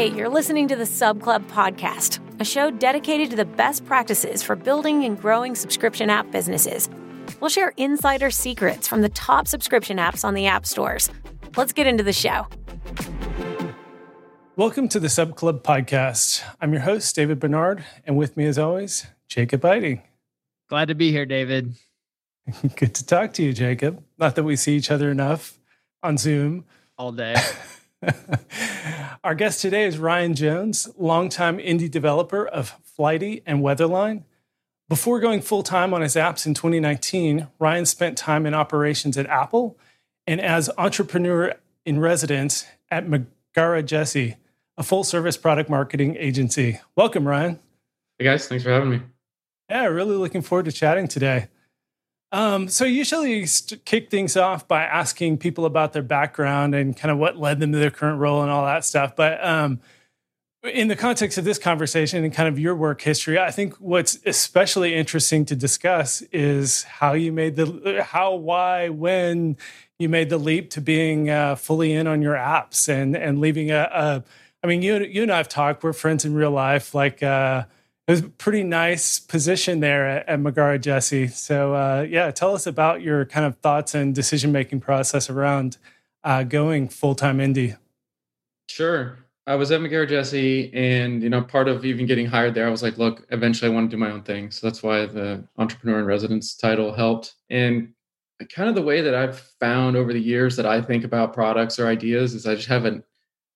Hey, 0.00 0.16
you're 0.16 0.30
listening 0.30 0.66
to 0.68 0.76
the 0.76 0.86
Sub 0.86 1.20
Club 1.20 1.46
podcast, 1.48 2.20
a 2.40 2.44
show 2.46 2.70
dedicated 2.70 3.28
to 3.32 3.36
the 3.36 3.44
best 3.44 3.84
practices 3.84 4.42
for 4.42 4.56
building 4.56 5.04
and 5.04 5.20
growing 5.20 5.54
subscription 5.54 6.08
app 6.08 6.30
businesses. 6.30 6.88
We'll 7.38 7.50
share 7.50 7.74
insider 7.76 8.30
secrets 8.30 8.88
from 8.88 9.02
the 9.02 9.10
top 9.10 9.46
subscription 9.46 9.98
apps 9.98 10.24
on 10.24 10.32
the 10.32 10.46
app 10.46 10.64
stores. 10.64 11.10
Let's 11.54 11.74
get 11.74 11.86
into 11.86 12.02
the 12.02 12.14
show. 12.14 12.46
Welcome 14.56 14.88
to 14.88 15.00
the 15.00 15.10
Sub 15.10 15.36
Club 15.36 15.62
podcast. 15.62 16.44
I'm 16.62 16.72
your 16.72 16.80
host, 16.80 17.14
David 17.14 17.38
Barnard, 17.38 17.84
and 18.06 18.16
with 18.16 18.38
me, 18.38 18.46
as 18.46 18.58
always, 18.58 19.06
Jacob 19.28 19.60
Eiting. 19.60 20.00
Glad 20.70 20.88
to 20.88 20.94
be 20.94 21.10
here, 21.10 21.26
David. 21.26 21.74
Good 22.74 22.94
to 22.94 23.04
talk 23.04 23.34
to 23.34 23.42
you, 23.42 23.52
Jacob. 23.52 24.02
Not 24.16 24.34
that 24.36 24.44
we 24.44 24.56
see 24.56 24.76
each 24.76 24.90
other 24.90 25.10
enough 25.10 25.58
on 26.02 26.16
Zoom 26.16 26.64
all 26.96 27.12
day. 27.12 27.36
Our 29.24 29.34
guest 29.34 29.60
today 29.60 29.84
is 29.84 29.98
Ryan 29.98 30.34
Jones, 30.34 30.88
longtime 30.96 31.58
indie 31.58 31.90
developer 31.90 32.46
of 32.46 32.76
Flighty 32.82 33.42
and 33.46 33.60
Weatherline. 33.60 34.24
Before 34.88 35.20
going 35.20 35.40
full 35.42 35.62
time 35.62 35.94
on 35.94 36.00
his 36.00 36.16
apps 36.16 36.46
in 36.46 36.54
2019, 36.54 37.48
Ryan 37.58 37.86
spent 37.86 38.18
time 38.18 38.46
in 38.46 38.54
operations 38.54 39.16
at 39.18 39.26
Apple 39.26 39.78
and 40.26 40.40
as 40.40 40.70
entrepreneur 40.78 41.54
in 41.84 42.00
residence 42.00 42.66
at 42.90 43.06
Magara 43.06 43.84
Jesse, 43.84 44.36
a 44.76 44.82
full 44.82 45.04
service 45.04 45.36
product 45.36 45.68
marketing 45.68 46.16
agency. 46.18 46.80
Welcome, 46.96 47.28
Ryan. 47.28 47.58
Hey 48.18 48.24
guys, 48.24 48.48
thanks 48.48 48.64
for 48.64 48.70
having 48.70 48.90
me. 48.90 49.02
Yeah, 49.68 49.86
really 49.86 50.16
looking 50.16 50.42
forward 50.42 50.64
to 50.64 50.72
chatting 50.72 51.06
today. 51.06 51.48
Um, 52.32 52.68
so 52.68 52.84
usually 52.84 53.44
kick 53.84 54.08
things 54.10 54.36
off 54.36 54.68
by 54.68 54.84
asking 54.84 55.38
people 55.38 55.64
about 55.64 55.92
their 55.92 56.02
background 56.02 56.74
and 56.74 56.96
kind 56.96 57.10
of 57.10 57.18
what 57.18 57.36
led 57.36 57.58
them 57.58 57.72
to 57.72 57.78
their 57.78 57.90
current 57.90 58.20
role 58.20 58.42
and 58.42 58.50
all 58.50 58.64
that 58.66 58.84
stuff. 58.84 59.16
But 59.16 59.44
um, 59.44 59.80
in 60.62 60.88
the 60.88 60.94
context 60.94 61.38
of 61.38 61.44
this 61.44 61.58
conversation 61.58 62.22
and 62.22 62.32
kind 62.32 62.48
of 62.48 62.58
your 62.58 62.76
work 62.76 63.00
history, 63.00 63.38
I 63.38 63.50
think 63.50 63.74
what's 63.76 64.18
especially 64.26 64.94
interesting 64.94 65.44
to 65.46 65.56
discuss 65.56 66.22
is 66.30 66.84
how 66.84 67.14
you 67.14 67.32
made 67.32 67.56
the 67.56 68.04
how, 68.06 68.34
why, 68.34 68.90
when 68.90 69.56
you 69.98 70.08
made 70.08 70.30
the 70.30 70.38
leap 70.38 70.70
to 70.70 70.80
being 70.80 71.30
uh, 71.30 71.56
fully 71.56 71.92
in 71.92 72.06
on 72.06 72.22
your 72.22 72.34
apps 72.34 72.88
and 72.88 73.16
and 73.16 73.40
leaving 73.40 73.70
a. 73.70 73.88
a 73.92 74.24
I 74.62 74.66
mean, 74.66 74.82
you 74.82 74.98
you 74.98 75.22
and 75.22 75.32
I've 75.32 75.48
talked. 75.48 75.82
We're 75.82 75.94
friends 75.94 76.24
in 76.24 76.34
real 76.34 76.52
life. 76.52 76.94
Like. 76.94 77.22
Uh, 77.22 77.64
it 78.10 78.14
was 78.14 78.20
a 78.22 78.28
pretty 78.28 78.64
nice 78.64 79.20
position 79.20 79.78
there 79.78 80.04
at, 80.04 80.28
at 80.28 80.40
Magara 80.40 80.80
Jessie. 80.80 81.28
So 81.28 81.74
uh, 81.76 82.04
yeah, 82.08 82.32
tell 82.32 82.54
us 82.56 82.66
about 82.66 83.02
your 83.02 83.24
kind 83.24 83.46
of 83.46 83.56
thoughts 83.58 83.94
and 83.94 84.12
decision 84.12 84.50
making 84.50 84.80
process 84.80 85.30
around 85.30 85.78
uh, 86.24 86.42
going 86.42 86.88
full 86.88 87.14
time 87.14 87.38
indie. 87.38 87.76
Sure. 88.68 89.16
I 89.46 89.54
was 89.54 89.70
at 89.70 89.80
Magara 89.80 90.08
Jesse, 90.08 90.72
and 90.74 91.22
you 91.22 91.30
know, 91.30 91.40
part 91.40 91.68
of 91.68 91.84
even 91.84 92.06
getting 92.06 92.26
hired 92.26 92.52
there, 92.52 92.66
I 92.66 92.70
was 92.70 92.82
like, 92.82 92.98
look, 92.98 93.24
eventually 93.30 93.70
I 93.70 93.74
want 93.74 93.88
to 93.88 93.96
do 93.96 94.00
my 94.00 94.10
own 94.10 94.22
thing. 94.22 94.50
So 94.50 94.66
that's 94.66 94.82
why 94.82 95.06
the 95.06 95.44
entrepreneur 95.56 96.00
in 96.00 96.04
residence 96.04 96.56
title 96.56 96.92
helped. 96.92 97.34
And 97.48 97.92
kind 98.52 98.68
of 98.68 98.74
the 98.74 98.82
way 98.82 99.02
that 99.02 99.14
I've 99.14 99.38
found 99.60 99.96
over 99.96 100.12
the 100.12 100.20
years 100.20 100.56
that 100.56 100.66
I 100.66 100.82
think 100.82 101.04
about 101.04 101.32
products 101.32 101.78
or 101.78 101.86
ideas 101.86 102.34
is 102.34 102.44
I 102.44 102.56
just 102.56 102.68
have 102.68 102.86
an 102.86 103.04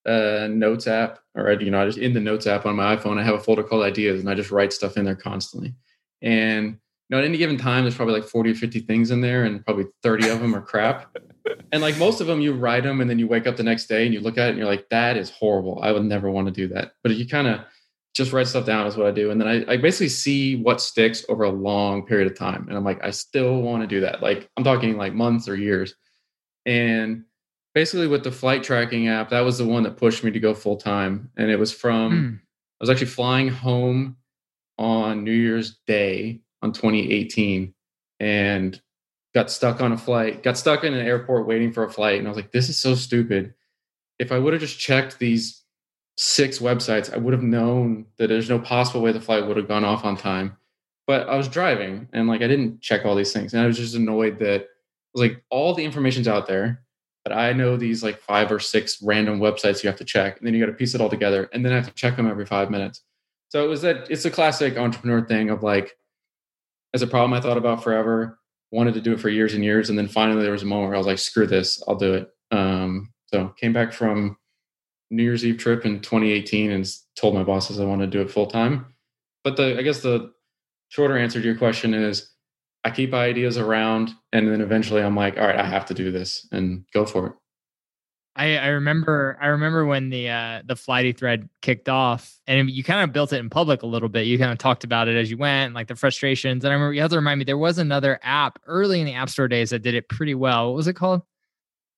uh, 0.07 0.49
notes 0.51 0.87
app 0.87 1.19
or 1.35 1.53
you 1.53 1.71
know 1.71 1.83
I 1.83 1.87
just 1.87 1.99
in 1.99 2.13
the 2.13 2.21
notes 2.21 2.47
app 2.47 2.67
on 2.67 2.77
my 2.77 2.97
iphone 2.97 3.19
i 3.19 3.23
have 3.23 3.35
a 3.35 3.41
folder 3.41 3.63
called 3.63 3.83
ideas 3.83 4.21
and 4.21 4.29
i 4.29 4.35
just 4.35 4.51
write 4.51 4.73
stuff 4.73 4.97
in 4.97 5.05
there 5.05 5.15
constantly. 5.15 5.75
And 6.23 6.67
you 6.67 6.77
know 7.11 7.19
at 7.19 7.25
any 7.25 7.39
given 7.39 7.57
time 7.57 7.85
there's 7.85 7.97
probably 7.97 8.15
like 8.15 8.25
40 8.25 8.53
or 8.53 8.55
50 8.55 8.81
things 8.81 9.11
in 9.11 9.21
there 9.21 9.45
and 9.45 9.65
probably 9.65 9.87
30 10.03 10.29
of 10.29 10.41
them 10.41 10.55
are 10.55 10.63
crap. 10.63 11.17
And 11.73 11.83
like 11.83 11.99
most 11.99 12.21
of 12.21 12.27
them 12.27 12.41
you 12.41 12.55
write 12.55 12.85
them 12.85 13.01
and 13.01 13.11
then 13.11 13.19
you 13.19 13.27
wake 13.27 13.47
up 13.47 13.57
the 13.57 13.63
next 13.63 13.87
day 13.87 14.05
and 14.05 14.15
you 14.15 14.21
look 14.21 14.39
at 14.39 14.47
it 14.47 14.51
and 14.51 14.59
you're 14.59 14.67
like 14.67 14.89
that 14.89 15.17
is 15.17 15.29
horrible. 15.29 15.81
I 15.83 15.93
would 15.93 16.05
never 16.05 16.31
want 16.31 16.47
to 16.47 16.53
do 16.53 16.69
that. 16.69 16.93
But 17.03 17.17
you 17.17 17.27
kind 17.29 17.49
of 17.49 17.61
just 18.15 18.33
write 18.33 18.47
stuff 18.47 18.65
down 18.65 18.87
is 18.87 18.97
what 18.97 19.07
i 19.07 19.11
do. 19.11 19.31
And 19.31 19.41
then 19.41 19.49
I, 19.49 19.73
I 19.73 19.77
basically 19.77 20.09
see 20.09 20.57
what 20.57 20.81
sticks 20.81 21.25
over 21.29 21.43
a 21.43 21.51
long 21.51 22.07
period 22.07 22.31
of 22.31 22.39
time 22.39 22.67
and 22.69 22.77
i'm 22.77 22.85
like 22.85 23.03
i 23.05 23.11
still 23.11 23.61
want 23.61 23.83
to 23.83 23.87
do 23.87 24.01
that. 24.01 24.23
Like 24.23 24.49
i'm 24.57 24.65
talking 24.65 24.97
like 24.97 25.15
months 25.15 25.49
or 25.49 25.57
years. 25.57 25.95
And 26.65 27.25
basically 27.75 28.07
with 28.07 28.25
the 28.25 28.31
flight 28.31 28.63
tracking 28.63 29.09
app, 29.09 29.31
that 29.31 29.41
was 29.41 29.59
the 29.59 29.67
one 29.67 29.83
that 29.83 29.97
pushed 29.97 30.25
me 30.25 30.31
to 30.31 30.41
go 30.41 30.55
full 30.55 30.77
time. 30.77 31.31
And 31.37 31.51
it 31.51 31.59
was 31.59 31.73
from, 31.73 32.13
mm. 32.13 32.37
I 32.37 32.41
was 32.81 32.91
actually 32.91 33.09
flying 33.09 33.49
home 33.49 34.17
on 34.79 35.25
New 35.25 35.33
Year's 35.33 35.79
Day 35.87 36.41
on 36.63 36.73
2018 36.73 37.75
and 38.21 38.81
got 39.35 39.51
stuck 39.51 39.81
on 39.81 39.93
a 39.93 39.99
flight, 39.99 40.43
got 40.43 40.57
stuck 40.57 40.85
in 40.85 40.95
an 40.95 41.05
airport 41.05 41.47
waiting 41.47 41.73
for 41.73 41.85
a 41.85 41.91
flight. 41.91 42.19
And 42.19 42.27
I 42.27 42.31
was 42.31 42.37
like, 42.37 42.53
this 42.53 42.69
is 42.69 42.79
so 42.79 42.95
stupid. 42.95 43.55
If 44.19 44.31
I 44.31 44.39
would 44.39 44.53
have 44.53 44.63
just 44.63 44.79
checked 44.79 45.19
these 45.19 45.63
six 46.17 46.61
websites, 46.61 47.13
I 47.13 47.17
would 47.17 47.35
have 47.35 47.43
known 47.43 48.07
that 48.19 48.29
there's 48.29 48.49
no 48.49 48.61
possible 48.61 49.03
way 49.03 49.11
the 49.11 49.21
flight 49.21 49.47
would 49.47 49.57
have 49.57 49.67
gone 49.67 49.85
off 49.85 50.05
on 50.05 50.17
time. 50.17 50.57
But 51.09 51.29
I 51.29 51.37
was 51.37 51.49
driving 51.49 52.09
and 52.13 52.29
like 52.29 52.41
I 52.41 52.47
didn't 52.47 52.81
check 52.81 53.05
all 53.05 53.17
these 53.17 53.33
things. 53.33 53.53
And 53.53 53.63
I 53.63 53.67
was 53.67 53.77
just 53.77 53.97
annoyed 53.97 54.39
that 54.39 54.63
I 54.63 54.67
was 55.13 55.29
like, 55.29 55.45
all 55.51 55.75
the 55.75 55.85
information's 55.85 56.29
out 56.29 56.47
there 56.47 56.84
but 57.25 57.33
I 57.33 57.53
know 57.53 57.77
these 57.77 58.03
like 58.03 58.21
five 58.21 58.53
or 58.53 58.61
six 58.61 59.03
random 59.03 59.41
websites 59.41 59.83
you 59.83 59.89
have 59.89 59.99
to 59.99 60.05
check, 60.05 60.39
and 60.39 60.47
then 60.47 60.55
you 60.55 60.61
got 60.61 60.71
to 60.71 60.77
piece 60.77 60.95
it 60.95 61.01
all 61.01 61.09
together, 61.09 61.49
and 61.53 61.65
then 61.65 61.73
I 61.73 61.77
have 61.77 61.89
to 61.89 61.95
check 61.95 62.17
them 62.17 62.29
every 62.29 62.47
five 62.47 62.71
minutes. 62.71 63.03
So 63.49 63.65
it 63.65 63.69
was 63.69 63.83
that 63.83 64.11
it's 64.11 64.25
a 64.25 64.31
classic 64.31 64.77
entrepreneur 64.77 65.25
thing 65.27 65.51
of 65.51 65.63
like, 65.63 65.97
as 66.93 67.03
a 67.03 67.07
problem 67.07 67.33
I 67.33 67.41
thought 67.41 67.57
about 67.57 67.83
forever, 67.83 68.39
wanted 68.71 68.95
to 68.95 69.01
do 69.01 69.13
it 69.13 69.21
for 69.21 69.31
years 69.31 69.55
and 69.55 69.65
years, 69.65 69.89
and 69.89 69.99
then 69.99 70.09
finally 70.09 70.43
there 70.43 70.53
was 70.53 70.63
a 70.63 70.67
moment 70.67 70.89
where 70.89 70.97
I 70.97 70.99
was 70.99 71.07
like, 71.07 71.19
screw 71.19 71.47
this, 71.47 71.83
I'll 71.89 71.97
do 71.97 72.15
it. 72.15 72.29
Um, 72.51 73.13
so 73.27 73.49
came 73.57 73.73
back 73.73 73.93
from 73.93 74.37
New 75.11 75.23
Year's 75.23 75.45
Eve 75.45 75.59
trip 75.59 75.87
in 75.87 76.01
2018 76.01 76.71
and 76.71 76.87
told 77.17 77.35
my 77.35 77.43
bosses 77.43 77.81
I 77.81 77.85
wanted 77.85 78.11
to 78.11 78.19
do 78.19 78.23
it 78.23 78.31
full 78.31 78.47
time. 78.47 78.95
But 79.45 79.57
the 79.57 79.79
I 79.79 79.83
guess 79.83 80.01
the 80.01 80.33
shorter 80.89 81.17
answer 81.17 81.41
to 81.41 81.47
your 81.47 81.57
question 81.57 81.95
is 81.95 82.34
I 82.85 82.91
keep 82.91 83.15
ideas 83.15 83.57
around 83.57 84.11
and 84.33 84.49
then 84.49 84.61
eventually 84.61 85.03
I'm 85.03 85.17
like, 85.17 85.39
all 85.39 85.47
right, 85.47 85.59
I 85.59 85.65
have 85.65 85.87
to 85.87 85.95
do 85.95 86.13
this 86.13 86.47
and 86.53 86.85
go 86.93 87.07
for 87.07 87.27
it. 87.29 87.33
I, 88.37 88.57
I 88.59 88.67
remember 88.69 89.39
I 89.41 89.47
remember 89.47 89.87
when 89.87 90.11
the 90.11 90.29
uh, 90.29 90.63
the 90.67 90.75
flighty 90.75 91.13
thread 91.13 91.49
kicked 91.63 91.89
off 91.89 92.37
and 92.49 92.69
you 92.69 92.83
kind 92.83 93.03
of 93.03 93.13
built 93.13 93.33
it 93.33 93.39
in 93.39 93.49
public 93.49 93.83
a 93.83 93.87
little 93.87 94.09
bit. 94.09 94.27
You 94.27 94.39
kind 94.39 94.51
of 94.51 94.59
talked 94.59 94.83
about 94.83 95.07
it 95.07 95.17
as 95.17 95.31
you 95.31 95.37
went, 95.37 95.73
like 95.73 95.87
the 95.87 95.95
frustrations. 95.95 96.65
And 96.65 96.73
I 96.73 96.75
remember 96.75 96.95
you 96.95 97.01
have 97.01 97.11
to 97.11 97.17
remind 97.17 97.39
me 97.39 97.45
there 97.45 97.57
was 97.57 97.79
another 97.79 98.19
app 98.23 98.59
early 98.67 99.01
in 99.01 99.07
the 99.07 99.15
App 99.15 99.31
Store 99.31 99.47
days 99.47 99.71
that 99.71 99.83
did 99.83 99.95
it 99.95 100.09
pretty 100.09 100.35
well. 100.35 100.69
What 100.69 100.77
was 100.77 100.89
it 100.89 100.95
called? 100.95 101.23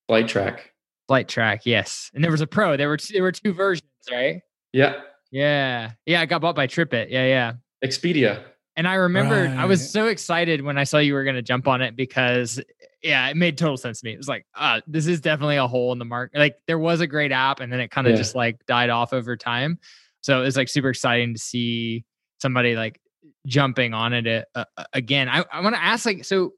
Flight 0.07 0.27
Track. 0.27 0.73
Flight 1.07 1.27
Track, 1.27 1.65
yes. 1.65 2.11
And 2.13 2.23
there 2.23 2.31
was 2.31 2.41
a 2.41 2.47
pro. 2.47 2.77
There 2.77 2.87
were 2.87 2.97
two, 2.97 3.13
there 3.13 3.23
were 3.23 3.31
two 3.31 3.53
versions, 3.53 3.89
right? 4.11 4.41
Yeah. 4.73 5.01
Yeah. 5.31 5.91
Yeah. 6.05 6.21
I 6.21 6.27
got 6.27 6.41
bought 6.41 6.55
by 6.55 6.67
TripIt. 6.67 7.07
Yeah. 7.09 7.25
Yeah. 7.25 7.53
Expedia. 7.83 8.43
And 8.77 8.87
I 8.87 8.93
remembered 8.93 9.49
right. 9.49 9.59
I 9.59 9.65
was 9.65 9.91
so 9.91 10.05
excited 10.05 10.61
when 10.61 10.77
I 10.77 10.83
saw 10.83 10.99
you 10.99 11.15
were 11.15 11.23
going 11.23 11.35
to 11.35 11.41
jump 11.41 11.67
on 11.67 11.81
it 11.81 11.95
because 11.95 12.61
yeah, 13.01 13.27
it 13.27 13.35
made 13.35 13.57
total 13.57 13.75
sense 13.75 14.01
to 14.01 14.05
me. 14.05 14.13
It 14.13 14.17
was 14.17 14.27
like, 14.27 14.45
uh, 14.53 14.81
this 14.85 15.07
is 15.07 15.19
definitely 15.19 15.57
a 15.57 15.67
hole 15.67 15.91
in 15.93 15.99
the 15.99 16.05
market. 16.05 16.37
Like 16.37 16.57
there 16.67 16.77
was 16.77 17.01
a 17.01 17.07
great 17.07 17.31
app 17.31 17.59
and 17.59 17.73
then 17.73 17.79
it 17.79 17.89
kind 17.89 18.05
of 18.05 18.11
yeah. 18.11 18.17
just 18.17 18.35
like 18.35 18.63
died 18.67 18.91
off 18.91 19.13
over 19.13 19.35
time. 19.35 19.79
So 20.21 20.41
it 20.41 20.45
was 20.45 20.55
like 20.55 20.69
super 20.69 20.89
exciting 20.89 21.33
to 21.33 21.39
see 21.39 22.05
somebody 22.39 22.75
like 22.75 23.01
jumping 23.47 23.95
on 23.95 24.13
it 24.13 24.45
uh, 24.53 24.65
uh 24.75 24.83
again. 24.93 25.27
I, 25.27 25.43
I 25.51 25.61
want 25.61 25.75
to 25.75 25.83
ask 25.83 26.05
like, 26.05 26.23
so 26.23 26.53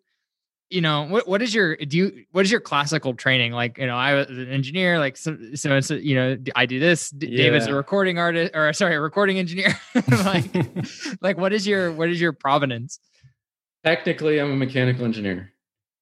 you 0.69 0.81
know 0.81 1.03
what 1.03 1.27
what 1.27 1.41
is 1.41 1.53
your 1.53 1.75
do 1.75 1.97
you 1.97 2.25
what 2.31 2.45
is 2.45 2.51
your 2.51 2.61
classical 2.61 3.13
training? 3.13 3.51
Like 3.53 3.77
you 3.77 3.87
know 3.87 3.95
i 3.95 4.13
was 4.13 4.29
an 4.29 4.49
engineer 4.49 4.99
like 4.99 5.17
so, 5.17 5.37
so, 5.55 5.79
so 5.79 5.95
you 5.95 6.15
know 6.15 6.37
i 6.55 6.65
do 6.65 6.79
this 6.79 7.13
yeah. 7.19 7.37
david's 7.37 7.67
a 7.67 7.73
recording 7.73 8.19
artist 8.19 8.55
or 8.55 8.71
sorry 8.73 8.95
a 8.95 9.01
recording 9.01 9.37
engineer. 9.39 9.79
Like 10.09 10.45
like 11.21 11.37
what 11.37 11.53
is 11.53 11.65
your 11.65 11.91
what 11.91 12.09
is 12.09 12.21
your 12.21 12.33
provenance? 12.33 12.99
Technically 13.83 14.39
i'm 14.39 14.51
a 14.51 14.55
mechanical 14.55 15.05
engineer. 15.05 15.51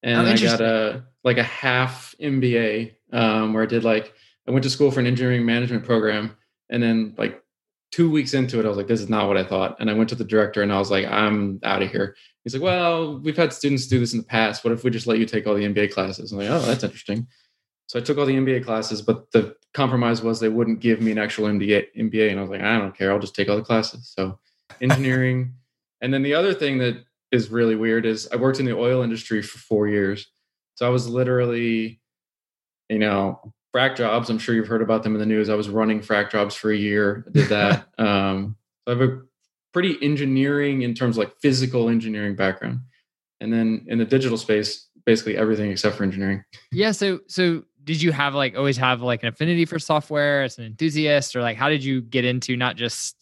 And 0.04 0.28
oh, 0.28 0.32
i 0.32 0.38
got 0.38 0.62
a 0.62 1.04
like 1.24 1.38
a 1.38 1.44
half 1.44 2.14
mba 2.22 2.94
um, 3.14 3.54
where 3.54 3.64
i 3.64 3.66
did 3.66 3.84
like 3.84 4.14
i 4.48 4.52
went 4.52 4.64
to 4.64 4.70
school 4.70 4.92
for 4.92 5.00
an 5.00 5.08
engineering 5.08 5.46
management 5.46 5.86
program 5.86 6.36
and 6.70 6.84
then 6.84 7.16
like 7.18 7.42
two 7.92 8.10
weeks 8.10 8.34
into 8.34 8.60
it, 8.60 8.66
I 8.66 8.70
was 8.70 8.78
like, 8.78 8.88
this 8.88 9.02
is 9.02 9.10
not 9.10 9.28
what 9.28 9.38
I 9.38 9.44
thought. 9.44 9.78
And 9.80 9.90
I 9.90 9.94
went 9.94 10.10
to 10.10 10.16
the 10.16 10.24
director 10.24 10.62
and 10.62 10.72
I 10.72 10.80
was 10.80 10.92
like, 10.92 11.06
I'm 11.06 11.60
out 11.64 11.82
of 11.82 11.90
here. 11.90 12.16
He's 12.44 12.54
like, 12.54 12.64
well, 12.64 13.20
we've 13.20 13.38
had 13.38 13.54
students 13.54 13.88
do 13.88 14.00
this 14.00 14.14
in 14.14 14.20
the 14.20 14.26
past. 14.26 14.64
What 14.64 14.74
if 14.74 14.84
we 14.84 14.92
just 14.92 15.08
let 15.08 15.20
you 15.20 15.26
take 15.26 15.48
all 15.48 15.56
the 15.56 15.66
MBA 15.66 15.92
classes? 15.92 16.32
I'm 16.32 16.38
like, 16.38 16.50
oh, 16.50 16.60
that's 16.60 16.84
interesting. 16.84 17.28
So 17.88 18.00
I 18.00 18.02
took 18.02 18.18
all 18.18 18.26
the 18.26 18.36
MBA 18.36 18.66
classes, 18.66 19.02
but 19.02 19.32
the 19.32 19.56
compromise 19.74 20.22
was 20.22 20.40
they 20.40 20.50
wouldn't 20.50 20.82
give 20.82 21.02
me 21.02 21.12
an 21.12 21.18
actual 21.18 21.48
MBA. 21.48 21.88
MBA. 21.98 22.32
And 22.32 22.40
I 22.40 22.42
was 22.42 22.52
like, 22.52 22.62
I 22.62 22.78
don't 22.78 22.98
care. 22.98 23.12
I'll 23.12 23.20
just 23.20 23.36
take 23.36 23.50
all 23.50 23.56
the 23.56 23.62
classes. 23.62 24.12
So 24.16 24.40
engineering. 24.82 25.54
and 26.02 26.14
then 26.14 26.24
the 26.24 26.34
other 26.34 26.54
thing 26.54 26.78
that 26.80 27.04
is 27.32 27.50
really 27.50 27.76
weird 27.76 28.06
is 28.06 28.28
I 28.32 28.36
worked 28.36 28.60
in 28.60 28.66
the 28.66 28.78
oil 28.78 29.02
industry 29.02 29.42
for 29.42 29.60
four 29.60 29.88
years. 29.88 30.30
So 30.76 30.86
I 30.86 30.90
was 30.90 31.08
literally, 31.08 32.02
you 32.90 33.00
know, 33.00 33.54
frac 33.76 33.96
jobs. 33.96 34.30
I'm 34.30 34.40
sure 34.40 34.56
you've 34.56 34.68
heard 34.68 34.82
about 34.82 35.04
them 35.04 35.14
in 35.14 35.20
the 35.20 35.26
news. 35.26 35.50
I 35.50 35.56
was 35.56 35.70
running 35.70 36.00
frac 36.00 36.32
jobs 36.32 36.56
for 36.56 36.72
a 36.72 36.78
year. 36.78 37.26
I 37.28 37.32
did 37.32 37.50
that. 37.50 37.88
um, 37.98 38.56
so 38.88 38.94
I 38.94 38.98
have 38.98 39.10
a 39.10 39.22
pretty 39.74 39.98
engineering 40.02 40.82
in 40.82 40.94
terms 40.94 41.18
of 41.18 41.26
like 41.26 41.36
physical 41.42 41.90
engineering 41.90 42.36
background. 42.36 42.82
And 43.40 43.54
then 43.54 43.86
in 43.88 44.00
the 44.00 44.06
digital 44.06 44.38
space, 44.38 44.88
basically 45.06 45.38
everything 45.38 45.72
except 45.72 45.96
for 45.96 46.04
engineering. 46.04 46.44
Yeah. 46.72 46.92
So 46.92 47.20
so 47.28 47.64
did 47.84 48.02
you 48.02 48.12
have 48.12 48.36
like 48.36 48.56
always 48.56 48.78
have 48.78 49.02
like 49.02 49.24
an 49.24 49.30
affinity 49.30 49.66
for 49.66 49.80
software 49.80 50.44
as 50.44 50.58
an 50.58 50.66
enthusiast, 50.66 51.36
or 51.36 51.42
like 51.42 51.58
how 51.58 51.70
did 51.70 51.84
you 51.84 52.02
get 52.02 52.26
into 52.26 52.58
not 52.58 52.76
just 52.76 53.16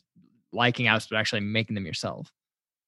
liking 0.51 0.88
apps 0.88 1.07
but 1.07 1.18
actually 1.18 1.42
making 1.42 1.75
them 1.75 1.86
yourself? 1.86 2.31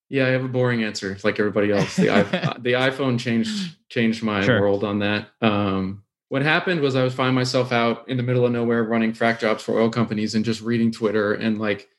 Yeah, 0.09 0.25
I 0.25 0.29
have 0.29 0.43
a 0.43 0.47
boring 0.47 0.83
answer, 0.83 1.17
like 1.23 1.37
everybody 1.39 1.71
else. 1.71 1.97
The, 1.97 2.07
iPhone, 2.07 2.63
the 2.63 2.73
iPhone 2.73 3.19
changed 3.19 3.77
changed 3.89 4.23
my 4.23 4.43
sure. 4.43 4.61
world 4.61 4.83
on 4.83 4.99
that. 4.99 5.29
Um, 5.41 6.03
what 6.29 6.41
happened 6.41 6.81
was 6.81 6.95
I 6.95 7.03
was 7.03 7.13
finding 7.13 7.35
myself 7.35 7.71
out 7.71 8.07
in 8.09 8.17
the 8.17 8.23
middle 8.23 8.45
of 8.45 8.51
nowhere 8.51 8.83
running 8.83 9.13
frac 9.13 9.39
jobs 9.39 9.63
for 9.63 9.79
oil 9.79 9.89
companies 9.89 10.35
and 10.35 10.43
just 10.43 10.61
reading 10.61 10.91
Twitter 10.91 11.33
and 11.33 11.57
like 11.57 11.89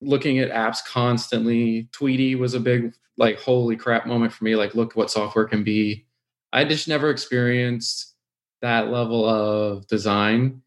looking 0.00 0.38
at 0.38 0.50
apps 0.50 0.84
constantly. 0.84 1.88
Tweetie 1.92 2.38
was 2.38 2.54
a 2.54 2.60
big 2.60 2.94
like 3.16 3.38
holy 3.38 3.76
crap 3.76 4.06
moment 4.06 4.32
for 4.32 4.44
me. 4.44 4.56
Like, 4.56 4.74
look 4.74 4.96
what 4.96 5.10
software 5.10 5.44
can 5.44 5.62
be. 5.62 6.04
I 6.52 6.64
just 6.64 6.88
never 6.88 7.10
experienced 7.10 8.14
that 8.60 8.90
level 8.90 9.24
of 9.24 9.86
design 9.86 10.62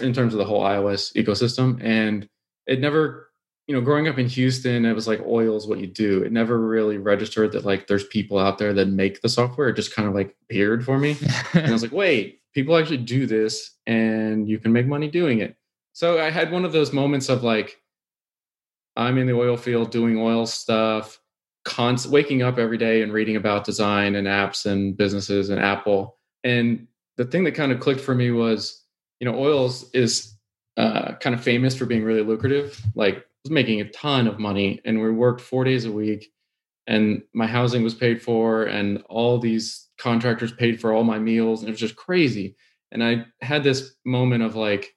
in 0.00 0.12
terms 0.12 0.34
of 0.34 0.38
the 0.38 0.44
whole 0.44 0.62
iOS 0.62 1.14
ecosystem, 1.14 1.80
and 1.82 2.28
it 2.66 2.80
never 2.80 3.25
you 3.66 3.74
know, 3.74 3.80
growing 3.80 4.06
up 4.06 4.18
in 4.18 4.28
Houston, 4.28 4.84
it 4.84 4.92
was 4.92 5.08
like 5.08 5.20
oil 5.26 5.56
is 5.56 5.66
what 5.66 5.80
you 5.80 5.88
do. 5.88 6.22
It 6.22 6.30
never 6.30 6.58
really 6.58 6.98
registered 6.98 7.52
that 7.52 7.64
like 7.64 7.88
there's 7.88 8.06
people 8.06 8.38
out 8.38 8.58
there 8.58 8.72
that 8.72 8.88
make 8.88 9.22
the 9.22 9.28
software. 9.28 9.68
It 9.68 9.76
just 9.76 9.94
kind 9.94 10.06
of 10.06 10.14
like 10.14 10.36
appeared 10.42 10.84
for 10.84 10.98
me. 10.98 11.16
and 11.52 11.66
I 11.66 11.72
was 11.72 11.82
like, 11.82 11.92
wait, 11.92 12.40
people 12.54 12.76
actually 12.76 12.98
do 12.98 13.26
this 13.26 13.72
and 13.86 14.48
you 14.48 14.58
can 14.58 14.72
make 14.72 14.86
money 14.86 15.08
doing 15.08 15.40
it. 15.40 15.56
So 15.94 16.20
I 16.20 16.30
had 16.30 16.52
one 16.52 16.64
of 16.64 16.72
those 16.72 16.92
moments 16.92 17.28
of 17.28 17.42
like, 17.42 17.80
I'm 18.94 19.18
in 19.18 19.26
the 19.26 19.34
oil 19.34 19.56
field 19.56 19.90
doing 19.90 20.16
oil 20.16 20.46
stuff, 20.46 21.20
const- 21.64 22.08
waking 22.08 22.42
up 22.42 22.58
every 22.58 22.78
day 22.78 23.02
and 23.02 23.12
reading 23.12 23.36
about 23.36 23.64
design 23.64 24.14
and 24.14 24.28
apps 24.28 24.64
and 24.64 24.96
businesses 24.96 25.50
and 25.50 25.60
Apple. 25.60 26.18
And 26.44 26.86
the 27.16 27.24
thing 27.24 27.44
that 27.44 27.52
kind 27.52 27.72
of 27.72 27.80
clicked 27.80 28.00
for 28.00 28.14
me 28.14 28.30
was, 28.30 28.84
you 29.18 29.30
know, 29.30 29.36
oils 29.36 29.90
is 29.92 30.35
uh, 30.76 31.14
kind 31.16 31.34
of 31.34 31.42
famous 31.42 31.76
for 31.76 31.86
being 31.86 32.04
really 32.04 32.22
lucrative. 32.22 32.80
Like 32.94 33.24
was 33.44 33.50
making 33.50 33.80
a 33.80 33.90
ton 33.90 34.26
of 34.26 34.38
money 34.38 34.80
and 34.84 35.00
we 35.00 35.10
worked 35.10 35.40
four 35.40 35.64
days 35.64 35.84
a 35.84 35.92
week 35.92 36.32
and 36.86 37.22
my 37.32 37.46
housing 37.46 37.82
was 37.82 37.94
paid 37.94 38.20
for 38.20 38.64
and 38.64 39.02
all 39.08 39.38
these 39.38 39.88
contractors 39.98 40.52
paid 40.52 40.80
for 40.80 40.92
all 40.92 41.04
my 41.04 41.18
meals 41.18 41.60
and 41.60 41.68
it 41.68 41.72
was 41.72 41.80
just 41.80 41.96
crazy. 41.96 42.56
And 42.92 43.02
i 43.02 43.26
had 43.42 43.62
this 43.62 43.94
moment 44.04 44.42
of 44.42 44.56
like 44.56 44.94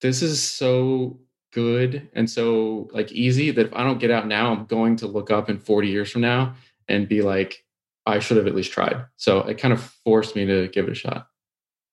this 0.00 0.22
is 0.22 0.42
so 0.42 1.20
good 1.52 2.08
and 2.14 2.28
so 2.28 2.88
like 2.92 3.12
easy 3.12 3.50
that 3.50 3.66
if 3.66 3.74
i 3.74 3.84
don't 3.84 4.00
get 4.00 4.10
out 4.10 4.26
now 4.26 4.52
i'm 4.52 4.64
going 4.66 4.96
to 4.96 5.06
look 5.06 5.30
up 5.30 5.48
in 5.48 5.58
40 5.58 5.88
years 5.88 6.10
from 6.10 6.22
now 6.22 6.54
and 6.88 7.08
be 7.08 7.22
like 7.22 7.64
i 8.06 8.18
should 8.18 8.36
have 8.36 8.46
at 8.46 8.54
least 8.54 8.72
tried. 8.72 9.04
So 9.16 9.40
it 9.40 9.58
kind 9.58 9.72
of 9.72 9.82
forced 10.04 10.36
me 10.36 10.46
to 10.46 10.68
give 10.68 10.86
it 10.86 10.92
a 10.92 10.94
shot. 10.94 11.28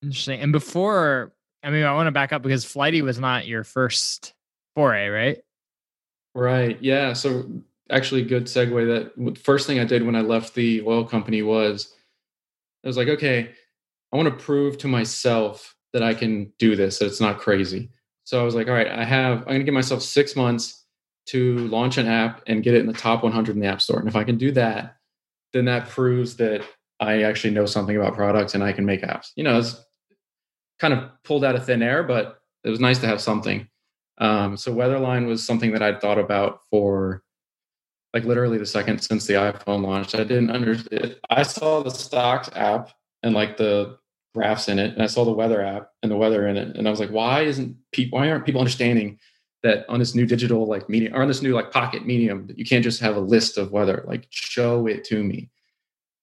Interesting. 0.01 0.39
And 0.39 0.51
before 0.51 1.33
i 1.63 1.69
mean 1.69 1.83
i 1.83 1.93
want 1.93 2.07
to 2.07 2.11
back 2.11 2.33
up 2.33 2.41
because 2.41 2.65
flighty 2.65 3.01
was 3.01 3.19
not 3.19 3.47
your 3.47 3.63
first 3.63 4.33
foray 4.75 5.07
right 5.07 5.43
Right. 6.33 6.81
Yeah. 6.81 7.13
So 7.13 7.49
actually, 7.89 8.23
good 8.23 8.45
segue. 8.45 9.13
That 9.15 9.37
first 9.37 9.67
thing 9.67 9.79
I 9.79 9.85
did 9.85 10.05
when 10.05 10.15
I 10.15 10.21
left 10.21 10.55
the 10.55 10.81
oil 10.83 11.05
company 11.05 11.41
was 11.41 11.93
I 12.83 12.87
was 12.87 12.97
like, 12.97 13.09
okay, 13.09 13.51
I 14.11 14.17
want 14.17 14.29
to 14.29 14.43
prove 14.43 14.77
to 14.79 14.87
myself 14.87 15.75
that 15.93 16.03
I 16.03 16.13
can 16.13 16.53
do 16.57 16.75
this. 16.75 16.99
That 16.99 17.07
it's 17.07 17.21
not 17.21 17.39
crazy. 17.39 17.89
So 18.23 18.39
I 18.39 18.43
was 18.43 18.55
like, 18.55 18.67
all 18.67 18.73
right, 18.73 18.87
I 18.87 19.03
have. 19.03 19.39
I'm 19.39 19.45
going 19.45 19.59
to 19.59 19.65
give 19.65 19.73
myself 19.73 20.01
six 20.01 20.35
months 20.35 20.85
to 21.27 21.57
launch 21.67 21.97
an 21.97 22.07
app 22.07 22.41
and 22.47 22.63
get 22.63 22.73
it 22.73 22.79
in 22.79 22.87
the 22.87 22.93
top 22.93 23.23
100 23.23 23.55
in 23.55 23.61
the 23.61 23.67
App 23.67 23.81
Store. 23.81 23.99
And 23.99 24.07
if 24.07 24.15
I 24.15 24.23
can 24.23 24.37
do 24.37 24.51
that, 24.53 24.97
then 25.53 25.65
that 25.65 25.87
proves 25.89 26.37
that 26.37 26.63
I 26.99 27.23
actually 27.23 27.53
know 27.53 27.65
something 27.65 27.95
about 27.95 28.15
products 28.15 28.55
and 28.55 28.63
I 28.63 28.73
can 28.73 28.85
make 28.85 29.01
apps. 29.01 29.31
You 29.35 29.43
know, 29.43 29.59
it's 29.59 29.75
kind 30.81 30.95
of 30.95 31.09
pulled 31.23 31.45
out 31.45 31.55
of 31.55 31.65
thin 31.65 31.83
air, 31.83 32.01
but 32.01 32.41
it 32.63 32.69
was 32.69 32.79
nice 32.79 32.97
to 32.97 33.07
have 33.07 33.21
something. 33.21 33.67
Um, 34.17 34.57
so 34.57 34.73
Weatherline 34.73 35.27
was 35.27 35.45
something 35.45 35.71
that 35.71 35.83
I'd 35.83 36.01
thought 36.01 36.17
about 36.17 36.61
for 36.71 37.23
like 38.13 38.25
literally 38.25 38.57
the 38.57 38.65
second 38.65 38.99
since 38.99 39.25
the 39.25 39.35
iPhone 39.35 39.85
launched. 39.85 40.15
I 40.15 40.23
didn't 40.23 40.49
understand. 40.49 41.17
I 41.29 41.43
saw 41.43 41.81
the 41.81 41.91
stocks 41.91 42.49
app 42.55 42.89
and 43.23 43.33
like 43.33 43.57
the 43.57 43.99
graphs 44.33 44.67
in 44.67 44.79
it, 44.79 44.93
and 44.93 45.03
I 45.03 45.05
saw 45.05 45.23
the 45.23 45.31
weather 45.31 45.61
app 45.61 45.91
and 46.01 46.11
the 46.11 46.17
weather 46.17 46.47
in 46.47 46.57
it, 46.57 46.75
and 46.75 46.87
I 46.87 46.91
was 46.91 46.99
like, 46.99 47.11
why 47.11 47.41
isn't 47.41 47.77
people? 47.91 48.19
Why 48.19 48.29
aren't 48.29 48.45
people 48.45 48.61
understanding 48.61 49.19
that 49.63 49.85
on 49.87 49.99
this 49.99 50.15
new 50.15 50.25
digital 50.25 50.65
like 50.65 50.89
medium 50.89 51.13
or 51.13 51.21
on 51.21 51.27
this 51.27 51.43
new 51.43 51.53
like 51.53 51.71
pocket 51.71 52.05
medium 52.05 52.49
you 52.55 52.65
can't 52.65 52.83
just 52.83 52.99
have 53.01 53.15
a 53.15 53.21
list 53.21 53.57
of 53.57 53.71
weather? 53.71 54.03
Like 54.07 54.27
show 54.31 54.87
it 54.87 55.03
to 55.05 55.23
me. 55.23 55.51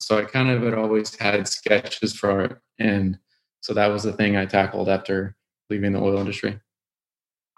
So 0.00 0.18
I 0.18 0.24
kind 0.24 0.50
of 0.50 0.62
had 0.62 0.74
always 0.74 1.14
had 1.16 1.48
sketches 1.48 2.14
for 2.14 2.42
it, 2.42 2.56
and 2.78 3.18
so 3.60 3.74
that 3.74 3.88
was 3.88 4.02
the 4.02 4.12
thing 4.12 4.36
I 4.36 4.46
tackled 4.46 4.88
after 4.88 5.36
leaving 5.70 5.92
the 5.92 6.00
oil 6.00 6.18
industry. 6.18 6.60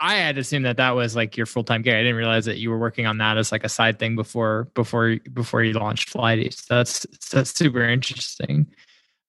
I 0.03 0.15
had 0.17 0.39
assumed 0.39 0.65
that 0.65 0.79
that 0.79 0.93
was 0.93 1.15
like 1.15 1.37
your 1.37 1.47
full 1.47 1.63
time 1.63 1.83
gig. 1.83 1.95
I 1.95 1.99
didn't 1.99 2.17
realize 2.17 2.47
that 2.47 2.59
you 2.59 2.71
were 2.71 2.79
working 2.79 3.07
on 3.07 3.19
that 3.19 3.37
as 3.37 3.53
like 3.53 3.65
a 3.65 3.69
side 3.69 3.99
thing 3.99 4.17
before 4.17 4.65
before 4.75 5.17
before 5.33 5.63
you 5.63 5.75
launched 5.75 6.09
Flighty. 6.09 6.51
So 6.51 6.77
that's 6.77 7.07
that's 7.31 7.51
super 7.51 7.85
interesting. 7.85 8.67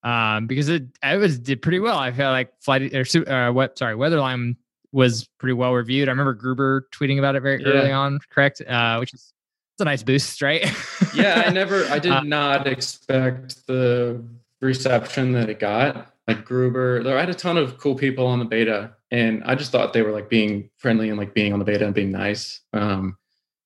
Um, 0.03 0.47
because 0.47 0.69
it 0.69 0.85
it 1.03 1.18
was 1.18 1.38
did 1.38 1.62
pretty 1.62 1.79
well. 1.79 1.97
I 1.97 2.12
feel 2.13 2.29
like 2.29 2.53
Flighty 2.62 2.95
or 2.95 3.03
uh, 3.29 3.51
what 3.51 3.77
sorry 3.77 3.95
Weatherline 3.95 4.56
was 4.94 5.27
pretty 5.39 5.53
well 5.53 5.73
reviewed. 5.73 6.07
I 6.07 6.12
remember 6.12 6.33
Gruber 6.33 6.88
tweeting 6.94 7.19
about 7.19 7.35
it 7.35 7.41
very 7.41 7.62
yeah. 7.62 7.69
early 7.69 7.91
on. 7.91 8.19
Correct, 8.29 8.62
uh, 8.62 8.97
which 8.97 9.13
is 9.13 9.33
it's 9.73 9.81
a 9.81 9.85
nice 9.85 10.03
boost, 10.03 10.41
right? 10.41 10.65
yeah, 11.13 11.44
I 11.45 11.50
never, 11.53 11.85
I 11.85 12.00
did 12.00 12.12
uh, 12.12 12.21
not 12.21 12.68
expect 12.68 13.65
the 13.68 14.21
reception 14.59 15.31
that 15.33 15.50
it 15.50 15.59
got. 15.59 16.10
Like 16.27 16.45
Gruber, 16.45 17.03
There, 17.03 17.18
I 17.18 17.21
had 17.21 17.29
a 17.29 17.33
ton 17.33 17.57
of 17.57 17.77
cool 17.77 17.95
people 17.95 18.27
on 18.27 18.39
the 18.39 18.45
beta 18.45 18.95
and 19.09 19.44
I 19.44 19.56
just 19.56 19.71
thought 19.71 19.94
they 19.94 20.01
were 20.01 20.12
like 20.12 20.29
being 20.29 20.69
friendly 20.77 21.09
and 21.09 21.18
like 21.18 21.33
being 21.33 21.51
on 21.51 21.59
the 21.59 21.65
beta 21.65 21.85
and 21.85 21.95
being 21.95 22.12
nice. 22.12 22.62
Um, 22.73 23.18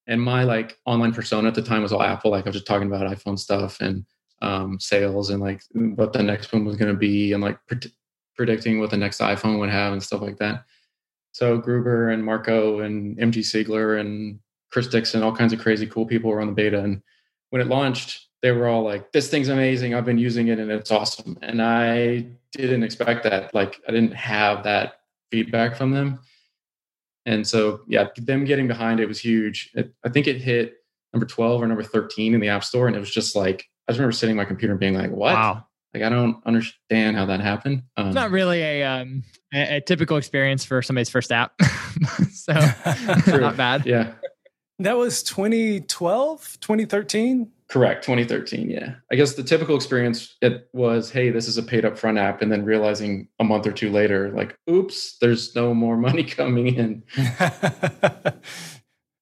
and 0.07 0.21
my 0.21 0.43
like 0.43 0.77
online 0.85 1.13
persona 1.13 1.47
at 1.47 1.55
the 1.55 1.61
time 1.61 1.83
was 1.83 1.91
all 1.91 2.01
Apple. 2.01 2.31
Like 2.31 2.45
I 2.45 2.49
was 2.49 2.55
just 2.55 2.67
talking 2.67 2.87
about 2.87 3.11
iPhone 3.11 3.37
stuff 3.37 3.81
and 3.81 4.05
um, 4.41 4.79
sales 4.79 5.29
and 5.29 5.41
like 5.41 5.61
what 5.73 6.13
the 6.13 6.23
next 6.23 6.51
one 6.53 6.65
was 6.65 6.77
going 6.77 6.91
to 6.91 6.97
be 6.97 7.33
and 7.33 7.43
like 7.43 7.59
pre- 7.67 7.91
predicting 8.35 8.79
what 8.79 8.89
the 8.89 8.97
next 8.97 9.21
iPhone 9.21 9.59
would 9.59 9.69
have 9.69 9.93
and 9.93 10.03
stuff 10.03 10.21
like 10.21 10.37
that. 10.37 10.65
So 11.31 11.57
Gruber 11.57 12.09
and 12.09 12.23
Marco 12.23 12.79
and 12.79 13.17
MG 13.17 13.39
Siegler 13.39 13.99
and 13.99 14.39
Chris 14.71 14.87
Dixon, 14.87 15.23
all 15.23 15.35
kinds 15.35 15.53
of 15.53 15.59
crazy 15.59 15.85
cool 15.87 16.05
people 16.05 16.29
were 16.29 16.41
on 16.41 16.47
the 16.47 16.53
beta. 16.53 16.79
And 16.79 17.01
when 17.49 17.61
it 17.61 17.67
launched, 17.67 18.27
they 18.45 18.51
were 18.51 18.67
all 18.67 18.83
like, 18.83 19.11
"This 19.11 19.27
thing's 19.27 19.49
amazing! 19.49 19.95
I've 19.95 20.05
been 20.05 20.19
using 20.19 20.49
it 20.49 20.59
and 20.59 20.69
it's 20.69 20.91
awesome." 20.91 21.35
And 21.41 21.61
I 21.63 22.27
didn't 22.51 22.83
expect 22.83 23.23
that. 23.23 23.51
Like 23.55 23.81
I 23.87 23.91
didn't 23.91 24.13
have 24.13 24.63
that 24.65 24.99
feedback 25.31 25.75
from 25.75 25.89
them. 25.89 26.19
And 27.25 27.47
so, 27.47 27.81
yeah, 27.87 28.07
them 28.17 28.45
getting 28.45 28.67
behind 28.67 28.99
it 28.99 29.07
was 29.07 29.19
huge. 29.19 29.71
It, 29.73 29.93
I 30.03 30.09
think 30.09 30.27
it 30.27 30.37
hit 30.37 30.75
number 31.11 31.25
12 31.25 31.63
or 31.63 31.67
number 31.67 31.83
13 31.83 32.35
in 32.35 32.39
the 32.39 32.49
App 32.49 32.63
Store. 32.63 32.87
And 32.87 32.95
it 32.95 32.99
was 32.99 33.09
just 33.09 33.35
like, 33.35 33.67
I 33.87 33.91
just 33.91 33.99
remember 33.99 34.11
sitting 34.11 34.35
my 34.35 34.45
computer 34.45 34.73
and 34.73 34.79
being 34.79 34.93
like, 34.93 35.09
what? 35.09 35.33
Wow. 35.33 35.65
Like, 35.93 36.03
I 36.03 36.09
don't 36.09 36.37
understand 36.45 37.15
how 37.15 37.25
that 37.25 37.39
happened. 37.39 37.83
Um, 37.97 38.07
it's 38.07 38.15
not 38.15 38.29
really 38.29 38.61
a, 38.61 38.83
um, 38.83 39.23
a, 39.53 39.77
a, 39.77 39.81
typical 39.81 40.17
experience 40.17 40.65
for 40.65 40.81
somebody's 40.81 41.09
first 41.09 41.31
app. 41.31 41.53
so, 42.31 42.53
not 43.27 43.57
bad. 43.57 43.85
Yeah. 43.85 44.13
That 44.79 44.97
was 44.97 45.23
2012, 45.23 46.57
2013. 46.59 47.49
Correct, 47.67 48.03
2013. 48.03 48.69
Yeah, 48.69 48.95
I 49.11 49.15
guess 49.15 49.33
the 49.33 49.43
typical 49.43 49.75
experience 49.75 50.35
it 50.41 50.69
was, 50.71 51.09
hey, 51.09 51.31
this 51.31 51.47
is 51.47 51.57
a 51.57 51.63
paid 51.63 51.83
up 51.83 51.97
front 51.97 52.19
app, 52.19 52.41
and 52.41 52.51
then 52.51 52.63
realizing 52.63 53.27
a 53.39 53.43
month 53.43 53.65
or 53.65 53.71
two 53.71 53.89
later, 53.89 54.31
like, 54.31 54.55
oops, 54.69 55.17
there's 55.19 55.55
no 55.55 55.73
more 55.73 55.97
money 56.07 56.23
coming 56.23 56.67
in. 56.67 57.03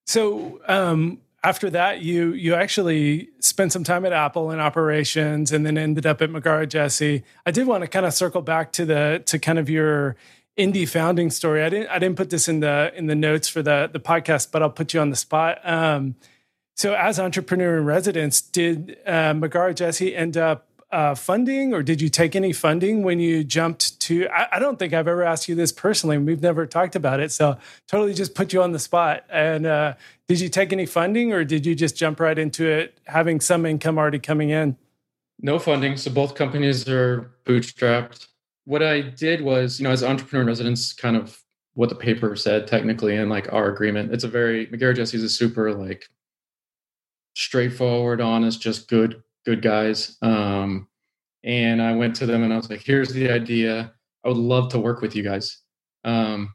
so 0.06 0.60
um, 0.68 1.22
after 1.42 1.70
that, 1.70 2.02
you 2.02 2.34
you 2.34 2.54
actually 2.54 3.30
spent 3.40 3.72
some 3.72 3.86
time 3.86 4.06
at 4.06 4.12
Apple 4.12 4.52
in 4.52 4.60
operations, 4.60 5.54
and 5.54 5.66
then 5.66 5.78
ended 5.78 6.06
up 6.06 6.22
at 6.22 6.30
Magara 6.30 6.68
Jesse. 6.68 7.24
I 7.46 7.52
did 7.52 7.66
want 7.66 7.84
to 7.84 7.88
kind 7.88 8.06
of 8.06 8.14
circle 8.14 8.42
back 8.42 8.74
to 8.74 8.86
the 8.86 9.24
to 9.26 9.40
kind 9.40 9.58
of 9.58 9.70
your 9.70 10.18
indie 10.58 10.88
founding 10.88 11.30
story. 11.30 11.64
I 11.64 11.70
didn't 11.70 11.88
I 11.88 12.00
didn't 12.00 12.18
put 12.18 12.30
this 12.30 12.48
in 12.48 12.60
the 12.60 12.92
in 12.96 13.08
the 13.08 13.16
notes 13.16 13.48
for 13.48 13.62
the 13.62 13.90
the 13.92 14.00
podcast, 14.00 14.52
but 14.52 14.62
I'll 14.62 14.70
put 14.70 14.94
you 14.94 15.00
on 15.00 15.10
the 15.10 15.16
spot. 15.16 15.60
Um, 15.64 16.16
so, 16.75 16.96
as 16.96 17.20
entrepreneur 17.20 17.77
in 17.77 17.86
residence, 17.86 18.42
did 18.42 18.98
uh, 19.06 19.74
Jesse 19.74 20.15
end 20.15 20.38
up 20.38 20.68
uh, 20.92 21.15
funding, 21.15 21.74
or 21.74 21.82
did 21.82 22.01
you 22.01 22.10
take 22.10 22.36
any 22.36 22.53
funding 22.53 23.03
when 23.03 23.20
you 23.20 23.44
jumped 23.44 24.00
to? 24.01 24.27
I, 24.30 24.58
I, 24.58 24.60
don't 24.60 24.77
think 24.77 24.94
I've 24.94 25.08
ever 25.08 25.24
asked 25.24 25.50
you 25.50 25.56
this 25.56 25.72
personally. 25.72 26.20
We've 26.20 26.42
never 26.42 26.68
talked 26.68 26.96
about 26.96 27.20
it, 27.20 27.32
so 27.32 27.58
totally 27.88 28.13
just 28.13 28.36
put 28.36 28.53
you 28.53 28.62
on 28.62 28.74
the 28.74 28.80
spot. 28.80 29.24
And 29.32 29.65
uh, 29.65 29.96
did 30.27 30.39
you 30.39 30.50
take 30.50 30.72
any 30.72 30.86
funding, 30.86 31.34
or 31.34 31.44
did 31.44 31.65
you 31.65 31.74
just 31.74 31.98
jump 31.98 32.20
right 32.20 32.38
into 32.38 32.68
it, 32.68 33.00
having 33.06 33.39
some 33.39 33.65
income 33.65 33.98
already 33.98 34.20
coming 34.20 34.50
in? 34.50 34.77
No 35.39 35.58
funding. 35.58 35.98
So 35.98 36.12
both 36.12 36.36
companies 36.36 36.88
are 36.88 37.32
bootstrapped. 37.46 38.27
What 38.65 38.84
I 38.84 39.01
did 39.01 39.42
was, 39.42 39.80
you 39.80 39.84
know, 39.84 39.92
as 39.92 40.03
entrepreneur 40.03 40.42
in 40.42 40.48
residence, 40.48 40.94
kind 40.94 41.18
of 41.18 41.39
what 41.74 41.89
the 41.89 41.96
paper 41.96 42.36
said 42.36 42.68
technically, 42.68 43.15
and 43.15 43.32
like 43.32 43.51
our 43.51 43.68
agreement. 43.68 44.13
It's 44.13 44.24
a 44.24 44.27
very 44.27 44.68
Magara 44.68 44.96
Jesse 44.96 45.18
is 45.18 45.24
a 45.24 45.30
super 45.30 45.74
like 45.74 46.08
straightforward, 47.34 48.22
honest, 48.22 48.62
just 48.62 48.88
good, 48.88 49.24
good 49.46 49.62
guys. 49.62 50.18
Um, 50.22 50.88
and 51.44 51.82
I 51.82 51.94
went 51.96 52.16
to 52.18 52.25
them 52.25 52.44
and 52.44 52.54
I 52.54 52.58
was 52.58 52.70
like, 52.70 52.82
here's 52.82 53.13
the 53.13 53.30
idea. 53.30 53.94
I 54.24 54.28
would 54.28 54.38
love 54.38 54.70
to 54.70 54.80
work 54.80 55.02
with 55.02 55.16
you 55.16 55.24
guys. 55.24 55.58
Um, 56.04 56.54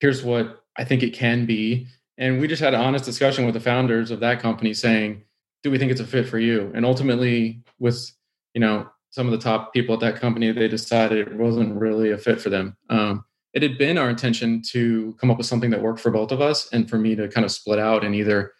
here's 0.00 0.22
what 0.22 0.64
I 0.76 0.84
think 0.84 1.02
it 1.02 1.14
can 1.14 1.46
be. 1.46 1.86
And 2.18 2.40
we 2.40 2.48
just 2.48 2.62
had 2.62 2.74
an 2.74 2.80
honest 2.80 3.04
discussion 3.04 3.44
with 3.44 3.54
the 3.54 3.60
founders 3.60 4.10
of 4.10 4.20
that 4.20 4.40
company 4.40 4.74
saying, 4.74 5.22
do 5.62 5.70
we 5.70 5.78
think 5.78 5.90
it's 5.90 6.00
a 6.00 6.06
fit 6.06 6.28
for 6.28 6.38
you? 6.38 6.70
And 6.74 6.84
ultimately, 6.84 7.62
with 7.78 8.10
you 8.54 8.60
know 8.60 8.88
some 9.10 9.26
of 9.26 9.32
the 9.32 9.38
top 9.38 9.72
people 9.72 9.94
at 9.94 10.00
that 10.00 10.16
company, 10.16 10.52
they 10.52 10.68
decided 10.68 11.18
it 11.18 11.34
wasn't 11.36 11.78
really 11.78 12.10
a 12.10 12.18
fit 12.18 12.40
for 12.40 12.50
them. 12.50 12.76
Um, 12.90 13.24
it 13.54 13.62
had 13.62 13.78
been 13.78 13.98
our 13.98 14.10
intention 14.10 14.62
to 14.70 15.16
come 15.20 15.30
up 15.30 15.38
with 15.38 15.46
something 15.46 15.70
that 15.70 15.82
worked 15.82 16.00
for 16.00 16.10
both 16.10 16.32
of 16.32 16.40
us, 16.40 16.68
and 16.72 16.88
for 16.88 16.98
me 16.98 17.14
to 17.16 17.28
kind 17.28 17.44
of 17.44 17.50
split 17.50 17.78
out 17.78 18.04
and 18.04 18.14
either 18.14 18.52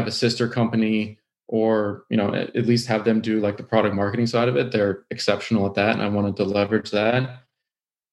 have 0.00 0.08
a 0.08 0.12
sister 0.12 0.48
company 0.48 1.18
or 1.46 2.04
you 2.08 2.16
know 2.16 2.32
at 2.32 2.66
least 2.66 2.86
have 2.86 3.04
them 3.04 3.20
do 3.20 3.40
like 3.40 3.56
the 3.56 3.62
product 3.62 3.94
marketing 3.94 4.26
side 4.26 4.48
of 4.48 4.56
it. 4.56 4.72
They're 4.72 5.04
exceptional 5.10 5.66
at 5.66 5.74
that, 5.74 5.90
and 5.90 6.02
I 6.02 6.08
wanted 6.08 6.36
to 6.36 6.44
leverage 6.44 6.90
that. 6.92 7.44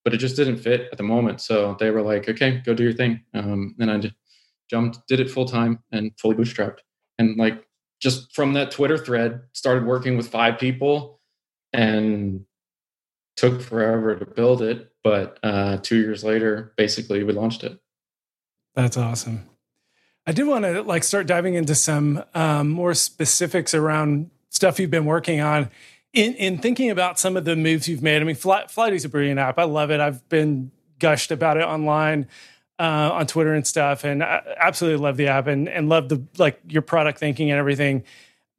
But 0.03 0.13
it 0.13 0.17
just 0.17 0.35
didn't 0.35 0.57
fit 0.57 0.89
at 0.91 0.97
the 0.97 1.03
moment, 1.03 1.41
so 1.41 1.75
they 1.79 1.91
were 1.91 2.01
like, 2.01 2.27
"Okay, 2.27 2.61
go 2.65 2.73
do 2.73 2.83
your 2.83 2.93
thing," 2.93 3.21
um, 3.33 3.75
and 3.79 3.91
I 3.91 3.97
just 3.99 4.15
jumped, 4.69 4.99
did 5.07 5.19
it 5.19 5.29
full 5.29 5.45
time, 5.45 5.79
and 5.91 6.11
fully 6.19 6.35
bootstrapped. 6.35 6.79
And 7.19 7.37
like 7.37 7.63
just 8.01 8.33
from 8.33 8.53
that 8.53 8.71
Twitter 8.71 8.97
thread, 8.97 9.41
started 9.53 9.85
working 9.85 10.17
with 10.17 10.27
five 10.27 10.57
people 10.57 11.21
and 11.73 12.45
took 13.35 13.61
forever 13.61 14.15
to 14.15 14.25
build 14.25 14.61
it. 14.61 14.91
But 15.03 15.39
uh, 15.43 15.77
two 15.77 15.97
years 15.97 16.23
later, 16.23 16.73
basically, 16.75 17.23
we 17.23 17.33
launched 17.33 17.63
it. 17.63 17.79
That's 18.75 18.97
awesome. 18.97 19.47
I 20.27 20.33
did 20.33 20.45
want 20.45 20.65
to 20.65 20.83
like 20.83 21.05
start 21.05 21.25
diving 21.25 21.53
into 21.53 21.73
some 21.73 22.21
um, 22.35 22.69
more 22.69 22.93
specifics 22.93 23.73
around 23.73 24.29
stuff 24.49 24.77
you've 24.77 24.91
been 24.91 25.05
working 25.05 25.39
on. 25.39 25.69
In, 26.11 26.33
in 26.35 26.57
thinking 26.57 26.89
about 26.89 27.17
some 27.17 27.37
of 27.37 27.45
the 27.45 27.55
moves 27.55 27.87
you've 27.87 28.03
made, 28.03 28.21
I 28.21 28.25
mean, 28.25 28.35
Fly, 28.35 28.65
Flighty's 28.67 29.05
a 29.05 29.09
brilliant 29.09 29.39
app. 29.39 29.57
I 29.57 29.63
love 29.63 29.89
it. 29.89 30.01
I've 30.01 30.27
been 30.27 30.71
gushed 30.99 31.31
about 31.31 31.55
it 31.55 31.63
online 31.63 32.27
uh, 32.77 33.11
on 33.13 33.27
Twitter 33.27 33.53
and 33.53 33.65
stuff, 33.65 34.03
and 34.03 34.21
I 34.21 34.41
absolutely 34.57 35.01
love 35.01 35.15
the 35.15 35.27
app 35.27 35.47
and 35.47 35.69
and 35.69 35.87
love 35.87 36.09
the 36.09 36.21
like 36.37 36.59
your 36.67 36.81
product 36.81 37.19
thinking 37.19 37.49
and 37.49 37.57
everything. 37.57 38.03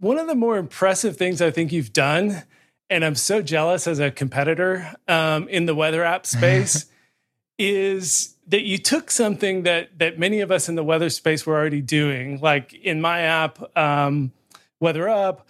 One 0.01 0.19
of 0.19 0.27
the 0.27 0.35
more 0.35 0.57
impressive 0.57 1.17
things 1.17 1.43
I 1.43 1.51
think 1.51 1.73
you've 1.73 1.93
done, 1.93 2.45
and 2.89 3.05
I'm 3.05 3.15
so 3.15 3.43
jealous 3.43 3.87
as 3.87 3.99
a 3.99 4.11
competitor 4.11 4.95
um, 5.07 5.49
in 5.49 5.67
the 5.67 5.75
weather 5.75 6.03
app 6.03 6.27
space, 6.27 6.87
is 7.59 8.37
that 8.49 8.63
you 8.63 8.79
took 8.79 9.11
something 9.11 9.63
that 9.63 9.99
that 9.99 10.19
many 10.19 10.41
of 10.41 10.51
us 10.51 10.69
in 10.69 10.75
the 10.75 10.85
weather 10.85 11.11
space 11.11 11.47
were 11.47 11.57
already 11.57 11.83
doing. 11.83 12.41
Like 12.41 12.73
in 12.75 13.01
my 13.01 13.21
app, 13.21 13.77
um, 13.77 14.33
Weather 14.81 15.09
Up, 15.09 15.47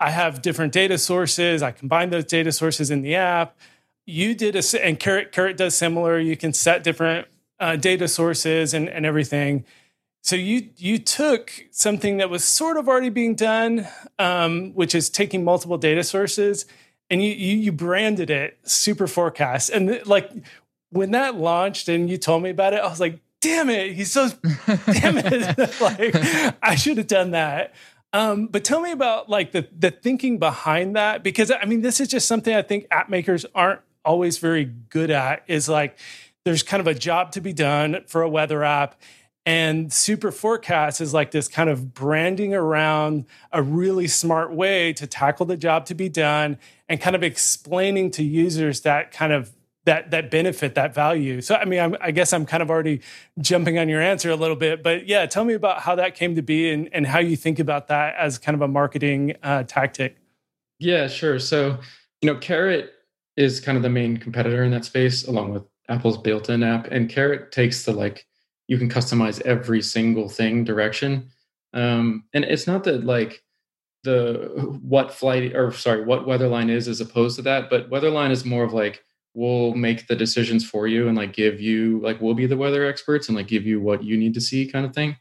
I 0.00 0.10
have 0.10 0.42
different 0.42 0.72
data 0.72 0.98
sources. 0.98 1.62
I 1.62 1.70
combine 1.70 2.10
those 2.10 2.24
data 2.24 2.52
sources 2.52 2.90
in 2.90 3.02
the 3.02 3.14
app. 3.14 3.56
You 4.06 4.34
did 4.34 4.56
a 4.56 4.84
and 4.84 4.98
Carrot 4.98 5.32
Carrot 5.32 5.56
does 5.56 5.76
similar. 5.76 6.18
You 6.18 6.36
can 6.36 6.52
set 6.52 6.82
different 6.82 7.28
uh, 7.60 7.76
data 7.76 8.08
sources 8.08 8.72
and, 8.72 8.88
and 8.88 9.04
everything. 9.04 9.64
So 10.22 10.36
you 10.36 10.70
you 10.76 10.98
took 10.98 11.66
something 11.70 12.16
that 12.18 12.30
was 12.30 12.44
sort 12.44 12.76
of 12.76 12.88
already 12.88 13.10
being 13.10 13.34
done, 13.34 13.86
um, 14.18 14.72
which 14.74 14.94
is 14.94 15.10
taking 15.10 15.44
multiple 15.44 15.78
data 15.78 16.04
sources, 16.04 16.64
and 17.10 17.22
you, 17.22 17.30
you 17.30 17.56
you 17.56 17.72
branded 17.72 18.30
it 18.30 18.58
Super 18.62 19.06
Forecast. 19.06 19.70
And 19.70 20.06
like 20.06 20.30
when 20.90 21.12
that 21.12 21.36
launched 21.36 21.88
and 21.88 22.08
you 22.08 22.16
told 22.16 22.42
me 22.42 22.50
about 22.50 22.72
it, 22.72 22.80
I 22.80 22.88
was 22.88 23.00
like, 23.00 23.20
"Damn 23.40 23.70
it, 23.70 23.92
he's 23.92 24.12
so 24.12 24.30
damn 24.86 25.18
it!" 25.18 25.58
like 25.80 26.56
I 26.62 26.74
should 26.74 26.98
have 26.98 27.06
done 27.06 27.32
that. 27.32 27.74
Um, 28.12 28.46
but 28.46 28.64
tell 28.64 28.80
me 28.80 28.90
about 28.90 29.28
like 29.28 29.52
the 29.52 29.68
the 29.76 29.90
thinking 29.90 30.38
behind 30.38 30.96
that 30.96 31.22
because 31.22 31.50
I 31.50 31.64
mean 31.66 31.82
this 31.82 32.00
is 32.00 32.08
just 32.08 32.26
something 32.26 32.54
I 32.54 32.62
think 32.62 32.86
app 32.90 33.08
makers 33.08 33.44
aren't 33.54 33.80
always 34.04 34.38
very 34.38 34.64
good 34.64 35.10
at. 35.10 35.42
Is 35.46 35.68
like 35.68 35.98
there's 36.44 36.62
kind 36.62 36.80
of 36.80 36.86
a 36.86 36.94
job 36.94 37.32
to 37.32 37.40
be 37.40 37.52
done 37.52 38.04
for 38.06 38.22
a 38.22 38.28
weather 38.28 38.64
app. 38.64 39.00
And 39.44 39.90
Super 39.90 40.30
Forecast 40.30 41.00
is 41.00 41.14
like 41.14 41.30
this 41.30 41.48
kind 41.48 41.70
of 41.70 41.94
branding 41.94 42.54
around 42.54 43.24
a 43.50 43.62
really 43.62 44.06
smart 44.06 44.52
way 44.52 44.92
to 44.94 45.06
tackle 45.06 45.46
the 45.46 45.56
job 45.56 45.86
to 45.86 45.94
be 45.94 46.10
done 46.10 46.58
and 46.86 47.00
kind 47.00 47.16
of 47.16 47.22
explaining 47.22 48.10
to 48.12 48.22
users 48.22 48.82
that 48.82 49.10
kind 49.10 49.32
of 49.32 49.50
that 49.88 50.10
that 50.10 50.30
benefit 50.30 50.74
that 50.74 50.94
value. 50.94 51.40
So 51.40 51.54
i 51.54 51.64
mean 51.64 51.80
I'm, 51.80 51.96
i 52.00 52.10
guess 52.10 52.32
i'm 52.32 52.44
kind 52.44 52.62
of 52.62 52.70
already 52.70 53.00
jumping 53.40 53.78
on 53.78 53.88
your 53.88 54.02
answer 54.02 54.30
a 54.30 54.36
little 54.36 54.56
bit 54.56 54.82
but 54.82 55.08
yeah 55.08 55.24
tell 55.24 55.44
me 55.44 55.54
about 55.54 55.80
how 55.80 55.94
that 55.94 56.14
came 56.14 56.34
to 56.36 56.42
be 56.42 56.70
and, 56.70 56.88
and 56.92 57.06
how 57.06 57.20
you 57.20 57.36
think 57.36 57.58
about 57.58 57.88
that 57.88 58.14
as 58.16 58.38
kind 58.38 58.54
of 58.54 58.60
a 58.60 58.68
marketing 58.68 59.34
uh, 59.42 59.62
tactic. 59.64 60.16
Yeah 60.78 61.08
sure. 61.08 61.38
So 61.38 61.78
you 62.20 62.30
know 62.30 62.38
carrot 62.38 62.92
is 63.36 63.60
kind 63.60 63.76
of 63.76 63.82
the 63.82 63.88
main 63.88 64.18
competitor 64.18 64.62
in 64.62 64.70
that 64.72 64.84
space 64.84 65.26
along 65.26 65.52
with 65.54 65.64
Apple's 65.88 66.18
built-in 66.18 66.62
app, 66.62 66.88
and 66.88 67.08
Carrot 67.08 67.50
takes 67.50 67.84
the 67.84 67.92
like 67.92 68.26
you 68.66 68.76
can 68.76 68.90
customize 68.90 69.40
every 69.42 69.80
single 69.80 70.28
thing 70.28 70.64
direction. 70.64 71.30
Um, 71.72 72.24
and 72.34 72.44
it's 72.44 72.66
not 72.66 72.84
that 72.84 73.04
like 73.04 73.42
the 74.04 74.78
what 74.82 75.12
flight 75.12 75.56
or 75.56 75.72
sorry 75.72 76.04
what 76.04 76.26
weatherline 76.26 76.68
is 76.70 76.88
as 76.88 77.00
opposed 77.00 77.36
to 77.36 77.42
that, 77.42 77.70
but 77.70 77.88
weatherline 77.88 78.30
is 78.30 78.44
more 78.44 78.64
of 78.64 78.74
like 78.74 79.02
we'll 79.38 79.72
make 79.74 80.08
the 80.08 80.16
decisions 80.16 80.68
for 80.68 80.88
you 80.88 81.06
and 81.06 81.16
like 81.16 81.32
give 81.32 81.60
you 81.60 82.00
like 82.00 82.20
we'll 82.20 82.34
be 82.34 82.46
the 82.46 82.56
weather 82.56 82.84
experts 82.84 83.28
and 83.28 83.36
like 83.36 83.46
give 83.46 83.64
you 83.64 83.80
what 83.80 84.02
you 84.02 84.16
need 84.16 84.34
to 84.34 84.40
see 84.40 84.66
kind 84.66 84.84
of 84.84 84.92
thing. 84.92 85.16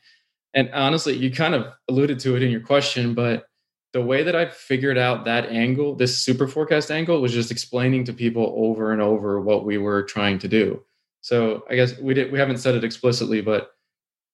And 0.56 0.72
honestly, 0.74 1.16
you 1.16 1.30
kind 1.30 1.54
of 1.54 1.72
alluded 1.88 2.20
to 2.22 2.36
it 2.36 2.42
in 2.42 2.50
your 2.50 2.62
question, 2.62 3.14
but 3.14 3.46
the 3.94 4.02
way 4.02 4.24
that 4.24 4.36
I 4.36 4.48
figured 4.48 4.98
out 4.98 5.26
that 5.26 5.50
angle, 5.50 5.94
this 5.96 6.18
super 6.18 6.48
forecast 6.48 6.90
angle, 6.90 7.22
was 7.22 7.32
just 7.32 7.52
explaining 7.52 8.06
to 8.06 8.14
people 8.14 8.56
over 8.58 8.92
and 8.92 9.04
over 9.04 9.40
what 9.40 9.66
we 9.66 9.78
were 9.78 10.02
trying 10.02 10.40
to 10.40 10.48
do. 10.48 10.84
So 11.22 11.64
I 11.70 11.76
guess 11.76 11.96
we 12.00 12.16
did 12.16 12.32
we 12.32 12.40
haven't 12.40 12.58
said 12.58 12.74
it 12.74 12.84
explicitly, 12.84 13.42
but 13.42 13.70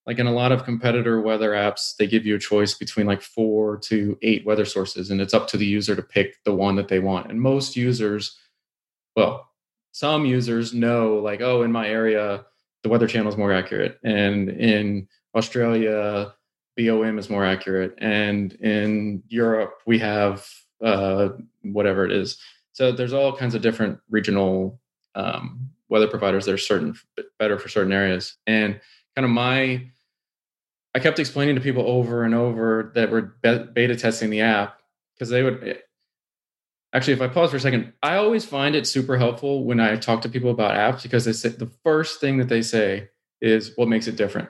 like 0.06 0.18
in 0.18 0.28
a 0.28 0.34
lot 0.34 0.54
of 0.54 0.64
competitor 0.64 1.20
weather 1.20 1.52
apps, 1.52 1.98
they 1.98 2.08
give 2.08 2.26
you 2.26 2.36
a 2.36 2.40
choice 2.40 2.74
between 2.74 3.06
like 3.06 3.22
four 3.22 3.78
to 3.80 4.18
eight 4.22 4.46
weather 4.46 4.66
sources, 4.66 5.12
and 5.12 5.20
it's 5.20 5.34
up 5.34 5.50
to 5.50 5.58
the 5.58 5.66
user 5.66 5.94
to 5.94 6.02
pick 6.02 6.42
the 6.46 6.56
one 6.56 6.78
that 6.78 6.88
they 6.88 7.00
want. 7.00 7.30
And 7.30 7.42
most 7.42 7.76
users, 7.76 8.38
well, 9.18 9.50
some 9.94 10.26
users 10.26 10.74
know 10.74 11.20
like, 11.20 11.40
oh, 11.40 11.64
in 11.64 11.72
my 11.72 11.88
area, 11.88 12.46
the 12.84 12.90
weather 12.90 13.08
channel 13.08 13.32
is 13.32 13.38
more 13.38 13.54
accurate, 13.54 13.98
and 14.04 14.50
in 14.50 15.08
Australia, 15.34 16.34
BOM 16.76 17.18
is 17.18 17.30
more 17.30 17.46
accurate, 17.46 17.96
and 18.00 18.52
in 18.56 19.24
Europe 19.30 19.76
we 19.86 19.98
have 20.00 20.46
uh, 20.84 21.30
whatever 21.62 22.04
it 22.04 22.12
is. 22.12 22.38
So 22.74 22.92
there's 22.92 23.14
all 23.14 23.38
kinds 23.38 23.56
of 23.56 23.62
different 23.62 24.00
regional 24.10 24.82
um, 25.16 25.70
weather 25.90 26.08
providers 26.08 26.46
that 26.46 26.54
are 26.54 26.58
certain 26.58 26.96
better 27.38 27.60
for 27.60 27.70
certain 27.70 27.94
areas. 27.94 28.36
And 28.48 28.82
kind 29.16 29.26
of 29.26 29.32
my, 29.32 29.88
I 30.96 31.00
kept 31.00 31.20
explaining 31.20 31.56
to 31.56 31.62
people 31.62 31.88
over 31.88 32.24
and 32.24 32.34
over 32.34 32.92
that 32.96 33.12
we're 33.12 33.32
beta 33.74 33.96
testing 33.96 34.32
the 34.32 34.42
app 34.42 34.80
because 35.14 35.30
they 35.30 35.44
would. 35.44 35.80
Actually, 36.94 37.14
if 37.14 37.22
I 37.22 37.28
pause 37.28 37.50
for 37.50 37.58
a 37.58 37.60
second, 37.60 37.92
I 38.04 38.18
always 38.18 38.46
find 38.46 38.76
it 38.76 38.86
super 38.86 39.18
helpful 39.18 39.66
when 39.66 39.80
I 39.80 39.96
talk 39.96 40.22
to 40.22 40.30
people 40.30 40.52
about 40.52 40.76
apps 40.76 41.02
because 41.02 41.26
they 41.26 41.34
say 41.34 41.50
the 41.50 41.72
first 41.84 42.22
thing 42.22 42.38
that 42.38 42.50
they 42.50 42.62
say 42.62 43.10
is 43.42 43.72
what 43.76 43.88
makes 43.88 44.08
it 44.08 44.16
different. 44.16 44.50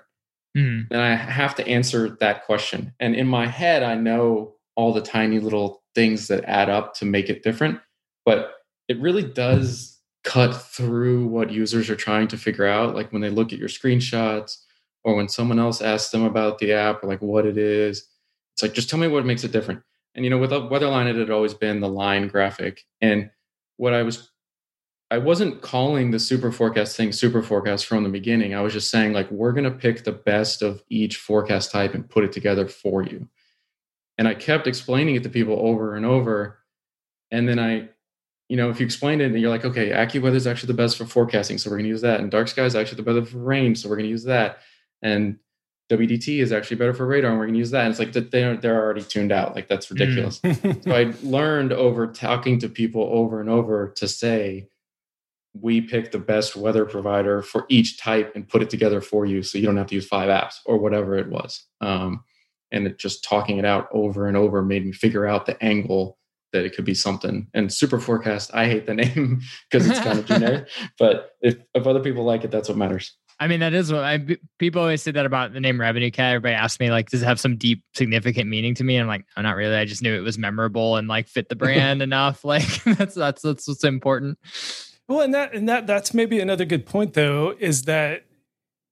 Mm. 0.57 0.87
And 0.91 1.01
I 1.01 1.15
have 1.15 1.55
to 1.55 1.67
answer 1.67 2.17
that 2.19 2.45
question. 2.45 2.93
And 2.99 3.15
in 3.15 3.27
my 3.27 3.47
head, 3.47 3.81
I 3.81 3.95
know 3.95 4.55
all 4.75 4.93
the 4.93 5.01
tiny 5.01 5.39
little 5.39 5.83
things 5.95 6.27
that 6.27 6.43
add 6.45 6.69
up 6.69 6.95
to 6.95 7.05
make 7.05 7.29
it 7.29 7.43
different. 7.43 7.79
But 8.25 8.53
it 8.87 8.99
really 8.99 9.23
does 9.23 9.99
cut 10.23 10.53
through 10.53 11.27
what 11.27 11.51
users 11.51 11.89
are 11.89 11.95
trying 11.95 12.27
to 12.29 12.37
figure 12.37 12.65
out. 12.65 12.95
Like 12.95 13.11
when 13.11 13.21
they 13.21 13.29
look 13.29 13.53
at 13.53 13.59
your 13.59 13.69
screenshots 13.69 14.57
or 15.03 15.15
when 15.15 15.29
someone 15.29 15.59
else 15.59 15.81
asks 15.81 16.11
them 16.11 16.23
about 16.23 16.59
the 16.59 16.73
app 16.73 17.03
or 17.03 17.07
like 17.07 17.21
what 17.21 17.45
it 17.45 17.57
is, 17.57 18.07
it's 18.53 18.61
like, 18.61 18.73
just 18.73 18.89
tell 18.89 18.99
me 18.99 19.07
what 19.07 19.25
makes 19.25 19.43
it 19.43 19.51
different. 19.51 19.81
And, 20.15 20.23
you 20.23 20.29
know, 20.29 20.37
with 20.37 20.51
Weatherline, 20.51 21.07
it 21.07 21.15
had 21.15 21.31
always 21.31 21.53
been 21.53 21.79
the 21.79 21.89
line 21.89 22.27
graphic. 22.27 22.85
And 23.01 23.31
what 23.77 23.93
I 23.93 24.03
was 24.03 24.31
I 25.13 25.19
wasn't 25.19 25.61
calling 25.61 26.09
the 26.09 26.19
super 26.19 26.51
forecast 26.51 26.97
thing 26.97 27.11
super 27.11 27.43
forecast 27.43 27.85
from 27.85 28.03
the 28.03 28.09
beginning. 28.09 28.55
I 28.55 28.61
was 28.61 28.73
just 28.73 28.89
saying, 28.89 29.13
like, 29.13 29.29
we're 29.29 29.51
going 29.51 29.63
to 29.63 29.69
pick 29.69 30.03
the 30.03 30.11
best 30.11 30.63
of 30.63 30.81
each 30.89 31.17
forecast 31.17 31.71
type 31.71 31.93
and 31.93 32.09
put 32.09 32.23
it 32.23 32.31
together 32.31 32.67
for 32.67 33.03
you. 33.03 33.29
And 34.17 34.27
I 34.27 34.33
kept 34.33 34.65
explaining 34.65 35.15
it 35.15 35.21
to 35.21 35.29
people 35.29 35.59
over 35.59 35.95
and 35.95 36.03
over. 36.03 36.57
And 37.29 37.47
then 37.47 37.59
I, 37.59 37.89
you 38.49 38.57
know, 38.57 38.71
if 38.71 38.79
you 38.79 38.87
explain 38.87 39.21
it 39.21 39.25
and 39.25 39.39
you're 39.39 39.51
like, 39.51 39.65
okay, 39.65 39.91
AccuWeather 39.91 40.33
is 40.33 40.47
actually 40.47 40.67
the 40.67 40.81
best 40.81 40.97
for 40.97 41.05
forecasting. 41.05 41.59
So 41.59 41.69
we're 41.69 41.77
going 41.77 41.85
to 41.85 41.89
use 41.89 42.01
that. 42.01 42.19
And 42.19 42.31
Dark 42.31 42.47
Sky 42.47 42.63
is 42.63 42.75
actually 42.75 43.03
the 43.03 43.13
best 43.13 43.31
for 43.31 43.37
rain. 43.37 43.75
So 43.75 43.89
we're 43.89 43.97
going 43.97 44.07
to 44.07 44.11
use 44.11 44.23
that. 44.23 44.59
And 45.03 45.37
WDT 45.97 46.39
is 46.39 46.51
actually 46.51 46.77
better 46.77 46.93
for 46.93 47.05
radar 47.05 47.31
and 47.31 47.39
we're 47.39 47.45
going 47.45 47.53
to 47.53 47.59
use 47.59 47.71
that. 47.71 47.85
And 47.85 47.91
it's 47.91 47.99
like 47.99 48.13
they're, 48.31 48.57
they're 48.57 48.81
already 48.81 49.03
tuned 49.03 49.31
out. 49.31 49.55
Like 49.55 49.67
that's 49.67 49.89
ridiculous. 49.89 50.39
Mm. 50.39 50.83
so 50.83 50.91
I 50.91 51.13
learned 51.27 51.73
over 51.73 52.07
talking 52.07 52.59
to 52.59 52.69
people 52.69 53.09
over 53.11 53.39
and 53.39 53.49
over 53.49 53.89
to 53.97 54.07
say, 54.07 54.67
we 55.59 55.81
pick 55.81 56.11
the 56.11 56.19
best 56.19 56.55
weather 56.55 56.85
provider 56.85 57.41
for 57.41 57.65
each 57.69 57.99
type 57.99 58.31
and 58.35 58.49
put 58.49 58.63
it 58.63 58.69
together 58.69 59.01
for 59.01 59.25
you 59.25 59.43
so 59.43 59.57
you 59.57 59.65
don't 59.65 59.77
have 59.77 59.87
to 59.87 59.95
use 59.95 60.07
five 60.07 60.29
apps 60.29 60.55
or 60.65 60.79
whatever 60.79 61.15
it 61.15 61.29
was 61.29 61.65
um, 61.79 62.23
and 62.71 62.87
it 62.87 62.97
just 62.97 63.23
talking 63.23 63.59
it 63.59 63.65
out 63.65 63.87
over 63.91 64.27
and 64.27 64.35
over 64.35 64.63
made 64.63 64.83
me 64.83 64.91
figure 64.91 65.27
out 65.27 65.45
the 65.45 65.63
angle 65.63 66.17
that 66.53 66.65
it 66.65 66.75
could 66.75 66.85
be 66.85 66.93
something. 66.93 67.47
And 67.53 67.73
super 67.73 67.99
forecast, 67.99 68.51
I 68.53 68.67
hate 68.67 68.85
the 68.85 68.93
name 68.93 69.41
because 69.69 69.87
it's 69.87 69.99
kind 69.99 70.19
of 70.19 70.25
generic. 70.25 70.69
But 70.99 71.31
if, 71.41 71.57
if 71.73 71.87
other 71.87 71.99
people 71.99 72.23
like 72.23 72.43
it, 72.43 72.51
that's 72.51 72.69
what 72.69 72.77
matters. 72.77 73.17
I 73.39 73.47
mean, 73.47 73.59
that 73.59 73.73
is 73.73 73.91
what 73.91 74.03
I 74.03 74.25
people 74.59 74.81
always 74.81 75.01
say 75.01 75.11
that 75.11 75.25
about 75.25 75.53
the 75.53 75.59
name 75.59 75.79
Revenue 75.79 76.11
Cat. 76.11 76.35
Everybody 76.35 76.55
asks 76.55 76.79
me 76.79 76.91
like, 76.91 77.09
does 77.09 77.21
it 77.21 77.25
have 77.25 77.39
some 77.39 77.57
deep, 77.57 77.83
significant 77.93 78.49
meaning 78.49 78.75
to 78.75 78.83
me? 78.83 78.97
I'm 78.97 79.07
like, 79.07 79.25
no, 79.35 79.43
not 79.43 79.55
really. 79.55 79.75
I 79.75 79.85
just 79.85 80.01
knew 80.01 80.15
it 80.15 80.21
was 80.21 80.37
memorable 80.37 80.95
and 80.97 81.07
like 81.07 81.27
fit 81.27 81.49
the 81.49 81.55
brand 81.57 82.01
enough. 82.01 82.43
Like 82.53 82.83
that's 82.83 83.15
that's 83.15 83.41
that's 83.41 83.67
what's 83.67 83.83
important. 83.83 84.37
Well, 85.07 85.21
and 85.21 85.33
that 85.33 85.53
and 85.53 85.67
that 85.67 85.87
that's 85.87 86.13
maybe 86.13 86.39
another 86.39 86.65
good 86.65 86.85
point 86.85 87.13
though 87.13 87.55
is 87.59 87.83
that 87.83 88.25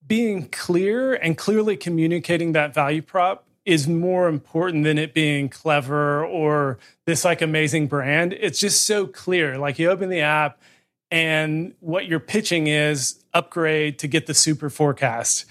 being 0.06 0.48
clear 0.50 1.14
and 1.14 1.38
clearly 1.38 1.78
communicating 1.78 2.54
that 2.54 2.74
value 2.74 3.02
prop 3.02 3.46
is 3.66 3.88
more 3.88 4.28
important 4.28 4.84
than 4.84 4.98
it 4.98 5.14
being 5.14 5.48
clever 5.48 6.26
or 6.26 6.80
this 7.06 7.24
like 7.24 7.42
amazing 7.42 7.88
brand. 7.88 8.34
It's 8.34 8.60
just 8.60 8.86
so 8.86 9.06
clear. 9.06 9.58
Like 9.58 9.78
you 9.78 9.90
open 9.90 10.10
the 10.10 10.22
app 10.22 10.60
and 11.12 11.76
what 11.82 12.08
you're 12.08 12.20
pitching 12.20 12.68
is 12.68 13.22
upgrade 13.34 14.00
to 14.00 14.08
get 14.08 14.28
the 14.28 14.34
super 14.34 14.70
forecast. 14.70 15.46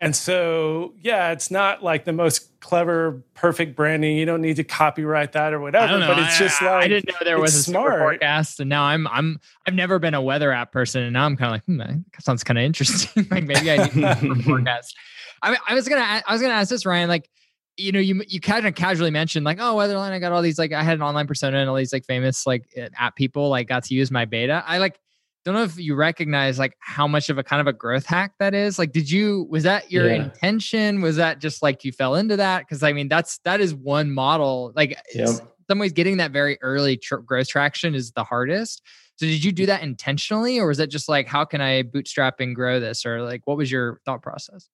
And 0.00 0.14
so, 0.14 0.92
yeah, 1.00 1.30
it's 1.30 1.50
not 1.50 1.82
like 1.82 2.04
the 2.04 2.12
most 2.12 2.60
clever, 2.60 3.22
perfect 3.34 3.76
branding. 3.76 4.16
You 4.16 4.26
don't 4.26 4.42
need 4.42 4.56
to 4.56 4.64
copyright 4.64 5.32
that 5.32 5.54
or 5.54 5.60
whatever. 5.60 5.98
But 6.00 6.18
it's 6.18 6.36
just 6.36 6.60
I, 6.60 6.74
like 6.74 6.84
I 6.84 6.88
didn't 6.88 7.08
know 7.08 7.24
there 7.24 7.40
was 7.40 7.54
a 7.54 7.62
smart. 7.62 7.92
super 7.92 7.98
forecast, 8.00 8.60
and 8.60 8.68
now 8.68 8.82
I'm 8.82 9.06
I'm 9.06 9.40
I've 9.66 9.74
never 9.74 9.98
been 9.98 10.12
a 10.12 10.20
weather 10.20 10.52
app 10.52 10.72
person, 10.72 11.02
and 11.04 11.12
now 11.12 11.24
I'm 11.24 11.36
kind 11.36 11.46
of 11.46 11.52
like, 11.52 11.64
hmm, 11.64 11.78
that 11.78 12.22
sounds 12.22 12.44
kind 12.44 12.58
of 12.58 12.64
interesting. 12.64 13.26
like 13.30 13.44
maybe 13.44 13.70
I 13.70 13.86
need 13.86 14.04
a 14.04 14.34
forecast. 14.42 14.96
I, 15.42 15.56
I 15.68 15.74
was 15.74 15.88
gonna 15.88 16.22
I 16.26 16.32
was 16.32 16.42
gonna 16.42 16.54
ask 16.54 16.70
this, 16.70 16.84
Ryan. 16.84 17.08
Like, 17.08 17.30
you 17.76 17.92
know, 17.92 18.00
you 18.00 18.22
you 18.26 18.40
kind 18.40 18.66
of 18.66 18.74
casually 18.74 19.10
mentioned 19.10 19.46
like, 19.46 19.58
oh, 19.60 19.76
Weatherline, 19.76 20.10
I 20.10 20.18
got 20.18 20.32
all 20.32 20.42
these 20.42 20.58
like 20.58 20.72
I 20.72 20.82
had 20.82 20.94
an 20.94 21.02
online 21.02 21.26
persona 21.26 21.58
and 21.58 21.70
all 21.70 21.76
these 21.76 21.92
like 21.92 22.04
famous 22.04 22.46
like 22.46 22.68
app 22.98 23.16
people 23.16 23.48
like 23.48 23.68
got 23.68 23.84
to 23.84 23.94
use 23.94 24.10
my 24.10 24.24
beta. 24.24 24.64
I 24.66 24.78
like 24.78 24.98
don't 25.44 25.54
know 25.54 25.62
if 25.62 25.78
you 25.78 25.94
recognize 25.94 26.58
like 26.58 26.74
how 26.78 27.06
much 27.06 27.28
of 27.28 27.36
a 27.36 27.44
kind 27.44 27.60
of 27.60 27.66
a 27.66 27.72
growth 27.72 28.06
hack 28.06 28.32
that 28.38 28.54
is. 28.54 28.78
Like, 28.78 28.92
did 28.92 29.10
you 29.10 29.46
was 29.50 29.62
that 29.64 29.92
your 29.92 30.06
yeah. 30.06 30.24
intention? 30.24 31.02
Was 31.02 31.16
that 31.16 31.38
just 31.38 31.62
like 31.62 31.84
you 31.84 31.92
fell 31.92 32.14
into 32.14 32.36
that? 32.36 32.60
Because 32.60 32.82
I 32.82 32.92
mean, 32.92 33.08
that's 33.08 33.38
that 33.44 33.60
is 33.60 33.74
one 33.74 34.10
model. 34.10 34.72
Like, 34.74 34.96
yep. 35.14 35.28
some 35.68 35.78
ways, 35.78 35.92
getting 35.92 36.16
that 36.16 36.30
very 36.30 36.58
early 36.62 36.96
tr- 36.96 37.16
growth 37.16 37.48
traction 37.48 37.94
is 37.94 38.12
the 38.12 38.24
hardest. 38.24 38.82
So, 39.16 39.26
did 39.26 39.44
you 39.44 39.52
do 39.52 39.66
that 39.66 39.82
intentionally, 39.82 40.58
or 40.58 40.66
was 40.66 40.78
that 40.78 40.88
just 40.88 41.08
like, 41.08 41.28
how 41.28 41.44
can 41.44 41.60
I 41.60 41.82
bootstrap 41.82 42.40
and 42.40 42.54
grow 42.54 42.80
this, 42.80 43.04
or 43.04 43.22
like, 43.22 43.42
what 43.44 43.56
was 43.58 43.70
your 43.70 44.00
thought 44.06 44.22
process? 44.22 44.68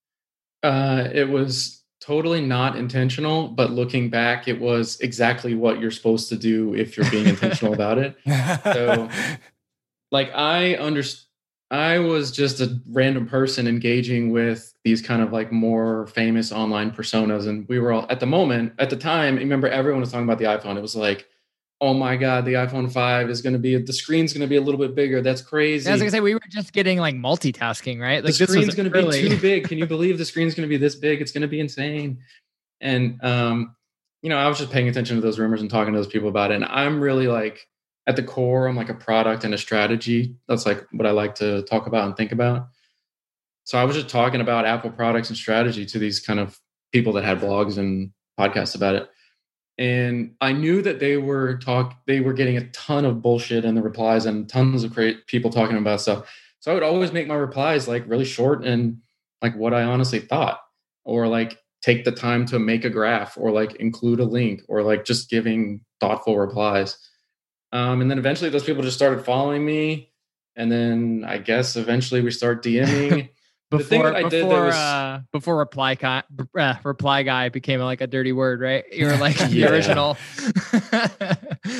Uh, 0.63 1.09
it 1.13 1.29
was 1.29 1.83
totally 2.01 2.41
not 2.41 2.77
intentional, 2.77 3.49
but 3.49 3.71
looking 3.71 4.09
back, 4.09 4.49
it 4.49 4.59
was 4.59 4.99
exactly 5.01 5.55
what 5.55 5.81
you're 5.81 5.91
supposed 5.91 6.29
to 6.31 6.37
do 6.37 6.75
if 6.75 6.97
you're 6.97 7.11
being 7.11 7.27
intentional 7.27 7.75
about 7.75 7.99
it. 7.99 8.17
So 8.65 9.09
like 10.11 10.31
I 10.35 10.75
understand. 10.75 11.27
I 11.73 12.01
was 12.01 12.33
just 12.33 12.61
a 12.61 12.81
random 12.89 13.29
person 13.29 13.69
engaging 13.69 14.33
with 14.33 14.75
these 14.85 15.01
kind 15.01 15.23
of 15.23 15.33
like 15.33 15.53
more 15.53 16.09
famous 16.09 16.51
online 16.51 16.91
personas. 16.91 17.47
And 17.47 17.65
we 17.69 17.79
were 17.79 17.93
all 17.93 18.07
at 18.11 18.19
the 18.19 18.27
moment, 18.27 18.73
at 18.81 18.91
the 18.91 18.97
time, 18.97 19.37
remember 19.37 19.69
everyone 19.69 20.01
was 20.01 20.11
talking 20.11 20.25
about 20.25 20.39
the 20.39 20.47
iPhone. 20.47 20.77
It 20.77 20.83
was 20.83 20.97
like, 20.97 21.29
oh 21.81 21.95
my 21.95 22.17
God, 22.17 22.45
the 22.45 22.55
iPhone 22.55 22.93
5 22.93 23.31
is 23.31 23.41
going 23.41 23.53
to 23.55 23.59
be, 23.59 23.77
the 23.77 23.93
screen's 23.93 24.33
going 24.33 24.43
to 24.43 24.47
be 24.47 24.57
a 24.57 24.61
little 24.61 24.81
bit 24.81 24.95
bigger. 24.95 25.23
That's 25.23 25.41
crazy. 25.41 25.89
I 25.89 25.93
was 25.93 26.01
going 26.01 26.11
to 26.11 26.17
say, 26.17 26.21
we 26.21 26.35
were 26.35 26.41
just 26.51 26.73
getting 26.73 26.99
like 26.99 27.15
multitasking, 27.15 28.01
right? 28.01 28.23
Like 28.23 28.35
the 28.35 28.47
screen's 28.47 28.75
going 28.75 28.91
to 28.91 28.99
really... 28.99 29.23
be 29.23 29.29
too 29.31 29.41
big. 29.41 29.69
Can 29.69 29.79
you 29.79 29.87
believe 29.87 30.19
the 30.19 30.25
screen's 30.25 30.55
going 30.55 30.69
to 30.69 30.71
be 30.71 30.77
this 30.77 30.95
big? 30.97 31.23
It's 31.23 31.33
going 31.33 31.43
to 31.43 31.49
be 31.49 31.61
insane. 31.61 32.19
And, 32.81 33.23
um, 33.25 33.77
you 34.23 34.29
know, 34.29 34.37
I 34.37 34.49
was 34.49 34.59
just 34.59 34.71
paying 34.71 34.89
attention 34.89 35.17
to 35.17 35.23
those 35.23 35.39
rumors 35.39 35.63
and 35.63 35.71
talking 35.71 35.95
to 35.95 35.99
those 35.99 36.07
people 36.07 36.29
about 36.29 36.51
it. 36.51 36.57
And 36.57 36.67
I'm 36.67 37.01
really 37.01 37.29
like, 37.29 37.67
at 38.11 38.17
the 38.17 38.23
core, 38.25 38.67
I'm 38.67 38.77
like 38.77 38.89
a 38.89 38.95
product 38.95 39.45
and 39.45 39.55
a 39.55 39.59
strategy. 39.59 40.35
That's 40.49 40.67
like 40.67 40.85
what 40.91 41.07
I 41.07 41.13
like 41.13 41.37
to 41.37 41.63
talk 41.63 41.87
about 41.87 42.07
and 42.07 42.17
think 42.17 42.33
about. 42.33 42.69
So 43.65 43.79
I 43.79 43.85
was 43.85 43.95
just 43.95 44.09
talking 44.09 44.41
about 44.41 44.67
Apple 44.67 44.91
products 44.91 45.29
and 45.29 45.39
strategy 45.39 45.87
to 45.87 45.99
these 45.99 46.19
kind 46.19 46.41
of 46.41 46.59
people 46.93 47.13
that 47.15 47.25
had 47.25 47.41
blogs 47.41 47.79
and 47.79 48.11
podcasts 48.39 48.75
about 48.75 48.97
it. 48.97 49.09
And 49.79 50.35
I 50.41 50.53
knew 50.53 50.83
that 50.83 50.99
they 50.99 51.19
were 51.19 51.57
talk 51.59 52.05
they 52.07 52.21
were 52.21 52.33
getting 52.33 52.57
a 52.57 52.69
ton 52.71 53.05
of 53.05 53.23
bullshit 53.23 53.65
in 53.65 53.77
the 53.77 53.83
replies 53.83 54.27
and 54.27 54.49
tons 54.49 54.83
of 54.83 54.93
great 54.93 55.27
people 55.29 55.51
talking 55.51 55.77
about 55.77 56.01
stuff. 56.01 56.29
So 56.59 56.71
I 56.71 56.75
would 56.75 56.83
always 56.83 57.13
make 57.13 57.29
my 57.29 57.35
replies 57.35 57.87
like 57.87 58.03
really 58.09 58.25
short 58.25 58.65
and 58.65 58.99
like 59.41 59.57
what 59.57 59.73
I 59.73 59.85
honestly 59.85 60.19
thought, 60.19 60.61
or 61.05 61.29
like 61.29 61.59
take 61.81 62.05
the 62.05 62.13
time 62.13 62.45
to 62.47 62.59
make 62.59 62.85
a 62.85 62.91
graph, 62.91 63.39
or 63.39 63.53
like 63.53 63.77
include 63.77 64.19
a 64.19 64.25
link, 64.25 64.63
or 64.69 64.83
like 64.83 65.05
just 65.05 65.31
giving 65.31 65.81
thoughtful 66.01 66.37
replies. 66.37 66.99
Um, 67.73 68.01
and 68.01 68.11
then 68.11 68.19
eventually 68.19 68.51
those 68.51 68.65
people 68.65 68.83
just 68.83 68.97
started 68.97 69.25
following 69.25 69.65
me. 69.65 70.11
And 70.57 70.71
then 70.71 71.25
I 71.27 71.39
guess 71.39 71.77
eventually 71.77 72.21
we 72.21 72.31
start 72.31 72.63
DMing. 72.63 73.29
before 73.71 74.13
before 74.13 74.65
was, 74.67 74.75
uh, 74.75 75.21
before 75.31 75.57
reply 75.57 75.95
guy 75.95 76.25
uh, 76.59 76.75
reply 76.83 77.23
guy 77.23 77.49
became 77.49 77.79
like 77.81 78.01
a 78.01 78.07
dirty 78.09 78.33
word, 78.33 78.61
right? 78.61 78.85
You 78.93 79.07
were 79.07 79.17
like 79.17 79.39
the 79.49 79.65
original. 79.65 80.17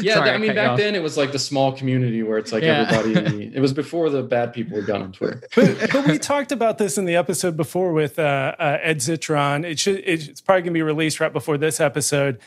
yeah, 0.01 0.15
Sorry, 0.15 0.31
I 0.31 0.39
mean 0.39 0.55
back 0.55 0.79
then 0.79 0.95
it 0.95 1.03
was 1.03 1.17
like 1.17 1.33
the 1.33 1.39
small 1.39 1.73
community 1.73 2.23
where 2.23 2.39
it's 2.39 2.53
like 2.53 2.63
yeah. 2.63 2.89
everybody. 2.89 3.53
it 3.53 3.61
was 3.61 3.73
before 3.73 4.09
the 4.09 4.23
bad 4.23 4.53
people 4.53 4.77
were 4.77 4.87
done 4.87 5.03
on 5.03 5.13
Twitter. 5.13 5.43
but, 5.57 5.91
but 5.93 6.07
we 6.07 6.19
talked 6.19 6.53
about 6.53 6.79
this 6.79 6.97
in 6.97 7.07
the 7.07 7.17
episode 7.17 7.57
before 7.57 7.93
with 7.93 8.21
uh, 8.21 8.55
uh 8.59 8.79
Ed 8.81 8.99
Zitron. 8.99 9.65
It 9.65 9.81
should 9.81 9.97
it's 10.07 10.41
probably 10.41 10.63
gonna 10.63 10.73
be 10.73 10.83
released 10.83 11.19
right 11.19 11.33
before 11.33 11.59
this 11.59 11.81
episode 11.81 12.39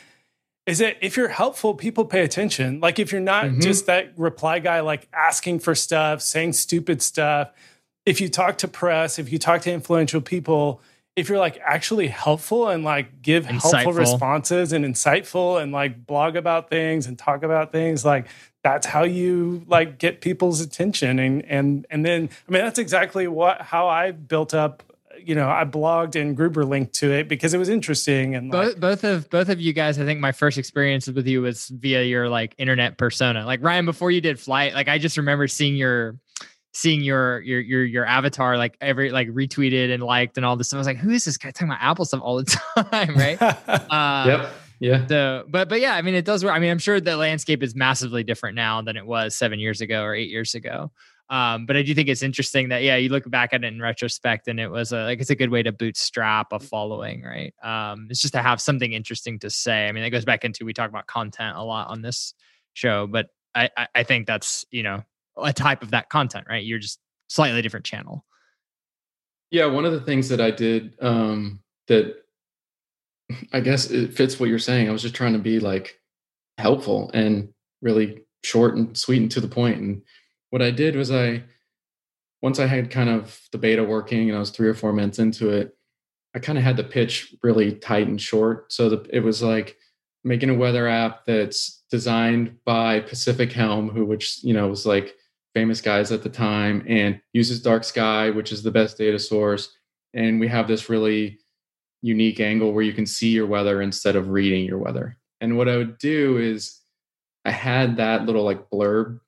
is 0.66 0.78
that 0.78 0.96
if 1.02 1.16
you're 1.16 1.28
helpful, 1.28 1.74
people 1.74 2.04
pay 2.04 2.22
attention. 2.22 2.80
Like 2.80 2.98
if 2.98 3.12
you're 3.12 3.20
not 3.20 3.46
mm-hmm. 3.46 3.60
just 3.60 3.86
that 3.86 4.12
reply 4.16 4.60
guy, 4.60 4.80
like 4.80 5.08
asking 5.12 5.58
for 5.58 5.74
stuff, 5.74 6.22
saying 6.22 6.54
stupid 6.54 7.02
stuff. 7.02 7.50
If 8.06 8.20
you 8.20 8.28
talk 8.28 8.58
to 8.58 8.68
press, 8.68 9.18
if 9.18 9.32
you 9.32 9.38
talk 9.38 9.62
to 9.62 9.72
influential 9.72 10.20
people, 10.20 10.80
if 11.16 11.28
you're 11.28 11.38
like 11.38 11.58
actually 11.64 12.08
helpful 12.08 12.68
and 12.68 12.82
like 12.82 13.22
give 13.22 13.44
insightful. 13.44 13.72
helpful 13.72 13.92
responses 13.92 14.72
and 14.72 14.84
insightful 14.84 15.62
and 15.62 15.70
like 15.70 16.06
blog 16.06 16.34
about 16.34 16.70
things 16.70 17.06
and 17.06 17.18
talk 17.18 17.42
about 17.42 17.70
things, 17.70 18.04
like 18.04 18.26
that's 18.62 18.86
how 18.86 19.04
you 19.04 19.64
like 19.68 19.98
get 19.98 20.20
people's 20.20 20.60
attention. 20.60 21.18
And 21.18 21.44
and 21.44 21.86
and 21.90 22.04
then 22.04 22.30
I 22.48 22.52
mean 22.52 22.64
that's 22.64 22.78
exactly 22.78 23.28
what 23.28 23.60
how 23.60 23.88
I 23.88 24.10
built 24.10 24.54
up 24.54 24.82
you 25.26 25.34
know, 25.34 25.48
I 25.48 25.64
blogged 25.64 26.20
and 26.20 26.36
Gruber 26.36 26.64
linked 26.64 26.94
to 26.96 27.12
it 27.12 27.28
because 27.28 27.54
it 27.54 27.58
was 27.58 27.68
interesting. 27.68 28.34
And 28.34 28.50
both, 28.50 28.68
like, 28.68 28.80
both 28.80 29.04
of 29.04 29.30
both 29.30 29.48
of 29.48 29.60
you 29.60 29.72
guys, 29.72 29.98
I 29.98 30.04
think 30.04 30.20
my 30.20 30.32
first 30.32 30.58
experience 30.58 31.06
with 31.06 31.26
you 31.26 31.42
was 31.42 31.68
via 31.68 32.02
your 32.02 32.28
like 32.28 32.54
internet 32.58 32.98
persona. 32.98 33.44
Like 33.44 33.62
Ryan, 33.62 33.84
before 33.84 34.10
you 34.10 34.20
did 34.20 34.38
flight, 34.38 34.74
like 34.74 34.88
I 34.88 34.98
just 34.98 35.16
remember 35.16 35.48
seeing 35.48 35.76
your 35.76 36.16
seeing 36.72 37.02
your 37.02 37.40
your 37.40 37.60
your 37.60 37.84
your 37.84 38.06
avatar 38.06 38.58
like 38.58 38.76
every 38.80 39.10
like 39.10 39.28
retweeted 39.28 39.92
and 39.92 40.02
liked 40.02 40.36
and 40.36 40.44
all 40.44 40.56
this 40.56 40.68
stuff. 40.68 40.78
I 40.78 40.80
was 40.80 40.86
like, 40.86 40.98
who 40.98 41.10
is 41.10 41.24
this 41.24 41.36
guy 41.36 41.50
talking 41.50 41.68
about 41.68 41.82
Apple 41.82 42.04
stuff 42.04 42.20
all 42.22 42.36
the 42.36 42.44
time, 42.90 43.14
right? 43.14 43.40
uh, 43.90 44.24
yep. 44.26 44.52
Yeah. 44.80 45.06
So, 45.06 45.44
but 45.48 45.68
but 45.68 45.80
yeah, 45.80 45.94
I 45.94 46.02
mean, 46.02 46.14
it 46.14 46.24
does 46.24 46.44
work. 46.44 46.52
I 46.52 46.58
mean, 46.58 46.70
I'm 46.70 46.78
sure 46.78 47.00
the 47.00 47.16
landscape 47.16 47.62
is 47.62 47.74
massively 47.74 48.24
different 48.24 48.56
now 48.56 48.82
than 48.82 48.96
it 48.96 49.06
was 49.06 49.34
seven 49.34 49.58
years 49.58 49.80
ago 49.80 50.02
or 50.02 50.14
eight 50.14 50.30
years 50.30 50.54
ago. 50.54 50.90
Um, 51.30 51.64
but 51.64 51.76
I 51.76 51.82
do 51.82 51.94
think 51.94 52.08
it's 52.08 52.22
interesting 52.22 52.68
that 52.68 52.82
yeah, 52.82 52.96
you 52.96 53.08
look 53.08 53.28
back 53.30 53.54
at 53.54 53.64
it 53.64 53.66
in 53.66 53.80
retrospect, 53.80 54.46
and 54.46 54.60
it 54.60 54.68
was 54.68 54.92
a, 54.92 55.04
like 55.04 55.20
it's 55.20 55.30
a 55.30 55.34
good 55.34 55.50
way 55.50 55.62
to 55.62 55.72
bootstrap 55.72 56.52
a 56.52 56.60
following, 56.60 57.22
right? 57.22 57.54
Um, 57.62 58.08
it's 58.10 58.20
just 58.20 58.34
to 58.34 58.42
have 58.42 58.60
something 58.60 58.92
interesting 58.92 59.38
to 59.40 59.50
say. 59.50 59.88
I 59.88 59.92
mean, 59.92 60.04
it 60.04 60.10
goes 60.10 60.24
back 60.24 60.44
into 60.44 60.64
we 60.64 60.74
talk 60.74 60.90
about 60.90 61.06
content 61.06 61.56
a 61.56 61.62
lot 61.62 61.88
on 61.88 62.02
this 62.02 62.34
show, 62.74 63.06
but 63.06 63.28
I 63.54 63.70
I, 63.76 63.88
I 63.94 64.02
think 64.02 64.26
that's 64.26 64.66
you 64.70 64.82
know 64.82 65.02
a 65.36 65.52
type 65.52 65.82
of 65.82 65.92
that 65.92 66.10
content, 66.10 66.46
right? 66.48 66.64
You're 66.64 66.78
just 66.78 67.00
slightly 67.28 67.62
different 67.62 67.86
channel. 67.86 68.24
Yeah, 69.50 69.66
one 69.66 69.84
of 69.84 69.92
the 69.92 70.00
things 70.00 70.28
that 70.28 70.40
I 70.40 70.50
did 70.50 70.94
um, 71.00 71.60
that 71.88 72.16
I 73.52 73.60
guess 73.60 73.90
it 73.90 74.12
fits 74.12 74.38
what 74.38 74.48
you're 74.48 74.58
saying. 74.58 74.88
I 74.88 74.92
was 74.92 75.02
just 75.02 75.14
trying 75.14 75.32
to 75.32 75.38
be 75.38 75.58
like 75.58 76.00
helpful 76.58 77.10
and 77.14 77.48
really 77.82 78.24
short 78.42 78.76
and 78.76 78.96
sweet 78.96 79.22
and 79.22 79.30
to 79.30 79.40
the 79.40 79.48
point 79.48 79.80
and 79.80 80.02
what 80.54 80.62
I 80.62 80.70
did 80.70 80.94
was 80.94 81.10
I, 81.10 81.42
once 82.40 82.60
I 82.60 82.66
had 82.66 82.88
kind 82.88 83.10
of 83.10 83.40
the 83.50 83.58
beta 83.58 83.82
working 83.82 84.28
and 84.28 84.36
I 84.36 84.38
was 84.38 84.50
three 84.50 84.68
or 84.68 84.74
four 84.74 84.92
months 84.92 85.18
into 85.18 85.50
it, 85.50 85.76
I 86.32 86.38
kind 86.38 86.56
of 86.56 86.62
had 86.62 86.76
the 86.76 86.84
pitch 86.84 87.34
really 87.42 87.72
tight 87.72 88.06
and 88.06 88.22
short. 88.22 88.72
So 88.72 88.88
the, 88.88 89.04
it 89.12 89.18
was 89.18 89.42
like 89.42 89.76
making 90.22 90.50
a 90.50 90.54
weather 90.54 90.86
app 90.86 91.26
that's 91.26 91.82
designed 91.90 92.56
by 92.64 93.00
Pacific 93.00 93.50
Helm, 93.50 93.88
who, 93.88 94.04
which, 94.04 94.44
you 94.44 94.54
know, 94.54 94.68
was 94.68 94.86
like 94.86 95.16
famous 95.54 95.80
guys 95.80 96.12
at 96.12 96.22
the 96.22 96.28
time 96.28 96.84
and 96.86 97.20
uses 97.32 97.60
dark 97.60 97.82
sky, 97.82 98.30
which 98.30 98.52
is 98.52 98.62
the 98.62 98.70
best 98.70 98.96
data 98.96 99.18
source. 99.18 99.76
And 100.12 100.38
we 100.38 100.46
have 100.46 100.68
this 100.68 100.88
really 100.88 101.40
unique 102.00 102.38
angle 102.38 102.72
where 102.72 102.84
you 102.84 102.92
can 102.92 103.06
see 103.06 103.30
your 103.30 103.48
weather 103.48 103.82
instead 103.82 104.14
of 104.14 104.28
reading 104.28 104.64
your 104.64 104.78
weather. 104.78 105.16
And 105.40 105.58
what 105.58 105.68
I 105.68 105.76
would 105.78 105.98
do 105.98 106.38
is 106.38 106.78
I 107.44 107.50
had 107.50 107.96
that 107.96 108.26
little 108.26 108.44
like 108.44 108.70
blurb 108.70 109.18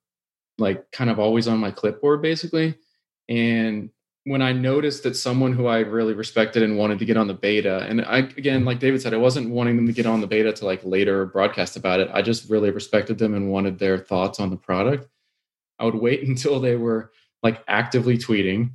like 0.59 0.91
kind 0.93 1.11
of 1.11 1.19
always 1.19 1.49
on 1.49 1.59
my 1.59 1.71
clipboard 1.71 2.23
basically. 2.23 2.77
And 3.29 3.91
when 4.27 4.43
I 4.43 4.53
noticed 4.53 5.05
that 5.05 5.15
someone 5.15 5.53
who 5.53 5.67
I 5.67 5.79
really 5.79 6.13
respected 6.13 6.65
and 6.65 6.77
wanted 6.77 6.99
to 6.99 7.05
get 7.05 7.17
on 7.17 7.29
the 7.29 7.35
beta, 7.35 7.87
and 7.89 8.05
I 8.05 8.19
again, 8.19 8.65
like 8.65 8.81
David 8.81 9.01
said, 9.01 9.15
I 9.15 9.19
wasn't 9.19 9.51
wanting 9.51 9.77
them 9.77 9.87
to 9.87 9.93
get 9.93 10.05
on 10.05 10.21
the 10.21 10.27
beta 10.27 10.53
to 10.53 10.65
like 10.67 10.85
later 10.85 11.27
broadcast 11.27 11.77
about 11.77 12.01
it. 12.01 12.11
I 12.13 12.23
just 12.23 12.51
really 12.51 12.71
respected 12.71 13.19
them 13.19 13.35
and 13.35 13.53
wanted 13.53 13.79
their 13.79 13.99
thoughts 13.99 14.41
on 14.41 14.51
the 14.51 14.57
product. 14.57 15.09
I 15.79 15.85
would 15.85 15.95
wait 15.95 16.23
until 16.29 16.59
they 16.59 16.75
were 16.75 17.13
like 17.45 17.63
actively 17.69 18.19
tweeting, 18.19 18.73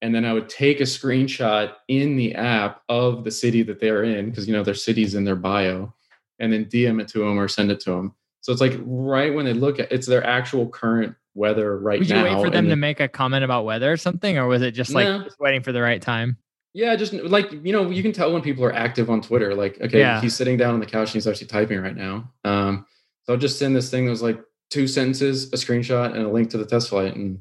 and 0.00 0.14
then 0.14 0.24
I 0.24 0.32
would 0.32 0.48
take 0.48 0.80
a 0.80 0.84
screenshot 0.84 1.74
in 1.88 2.16
the 2.16 2.34
app 2.34 2.80
of 2.88 3.24
the 3.24 3.30
city 3.30 3.62
that 3.64 3.80
they're 3.80 4.04
in 4.04 4.30
because 4.30 4.46
you 4.46 4.54
know 4.54 4.62
their 4.62 4.72
city's 4.72 5.14
in 5.14 5.24
their 5.24 5.36
bio, 5.36 5.92
and 6.38 6.50
then 6.50 6.64
DM 6.64 6.98
it 7.02 7.08
to 7.08 7.18
them 7.18 7.38
or 7.38 7.48
send 7.48 7.70
it 7.70 7.80
to 7.80 7.90
them. 7.90 8.14
So 8.40 8.52
it's 8.52 8.60
like 8.62 8.78
right 8.84 9.34
when 9.34 9.44
they 9.44 9.52
look 9.52 9.80
at 9.80 9.92
it's 9.92 10.06
their 10.06 10.24
actual 10.24 10.66
current 10.66 11.14
weather 11.34 11.78
right 11.78 11.98
Would 11.98 12.08
now. 12.08 12.24
you 12.24 12.36
wait 12.36 12.44
for 12.44 12.50
them 12.50 12.68
to 12.68 12.76
make 12.76 13.00
a 13.00 13.08
comment 13.08 13.44
about 13.44 13.64
weather 13.64 13.92
or 13.92 13.96
something, 13.96 14.38
or 14.38 14.46
was 14.46 14.62
it 14.62 14.72
just 14.72 14.92
like 14.92 15.06
no. 15.06 15.24
just 15.24 15.38
waiting 15.40 15.62
for 15.62 15.72
the 15.72 15.82
right 15.82 16.00
time? 16.00 16.36
Yeah, 16.72 16.96
just 16.96 17.12
like 17.12 17.52
you 17.52 17.72
know, 17.72 17.90
you 17.90 18.02
can 18.02 18.12
tell 18.12 18.32
when 18.32 18.42
people 18.42 18.64
are 18.64 18.72
active 18.72 19.10
on 19.10 19.20
Twitter. 19.20 19.54
Like, 19.54 19.80
okay, 19.80 19.98
yeah. 19.98 20.20
he's 20.20 20.34
sitting 20.34 20.56
down 20.56 20.74
on 20.74 20.80
the 20.80 20.86
couch 20.86 21.08
and 21.08 21.14
he's 21.14 21.26
actually 21.26 21.46
typing 21.46 21.80
right 21.80 21.96
now. 21.96 22.32
Um, 22.44 22.86
so 23.24 23.32
I'll 23.32 23.38
just 23.38 23.58
send 23.58 23.76
this 23.76 23.90
thing 23.90 24.06
that 24.06 24.10
was 24.10 24.22
like 24.22 24.40
two 24.70 24.88
sentences, 24.88 25.52
a 25.52 25.56
screenshot, 25.56 26.14
and 26.14 26.22
a 26.22 26.28
link 26.28 26.50
to 26.50 26.58
the 26.58 26.66
test 26.66 26.88
flight, 26.88 27.14
and 27.14 27.40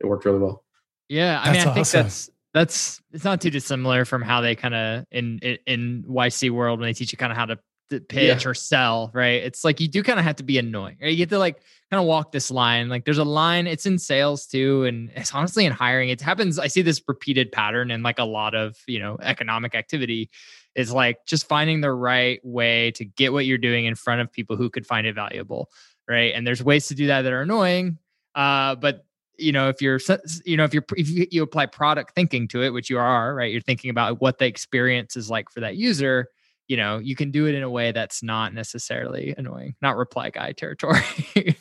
it 0.00 0.06
worked 0.06 0.24
really 0.24 0.38
well. 0.38 0.64
Yeah, 1.08 1.40
I 1.40 1.52
that's 1.52 1.58
mean, 1.58 1.68
I 1.68 1.74
think 1.74 1.88
that's 1.88 2.30
that's 2.54 3.00
it's 3.12 3.24
not 3.24 3.40
too 3.40 3.50
dissimilar 3.50 4.04
from 4.04 4.22
how 4.22 4.40
they 4.40 4.54
kind 4.54 4.74
of 4.74 5.04
in, 5.10 5.38
in 5.38 5.58
in 5.66 6.04
YC 6.04 6.50
world 6.50 6.80
when 6.80 6.88
they 6.88 6.92
teach 6.92 7.12
you 7.12 7.18
kind 7.18 7.32
of 7.32 7.38
how 7.38 7.46
to 7.46 7.58
pitch 7.88 8.44
yeah. 8.44 8.48
or 8.48 8.54
sell, 8.54 9.10
right? 9.14 9.42
It's 9.42 9.64
like 9.64 9.80
you 9.80 9.88
do 9.88 10.02
kind 10.02 10.18
of 10.18 10.24
have 10.24 10.36
to 10.36 10.42
be 10.42 10.58
annoying. 10.58 10.98
Right? 11.00 11.12
You 11.12 11.20
have 11.20 11.30
to 11.30 11.38
like 11.38 11.60
kind 11.90 12.00
of 12.00 12.06
walk 12.06 12.32
this 12.32 12.50
line. 12.50 12.88
Like 12.88 13.04
there's 13.04 13.18
a 13.18 13.24
line, 13.24 13.66
it's 13.66 13.86
in 13.86 13.98
sales 13.98 14.46
too, 14.46 14.84
and 14.84 15.10
it's 15.14 15.34
honestly 15.34 15.64
in 15.64 15.72
hiring. 15.72 16.10
It 16.10 16.20
happens. 16.20 16.58
I 16.58 16.66
see 16.66 16.82
this 16.82 17.00
repeated 17.08 17.52
pattern 17.52 17.90
in 17.90 18.02
like 18.02 18.18
a 18.18 18.24
lot 18.24 18.54
of 18.54 18.76
you 18.86 18.98
know 18.98 19.18
economic 19.22 19.74
activity. 19.74 20.30
Is 20.74 20.92
like 20.92 21.26
just 21.26 21.48
finding 21.48 21.80
the 21.80 21.90
right 21.90 22.40
way 22.44 22.92
to 22.92 23.04
get 23.04 23.32
what 23.32 23.46
you're 23.46 23.58
doing 23.58 23.86
in 23.86 23.96
front 23.96 24.20
of 24.20 24.30
people 24.30 24.56
who 24.56 24.70
could 24.70 24.86
find 24.86 25.08
it 25.08 25.14
valuable, 25.14 25.70
right? 26.08 26.32
And 26.34 26.46
there's 26.46 26.62
ways 26.62 26.86
to 26.88 26.94
do 26.94 27.08
that 27.08 27.22
that 27.22 27.32
are 27.32 27.42
annoying, 27.42 27.98
uh, 28.36 28.76
but 28.76 29.04
you 29.38 29.52
know 29.52 29.68
if 29.68 29.80
you're 29.80 30.00
you 30.44 30.56
know 30.56 30.64
if 30.64 30.74
you're 30.74 30.84
if 30.96 31.08
you, 31.08 31.26
you 31.30 31.42
apply 31.42 31.66
product 31.66 32.14
thinking 32.14 32.48
to 32.48 32.62
it 32.62 32.70
which 32.70 32.90
you 32.90 32.98
are 32.98 33.34
right 33.34 33.52
you're 33.52 33.60
thinking 33.60 33.88
about 33.88 34.20
what 34.20 34.38
the 34.38 34.44
experience 34.44 35.16
is 35.16 35.30
like 35.30 35.48
for 35.48 35.60
that 35.60 35.76
user 35.76 36.28
you 36.68 36.76
know, 36.76 36.98
you 36.98 37.16
can 37.16 37.30
do 37.30 37.46
it 37.46 37.54
in 37.54 37.62
a 37.62 37.70
way 37.70 37.92
that's 37.92 38.22
not 38.22 38.54
necessarily 38.54 39.34
annoying, 39.36 39.74
not 39.80 39.96
reply 39.96 40.30
guy 40.30 40.52
territory. 40.52 41.00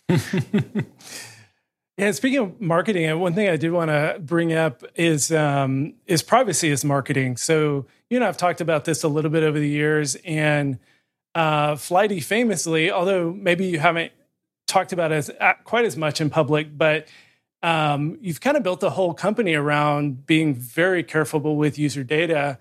yeah, 1.98 2.12
speaking 2.12 2.40
of 2.40 2.62
marketing, 2.62 3.18
one 3.20 3.34
thing 3.34 3.50
I 3.50 3.56
did 3.56 3.72
want 3.72 3.90
to 3.90 4.18
bring 4.20 4.54
up 4.54 4.84
is 4.96 5.32
um, 5.32 5.94
is 6.06 6.22
privacy 6.22 6.72
as 6.72 6.86
marketing. 6.86 7.38
So 7.38 7.86
you 8.10 8.20
know, 8.20 8.28
I've 8.28 8.38
talked 8.38 8.62
about 8.62 8.86
this 8.86 9.04
a 9.04 9.08
little 9.08 9.32
bit 9.32 9.44
over 9.44 9.60
the 9.60 9.70
years, 9.70 10.16
and 10.26 10.78
uh, 11.36 11.76
Flighty 11.76 12.20
famously, 12.20 12.92
although 12.92 13.32
maybe 13.32 13.66
you 13.66 13.80
haven't 13.80 14.12
talked 14.68 14.92
about 14.92 15.12
as 15.12 15.30
uh, 15.40 15.54
quite 15.64 15.86
as 15.86 15.96
much 15.96 16.20
in 16.20 16.30
public, 16.30 16.78
but 16.78 17.08
um, 17.64 18.18
you've 18.22 18.42
kind 18.42 18.58
of 18.58 18.64
built 18.64 18.80
the 18.80 18.92
whole 18.92 19.14
company 19.14 19.56
around 19.56 20.26
being 20.26 20.54
very 20.54 21.04
careful 21.04 21.56
with 21.56 21.80
user 21.80 22.04
data. 22.04 22.60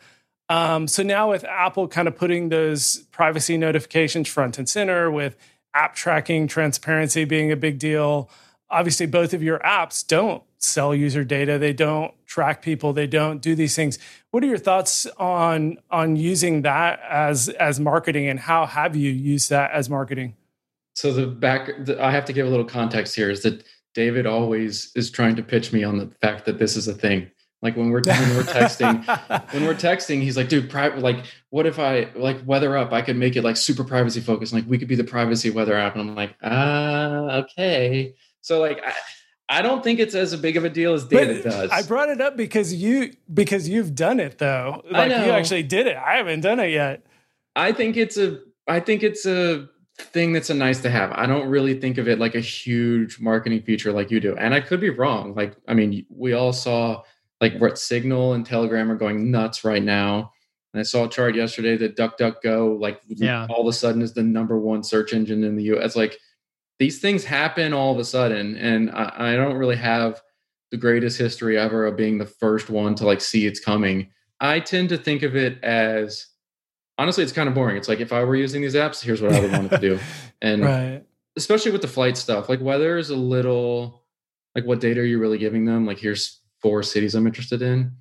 Um, 0.49 0.87
so 0.87 1.03
now 1.03 1.31
with 1.31 1.45
Apple 1.45 1.89
kind 1.89 2.07
of 2.07 2.17
putting 2.17 2.51
those 2.51 2.99
privacy 3.11 3.57
notifications 3.57 4.29
front 4.29 4.59
and 4.59 4.69
center, 4.69 5.11
with 5.11 5.37
app 5.75 5.95
tracking 5.95 6.47
transparency 6.47 7.25
being 7.25 7.51
a 7.51 7.57
big 7.57 7.79
deal, 7.79 8.31
obviously 8.71 9.07
both 9.07 9.35
of 9.35 9.43
your 9.43 9.59
apps 9.61 10.07
don't 10.07 10.43
sell 10.59 10.95
user 10.95 11.25
data. 11.25 11.59
They 11.59 11.73
don't 11.73 12.13
track 12.27 12.63
people. 12.63 12.93
They 12.93 13.07
don't 13.07 13.43
do 13.43 13.55
these 13.55 13.77
things. 13.77 13.99
What 14.31 14.43
are 14.43 14.47
your 14.47 14.59
thoughts 14.59 15.07
on 15.19 15.79
on 15.91 16.17
using 16.17 16.63
that 16.63 17.01
as 17.09 17.49
as 17.49 17.81
marketing, 17.81 18.29
and 18.29 18.41
how 18.41 18.67
have 18.67 18.97
you 18.97 19.11
used 19.11 19.51
that 19.51 19.71
as 19.73 19.91
marketing? 19.91 20.35
So 20.95 21.13
the 21.13 21.27
back, 21.27 21.71
the, 21.85 22.03
I 22.03 22.11
have 22.11 22.25
to 22.27 22.33
give 22.33 22.47
a 22.47 22.51
little 22.51 22.65
context 22.65 23.15
here. 23.15 23.31
Is 23.31 23.43
that 23.43 23.65
David 23.95 24.27
always 24.27 24.93
is 24.95 25.11
trying 25.11 25.37
to 25.37 25.43
pitch 25.43 25.73
me 25.73 25.85
on 25.85 25.99
the 25.99 26.11
fact 26.21 26.45
that 26.47 26.59
this 26.59 26.77
is 26.77 26.89
a 26.89 26.95
thing. 26.95 27.31
Like 27.67 27.77
when 27.77 27.91
we're 27.91 28.01
when 28.07 28.37
we're 28.37 28.45
texting, 28.45 29.05
when 29.53 29.67
we're 29.67 29.75
texting, 29.75 30.23
he's 30.23 30.37
like, 30.37 30.49
dude, 30.49 30.71
private. 30.71 31.01
Like, 31.01 31.25
what 31.51 31.67
if 31.67 31.81
I 31.81 32.09
like 32.15 32.39
weather 32.47 32.77
up? 32.77 32.93
I 32.93 33.03
could 33.03 33.17
make 33.17 33.35
it 33.35 33.43
like 33.43 33.57
super 33.57 33.83
privacy 33.83 34.21
focused. 34.21 34.53
Like 34.53 34.65
we 34.69 34.79
could 34.79 34.87
be 34.87 34.95
the 34.95 35.03
privacy 35.03 35.51
weather 35.51 35.77
app. 35.77 35.97
And 35.97 36.09
I'm 36.09 36.15
like, 36.15 36.37
ah, 36.45 37.39
okay. 37.39 38.15
So 38.41 38.61
like, 38.61 38.81
I, 38.87 38.93
I 39.49 39.63
don't 39.63 39.83
think 39.83 39.99
it's 39.99 40.15
as 40.15 40.35
big 40.37 40.57
of 40.57 40.65
a 40.65 40.71
deal 40.71 40.95
as 40.95 41.07
David 41.07 41.43
but 41.43 41.51
does. 41.51 41.71
I 41.73 41.83
brought 41.83 42.09
it 42.09 42.21
up 42.21 42.37
because 42.37 42.73
you 42.73 43.15
because 43.35 43.69
you've 43.69 43.97
done 43.97 44.21
it 44.21 44.39
though. 44.39 44.85
Like 44.89 45.11
you 45.11 45.33
actually 45.33 45.65
did 45.65 45.89
it. 45.89 45.97
I 45.97 46.19
haven't 46.19 46.43
done 46.43 46.61
it 46.61 46.71
yet. 46.71 47.05
I 47.57 47.73
think 47.73 47.97
it's 47.97 48.17
a 48.17 48.39
I 48.69 48.79
think 48.79 49.03
it's 49.03 49.27
a 49.27 49.69
thing 49.99 50.33
that's 50.33 50.51
a 50.51 50.55
nice 50.55 50.81
to 50.83 50.91
have. 50.91 51.11
I 51.13 51.27
don't 51.27 51.49
really 51.49 51.81
think 51.81 51.99
of 51.99 52.07
it 52.07 52.19
like 52.19 52.35
a 52.37 52.41
huge 52.41 53.19
marketing 53.19 53.63
feature 53.63 53.93
like 53.93 54.11
you 54.13 54.21
do. 54.21 54.37
And 54.37 54.55
I 54.55 54.61
could 54.61 54.81
be 54.81 54.91
wrong. 54.91 55.35
Like 55.35 55.57
I 55.67 55.75
mean, 55.75 56.07
we 56.09 56.33
all 56.33 56.53
saw 56.53 57.03
like 57.41 57.59
what 57.59 57.79
Signal 57.79 58.33
and 58.33 58.45
Telegram 58.45 58.91
are 58.91 58.97
going 58.97 59.31
nuts 59.31 59.65
right 59.65 59.83
now. 59.83 60.33
And 60.73 60.81
I 60.81 60.83
saw 60.83 61.05
a 61.05 61.09
chart 61.09 61.35
yesterday 61.35 61.77
that 61.79 61.97
DuckDuckGo, 61.97 62.81
like 62.81 63.01
yeah. 63.09 63.47
all 63.49 63.63
of 63.63 63.67
a 63.67 63.73
sudden, 63.73 64.03
is 64.03 64.15
the 64.15 64.23
number 64.23 64.59
one 64.59 64.83
search 64.83 65.13
engine 65.13 65.45
in 65.45 65.57
the 65.57 65.65
U.S. 65.65 65.97
Like 65.97 66.19
these 66.79 66.99
things 66.99 67.25
happen 67.25 67.73
all 67.73 67.93
of 67.93 67.99
a 67.99 68.05
sudden, 68.05 68.57
and 68.57 68.91
I, 68.91 69.33
I 69.33 69.37
don't 69.37 69.57
really 69.57 69.77
have 69.77 70.21
the 70.71 70.77
greatest 70.77 71.19
history 71.19 71.57
ever 71.59 71.87
of 71.87 71.97
being 71.97 72.19
the 72.19 72.27
first 72.27 72.69
one 72.69 72.95
to 72.97 73.07
like 73.07 73.21
see 73.21 73.47
it's 73.47 73.61
coming. 73.61 74.11
I 74.41 74.61
tend 74.61 74.91
to 74.91 74.99
think 74.99 75.23
of 75.23 75.35
it 75.35 75.63
as 75.65 76.27
honestly, 76.99 77.25
it's 77.25 77.33
kind 77.33 77.49
of 77.49 77.55
boring. 77.55 77.77
It's 77.77 77.89
like 77.89 78.01
if 78.01 78.13
I 78.13 78.25
were 78.25 78.37
using 78.37 78.63
these 78.63 78.75
apps, 78.75 79.03
here's 79.03 79.23
what 79.23 79.33
I 79.33 79.41
would 79.41 79.53
want 79.53 79.71
to 79.71 79.79
do, 79.79 79.99
and 80.43 80.63
right. 80.63 81.03
especially 81.37 81.73
with 81.73 81.83
the 81.83 81.89
flight 81.89 82.17
stuff, 82.17 82.49
like 82.49 82.61
weather 82.61 82.99
is 82.99 83.11
a 83.11 83.17
little 83.17 84.03
like 84.55 84.65
what 84.65 84.81
data 84.81 85.01
are 85.01 85.05
you 85.05 85.19
really 85.19 85.39
giving 85.39 85.65
them? 85.65 85.87
Like 85.87 85.99
here's 85.99 86.41
four 86.67 86.83
cities 86.83 87.15
I'm 87.15 87.29
interested 87.29 87.63
in. 87.63 87.93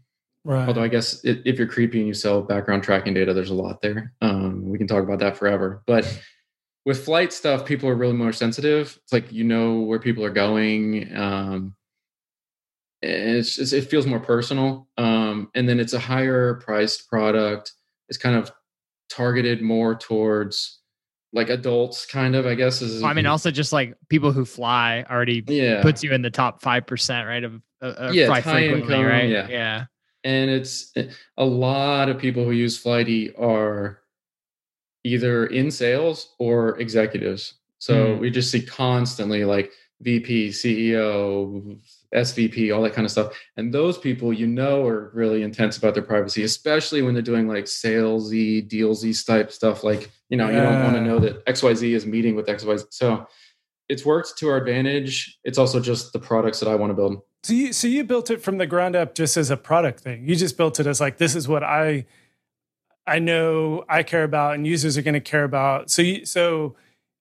Right. 0.43 0.67
Although 0.67 0.81
I 0.81 0.87
guess 0.87 1.23
it, 1.23 1.43
if 1.45 1.59
you're 1.59 1.67
creepy 1.67 1.99
and 1.99 2.07
you 2.07 2.15
sell 2.15 2.41
background 2.41 2.81
tracking 2.81 3.13
data, 3.13 3.31
there's 3.31 3.51
a 3.51 3.53
lot 3.53 3.79
there. 3.83 4.11
Um, 4.21 4.67
we 4.67 4.79
can 4.79 4.87
talk 4.87 5.03
about 5.03 5.19
that 5.19 5.37
forever. 5.37 5.83
But 5.85 6.19
with 6.83 7.05
flight 7.05 7.31
stuff, 7.31 7.63
people 7.63 7.87
are 7.89 7.95
really 7.95 8.15
more 8.15 8.33
sensitive. 8.33 8.97
It's 9.03 9.13
like 9.13 9.31
you 9.31 9.43
know 9.43 9.81
where 9.81 9.99
people 9.99 10.25
are 10.25 10.31
going. 10.31 11.15
Um, 11.15 11.75
it's, 13.03 13.59
it's, 13.59 13.71
it 13.71 13.87
feels 13.87 14.07
more 14.07 14.19
personal. 14.19 14.87
Um, 14.97 15.51
and 15.53 15.69
then 15.69 15.79
it's 15.79 15.93
a 15.93 15.99
higher 15.99 16.55
priced 16.55 17.07
product. 17.07 17.71
It's 18.09 18.17
kind 18.17 18.35
of 18.35 18.51
targeted 19.09 19.61
more 19.61 19.93
towards 19.93 20.79
like 21.33 21.49
adults 21.49 22.05
kind 22.05 22.33
of 22.33 22.45
i 22.45 22.55
guess 22.55 22.81
is 22.81 23.03
i 23.03 23.13
mean 23.13 23.25
also 23.25 23.51
just 23.51 23.73
like 23.73 23.93
people 24.07 24.31
who 24.31 24.45
fly 24.45 25.05
already 25.11 25.43
yeah. 25.47 25.81
puts 25.81 26.01
you 26.01 26.13
in 26.13 26.21
the 26.21 26.29
top 26.29 26.61
5% 26.61 27.27
right 27.27 27.43
of 27.43 27.61
uh, 27.81 28.11
yeah, 28.13 28.27
fly 28.27 28.41
frequently 28.41 28.95
income, 28.95 29.05
right 29.05 29.29
yeah 29.29 29.47
yeah 29.47 29.85
and 30.23 30.49
it's 30.49 30.93
a 31.37 31.45
lot 31.45 32.09
of 32.09 32.17
people 32.17 32.43
who 32.43 32.51
use 32.51 32.77
flighty 32.77 33.33
are 33.35 33.99
either 35.03 35.45
in 35.47 35.69
sales 35.69 36.33
or 36.39 36.79
executives 36.79 37.55
so 37.77 38.07
mm. 38.07 38.19
we 38.19 38.29
just 38.29 38.51
see 38.51 38.61
constantly 38.61 39.45
like 39.45 39.71
vp 40.01 40.49
ceo 40.49 41.77
SVP, 42.15 42.75
all 42.75 42.81
that 42.83 42.93
kind 42.93 43.05
of 43.05 43.11
stuff. 43.11 43.33
And 43.57 43.73
those 43.73 43.97
people, 43.97 44.33
you 44.33 44.47
know, 44.47 44.85
are 44.85 45.11
really 45.13 45.43
intense 45.43 45.77
about 45.77 45.93
their 45.93 46.03
privacy, 46.03 46.43
especially 46.43 47.01
when 47.01 47.13
they're 47.13 47.21
doing 47.23 47.47
like 47.47 47.65
salesy, 47.65 48.67
dealsy 48.67 49.13
type 49.25 49.51
stuff. 49.51 49.83
Like, 49.83 50.09
you 50.29 50.37
know, 50.37 50.49
yeah. 50.49 50.55
you 50.55 50.61
don't 50.61 50.83
want 50.83 50.95
to 50.95 51.01
know 51.01 51.19
that 51.19 51.45
XYZ 51.45 51.93
is 51.93 52.05
meeting 52.05 52.35
with 52.35 52.47
XYZ. 52.47 52.85
So 52.89 53.27
it's 53.89 54.05
worked 54.05 54.37
to 54.37 54.49
our 54.49 54.57
advantage. 54.57 55.39
It's 55.43 55.57
also 55.57 55.79
just 55.79 56.13
the 56.13 56.19
products 56.19 56.59
that 56.59 56.69
I 56.69 56.75
want 56.75 56.91
to 56.91 56.95
build. 56.95 57.21
So 57.43 57.53
you, 57.53 57.73
so 57.73 57.87
you 57.87 58.03
built 58.03 58.31
it 58.31 58.41
from 58.41 58.57
the 58.57 58.65
ground 58.65 58.95
up 58.95 59.13
just 59.13 59.37
as 59.37 59.51
a 59.51 59.57
product 59.57 59.99
thing. 59.99 60.27
You 60.27 60.35
just 60.35 60.57
built 60.57 60.79
it 60.79 60.87
as 60.87 60.99
like, 60.99 61.17
this 61.17 61.35
is 61.35 61.47
what 61.47 61.63
I, 61.63 62.05
I 63.05 63.19
know 63.19 63.85
I 63.87 64.03
care 64.03 64.23
about 64.23 64.55
and 64.55 64.65
users 64.65 64.97
are 64.97 65.03
going 65.03 65.13
to 65.13 65.19
care 65.19 65.43
about. 65.43 65.91
So 65.91 66.01
you, 66.01 66.25
so 66.25 66.75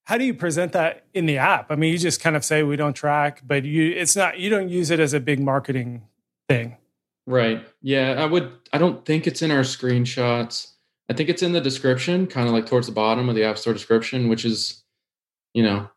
how 0.04 0.18
do 0.18 0.24
you 0.24 0.34
present 0.34 0.72
that 0.72 1.04
in 1.14 1.26
the 1.26 1.38
app? 1.38 1.70
I 1.70 1.76
mean, 1.76 1.92
you 1.92 1.98
just 1.98 2.20
kind 2.20 2.36
of 2.36 2.44
say 2.44 2.62
we 2.62 2.76
don't 2.76 2.94
track, 2.94 3.42
but 3.46 3.64
you 3.64 3.92
it's 3.92 4.14
not 4.14 4.38
you 4.38 4.50
don't 4.50 4.68
use 4.68 4.90
it 4.90 5.00
as 5.00 5.14
a 5.14 5.20
big 5.20 5.40
marketing 5.40 6.02
thing. 6.48 6.76
Right. 7.26 7.66
Yeah, 7.80 8.14
I 8.18 8.26
would 8.26 8.52
I 8.72 8.78
don't 8.78 9.04
think 9.04 9.26
it's 9.26 9.42
in 9.42 9.50
our 9.50 9.62
screenshots. 9.62 10.72
I 11.08 11.14
think 11.14 11.28
it's 11.28 11.42
in 11.42 11.52
the 11.52 11.60
description, 11.60 12.26
kind 12.26 12.46
of 12.46 12.54
like 12.54 12.66
towards 12.66 12.86
the 12.86 12.92
bottom 12.92 13.28
of 13.28 13.34
the 13.34 13.44
App 13.44 13.58
Store 13.58 13.72
description, 13.72 14.28
which 14.28 14.44
is 14.44 14.82
you 15.54 15.62
know, 15.62 15.88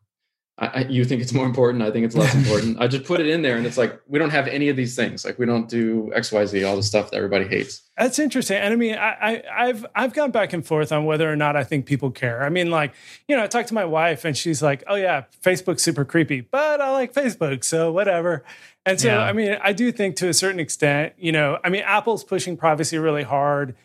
I, 0.60 0.86
you 0.90 1.06
think 1.06 1.22
it's 1.22 1.34
more 1.34 1.46
important. 1.46 1.84
I 1.84 1.92
think 1.92 2.04
it's 2.04 2.16
less 2.16 2.34
important. 2.34 2.82
I 2.82 2.88
just 2.88 3.04
put 3.04 3.20
it 3.20 3.28
in 3.28 3.44
there, 3.44 3.58
and 3.58 3.66
it's 3.68 3.78
like 3.78 4.02
we 4.08 4.18
don't 4.18 4.32
have 4.32 4.48
any 4.48 4.70
of 4.70 4.76
these 4.76 4.96
things. 4.96 5.24
Like 5.24 5.38
we 5.38 5.46
don't 5.46 5.70
do 5.70 6.12
X, 6.16 6.32
Y, 6.32 6.46
Z, 6.48 6.64
all 6.64 6.76
the 6.76 6.82
stuff 6.82 7.12
that 7.12 7.18
everybody 7.18 7.48
hates. 7.48 7.84
That's 7.96 8.18
interesting. 8.18 8.58
And 8.58 8.74
I 8.74 8.76
mean, 8.76 8.96
I, 8.96 9.44
I, 9.56 9.68
have 9.68 9.86
I've 9.94 10.14
gone 10.14 10.32
back 10.32 10.54
and 10.54 10.66
forth 10.66 10.92
on 10.92 11.06
whether 11.06 11.32
or 11.32 11.36
not 11.36 11.56
I 11.56 11.64
think 11.64 11.86
people 11.86 12.10
care. 12.10 12.44
I 12.44 12.50
mean, 12.50 12.72
like 12.72 12.94
you 13.28 13.38
know, 13.38 13.44
I 13.44 13.48
talked 13.48 13.68
to 13.68 13.76
my 13.76 13.86
wife, 13.86 14.26
and 14.26 14.36
she's 14.36 14.64
like, 14.64 14.84
"Oh 14.88 14.96
yeah, 14.96 15.26
Facebook's 15.44 15.84
super 15.84 16.04
creepy," 16.04 16.42
but 16.42 16.82
I 16.82 16.92
like 16.92 17.14
Facebook, 17.14 17.64
so 17.64 17.92
whatever. 17.92 18.44
And 18.84 19.00
so, 19.00 19.10
yeah. 19.10 19.22
I 19.22 19.34
mean, 19.34 19.58
I 19.62 19.74
do 19.74 19.92
think 19.92 20.16
to 20.18 20.30
a 20.30 20.34
certain 20.34 20.60
extent, 20.60 21.14
you 21.20 21.32
know, 21.32 21.60
I 21.64 21.70
mean, 21.70 21.84
Apple's 21.86 22.24
pushing 22.24 22.58
privacy 22.58 22.98
really 22.98 23.24
hard 23.24 23.76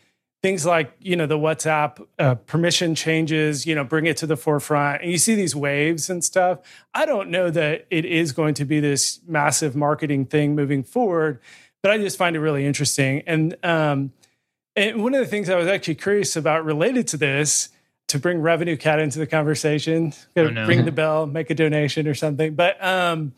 things 0.43 0.65
like 0.65 0.93
you 0.99 1.15
know 1.15 1.25
the 1.25 1.37
whatsapp 1.37 2.05
uh, 2.19 2.35
permission 2.35 2.93
changes 2.93 3.65
you 3.65 3.73
know 3.73 3.83
bring 3.83 4.05
it 4.05 4.17
to 4.17 4.27
the 4.27 4.37
forefront 4.37 5.01
and 5.01 5.09
you 5.09 5.17
see 5.17 5.33
these 5.33 5.55
waves 5.55 6.09
and 6.09 6.23
stuff. 6.23 6.59
I 6.93 7.07
don't 7.07 7.29
know 7.29 7.49
that 7.49 7.87
it 7.89 8.05
is 8.05 8.33
going 8.33 8.53
to 8.55 8.65
be 8.65 8.79
this 8.79 9.21
massive 9.25 9.75
marketing 9.75 10.25
thing 10.25 10.53
moving 10.53 10.83
forward 10.83 11.39
but 11.83 11.91
i 11.91 11.97
just 11.99 12.17
find 12.17 12.35
it 12.35 12.39
really 12.39 12.65
interesting. 12.65 13.21
And 13.27 13.55
um, 13.63 14.13
and 14.75 15.03
one 15.03 15.13
of 15.13 15.19
the 15.19 15.27
things 15.27 15.49
i 15.49 15.55
was 15.55 15.67
actually 15.67 15.95
curious 15.95 16.35
about 16.35 16.65
related 16.65 17.07
to 17.09 17.17
this 17.17 17.69
to 18.07 18.17
bring 18.17 18.41
revenue 18.41 18.77
cat 18.77 18.99
into 18.99 19.19
the 19.19 19.27
conversation 19.27 20.13
oh, 20.35 20.49
no. 20.49 20.65
ring 20.65 20.85
the 20.85 20.91
bell 21.01 21.27
make 21.27 21.51
a 21.51 21.55
donation 21.55 22.07
or 22.07 22.15
something. 22.15 22.55
But 22.55 22.83
um, 22.83 23.33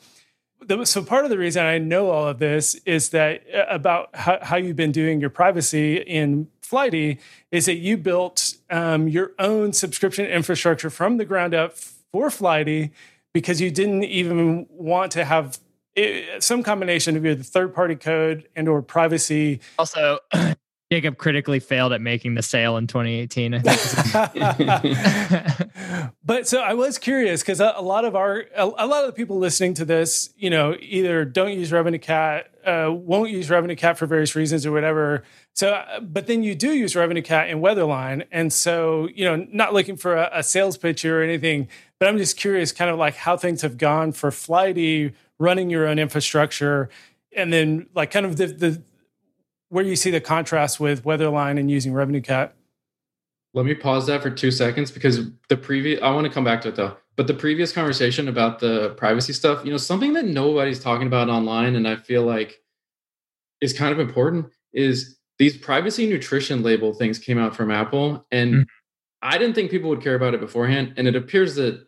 so 0.83 1.03
part 1.03 1.25
of 1.25 1.29
the 1.29 1.37
reason 1.37 1.65
I 1.65 1.77
know 1.77 2.09
all 2.09 2.27
of 2.27 2.39
this 2.39 2.75
is 2.85 3.09
that 3.09 3.43
uh, 3.53 3.65
about 3.69 4.15
how, 4.15 4.39
how 4.41 4.55
you've 4.55 4.75
been 4.75 4.91
doing 4.91 5.19
your 5.19 5.29
privacy 5.29 5.97
in 5.97 6.47
Flighty 6.65 7.19
is 7.51 7.65
that 7.65 7.75
you 7.75 7.97
built 7.97 8.55
um, 8.69 9.07
your 9.07 9.31
own 9.39 9.73
subscription 9.73 10.25
infrastructure 10.25 10.89
from 10.89 11.17
the 11.17 11.25
ground 11.25 11.53
up 11.53 11.77
for 12.11 12.29
Flighty 12.29 12.91
because 13.33 13.61
you 13.61 13.69
didn't 13.69 14.03
even 14.05 14.65
want 14.69 15.11
to 15.11 15.25
have 15.25 15.59
it, 15.95 16.25
eh, 16.29 16.39
some 16.39 16.63
combination 16.63 17.15
of 17.17 17.25
either 17.25 17.43
third 17.43 17.73
party 17.73 17.95
code 17.95 18.47
and 18.55 18.67
or 18.67 18.81
privacy. 18.81 19.59
Also, 19.77 20.19
Jacob 20.91 21.17
critically 21.17 21.59
failed 21.59 21.93
at 21.93 22.01
making 22.01 22.35
the 22.35 22.43
sale 22.43 22.77
in 22.77 22.85
2018. 22.85 23.53
but 26.23 26.47
so 26.47 26.61
I 26.61 26.75
was 26.75 26.99
curious 26.99 27.41
because 27.41 27.59
a, 27.59 27.73
a, 27.75 27.81
lot 27.81 28.05
of 28.05 28.15
our 28.15 28.45
a, 28.55 28.65
a, 28.65 28.85
lot 28.85 29.03
of 29.03 29.07
the 29.07 29.13
people 29.13 29.39
listening 29.39 29.73
to 29.75 29.85
this, 29.85 30.31
you 30.37 30.51
know, 30.51 30.75
either 30.79 31.25
don't 31.25 31.53
use 31.53 31.71
RevenueCat, 31.71 32.43
uh, 32.65 32.93
won't 32.93 33.31
use 33.31 33.49
RevenueCat 33.49 33.97
for 33.97 34.05
various 34.05 34.35
reasons 34.35 34.63
or 34.63 34.71
whatever. 34.71 35.23
So, 35.53 35.71
uh, 35.71 36.01
but 36.01 36.27
then 36.27 36.43
you 36.43 36.53
do 36.53 36.71
use 36.71 36.93
RevenueCat 36.93 37.49
in 37.49 37.61
Weatherline, 37.61 38.27
and 38.31 38.53
so 38.53 39.09
you 39.15 39.25
know, 39.25 39.47
not 39.51 39.73
looking 39.73 39.97
for 39.97 40.15
a, 40.15 40.29
a 40.33 40.43
sales 40.43 40.77
pitch 40.77 41.03
or 41.03 41.23
anything, 41.23 41.67
but 41.99 42.07
I'm 42.07 42.19
just 42.19 42.37
curious, 42.37 42.71
kind 42.71 42.91
of 42.91 42.99
like 42.99 43.15
how 43.15 43.37
things 43.37 43.63
have 43.63 43.79
gone 43.79 44.11
for 44.11 44.29
Flighty 44.29 45.13
running 45.39 45.71
your 45.71 45.87
own 45.87 45.97
infrastructure, 45.97 46.89
and 47.35 47.51
then 47.51 47.87
like 47.95 48.11
kind 48.11 48.27
of 48.27 48.37
the 48.37 48.45
the 48.45 48.83
where 49.69 49.83
you 49.83 49.95
see 49.95 50.11
the 50.11 50.21
contrast 50.21 50.79
with 50.79 51.03
Weatherline 51.03 51.59
and 51.59 51.69
using 51.69 51.93
Revenue 51.93 52.21
RevenueCat. 52.21 52.51
Let 53.53 53.65
me 53.65 53.73
pause 53.73 54.07
that 54.07 54.21
for 54.21 54.29
two 54.29 54.51
seconds 54.51 54.91
because 54.91 55.29
the 55.49 55.57
previous, 55.57 56.01
I 56.01 56.11
want 56.11 56.27
to 56.27 56.33
come 56.33 56.43
back 56.43 56.61
to 56.61 56.69
it 56.69 56.75
though. 56.75 56.97
But 57.15 57.27
the 57.27 57.33
previous 57.33 57.71
conversation 57.71 58.27
about 58.27 58.59
the 58.59 58.89
privacy 58.97 59.31
stuff, 59.31 59.63
you 59.63 59.71
know, 59.71 59.77
something 59.77 60.13
that 60.13 60.25
nobody's 60.25 60.81
talking 60.81 61.07
about 61.07 61.29
online, 61.29 61.75
and 61.75 61.87
I 61.87 61.95
feel 61.95 62.23
like 62.23 62.61
is 63.61 63.71
kind 63.71 63.93
of 63.93 63.99
important 63.99 64.47
is 64.73 65.17
these 65.39 65.57
privacy 65.57 66.07
nutrition 66.07 66.63
label 66.63 66.93
things 66.93 67.19
came 67.19 67.37
out 67.37 67.55
from 67.55 67.71
Apple. 67.71 68.25
And 68.31 68.53
mm-hmm. 68.53 68.63
I 69.21 69.37
didn't 69.37 69.55
think 69.55 69.71
people 69.71 69.89
would 69.89 70.03
care 70.03 70.15
about 70.15 70.33
it 70.33 70.39
beforehand. 70.39 70.93
And 70.97 71.07
it 71.07 71.15
appears 71.15 71.55
that 71.55 71.85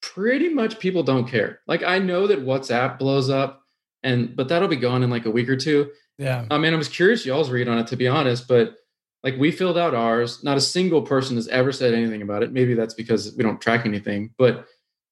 pretty 0.00 0.48
much 0.48 0.78
people 0.78 1.02
don't 1.02 1.26
care. 1.26 1.60
Like 1.66 1.82
I 1.82 1.98
know 1.98 2.26
that 2.26 2.44
WhatsApp 2.44 2.98
blows 2.98 3.30
up 3.30 3.62
and 4.02 4.36
but 4.36 4.48
that'll 4.48 4.68
be 4.68 4.76
gone 4.76 5.02
in 5.02 5.10
like 5.10 5.26
a 5.26 5.30
week 5.30 5.48
or 5.48 5.56
two. 5.56 5.90
Yeah. 6.18 6.44
I 6.50 6.58
mean, 6.58 6.74
I 6.74 6.76
was 6.76 6.88
curious 6.88 7.24
y'all's 7.24 7.50
read 7.50 7.68
on 7.68 7.78
it 7.78 7.86
to 7.88 7.96
be 7.96 8.08
honest, 8.08 8.48
but 8.48 8.74
like 9.22 9.36
we 9.38 9.50
filled 9.50 9.78
out 9.78 9.94
ours. 9.94 10.42
Not 10.44 10.56
a 10.56 10.60
single 10.60 11.02
person 11.02 11.36
has 11.36 11.48
ever 11.48 11.72
said 11.72 11.94
anything 11.94 12.22
about 12.22 12.42
it. 12.42 12.52
Maybe 12.52 12.74
that's 12.74 12.94
because 12.94 13.34
we 13.36 13.42
don't 13.42 13.60
track 13.60 13.86
anything, 13.86 14.34
but 14.38 14.66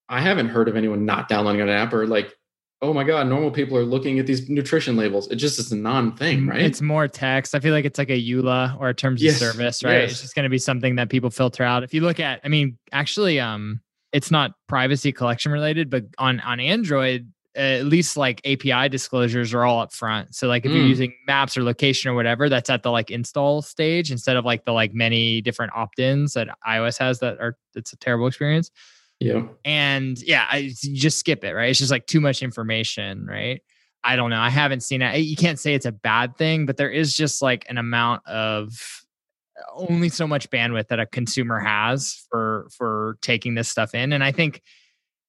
I 0.09 0.21
haven't 0.21 0.49
heard 0.49 0.67
of 0.67 0.75
anyone 0.75 1.05
not 1.05 1.27
downloading 1.27 1.61
an 1.61 1.69
app 1.69 1.93
or 1.93 2.07
like, 2.07 2.33
oh 2.81 2.93
my 2.93 3.03
god, 3.03 3.27
normal 3.27 3.51
people 3.51 3.77
are 3.77 3.83
looking 3.83 4.19
at 4.19 4.27
these 4.27 4.49
nutrition 4.49 4.95
labels. 4.95 5.27
It 5.29 5.37
just 5.37 5.59
is 5.59 5.71
a 5.71 5.75
non-thing, 5.75 6.41
mm, 6.41 6.49
right? 6.49 6.61
It's 6.61 6.81
more 6.81 7.07
text. 7.07 7.55
I 7.55 7.59
feel 7.59 7.73
like 7.73 7.85
it's 7.85 7.97
like 7.97 8.09
a 8.09 8.21
EULA 8.21 8.79
or 8.79 8.89
a 8.89 8.93
terms 8.93 9.21
yes. 9.21 9.41
of 9.41 9.51
service, 9.51 9.83
right? 9.83 10.01
Yes. 10.01 10.11
It's 10.11 10.21
just 10.21 10.35
going 10.35 10.43
to 10.43 10.49
be 10.49 10.59
something 10.59 10.95
that 10.95 11.09
people 11.09 11.29
filter 11.29 11.63
out. 11.63 11.83
If 11.83 11.93
you 11.93 12.01
look 12.01 12.19
at, 12.19 12.39
I 12.43 12.47
mean, 12.49 12.77
actually, 12.91 13.39
um, 13.39 13.81
it's 14.13 14.31
not 14.31 14.51
privacy 14.67 15.11
collection 15.11 15.51
related, 15.51 15.89
but 15.89 16.05
on 16.17 16.39
on 16.41 16.59
Android, 16.59 17.31
at 17.57 17.85
least 17.85 18.15
like 18.15 18.39
API 18.45 18.87
disclosures 18.87 19.53
are 19.53 19.65
all 19.65 19.79
up 19.79 19.91
front. 19.91 20.35
So 20.35 20.47
like 20.47 20.65
if 20.65 20.71
mm. 20.71 20.75
you're 20.75 20.85
using 20.85 21.13
maps 21.25 21.57
or 21.57 21.63
location 21.63 22.11
or 22.11 22.13
whatever, 22.13 22.49
that's 22.49 22.69
at 22.69 22.83
the 22.83 22.91
like 22.91 23.09
install 23.09 23.61
stage 23.61 24.11
instead 24.11 24.37
of 24.37 24.45
like 24.45 24.63
the 24.65 24.71
like 24.71 24.93
many 24.93 25.41
different 25.41 25.73
opt-ins 25.75 26.33
that 26.33 26.49
iOS 26.67 26.97
has 26.99 27.19
that 27.19 27.39
are 27.39 27.57
it's 27.75 27.93
a 27.93 27.97
terrible 27.97 28.27
experience. 28.27 28.69
Yeah. 29.19 29.47
And 29.65 30.21
yeah, 30.21 30.45
I, 30.49 30.71
you 30.81 30.95
just 30.95 31.17
skip 31.17 31.43
it, 31.43 31.53
right? 31.53 31.69
It's 31.69 31.79
just 31.79 31.91
like 31.91 32.05
too 32.05 32.21
much 32.21 32.43
information, 32.43 33.25
right? 33.25 33.61
I 34.03 34.15
don't 34.15 34.29
know. 34.29 34.39
I 34.39 34.49
haven't 34.49 34.83
seen 34.83 35.01
it. 35.01 35.17
You 35.17 35.35
can't 35.35 35.59
say 35.59 35.73
it's 35.73 35.87
a 35.87 35.91
bad 35.91 36.37
thing, 36.37 36.67
but 36.67 36.77
there 36.77 36.91
is 36.91 37.17
just 37.17 37.41
like 37.41 37.65
an 37.69 37.79
amount 37.79 38.25
of 38.27 39.03
only 39.73 40.09
so 40.09 40.27
much 40.27 40.49
bandwidth 40.51 40.89
that 40.89 40.99
a 40.99 41.07
consumer 41.07 41.59
has 41.59 42.25
for 42.29 42.67
for 42.77 43.17
taking 43.21 43.55
this 43.55 43.67
stuff 43.67 43.95
in. 43.95 44.13
And 44.13 44.23
I 44.23 44.31
think 44.31 44.61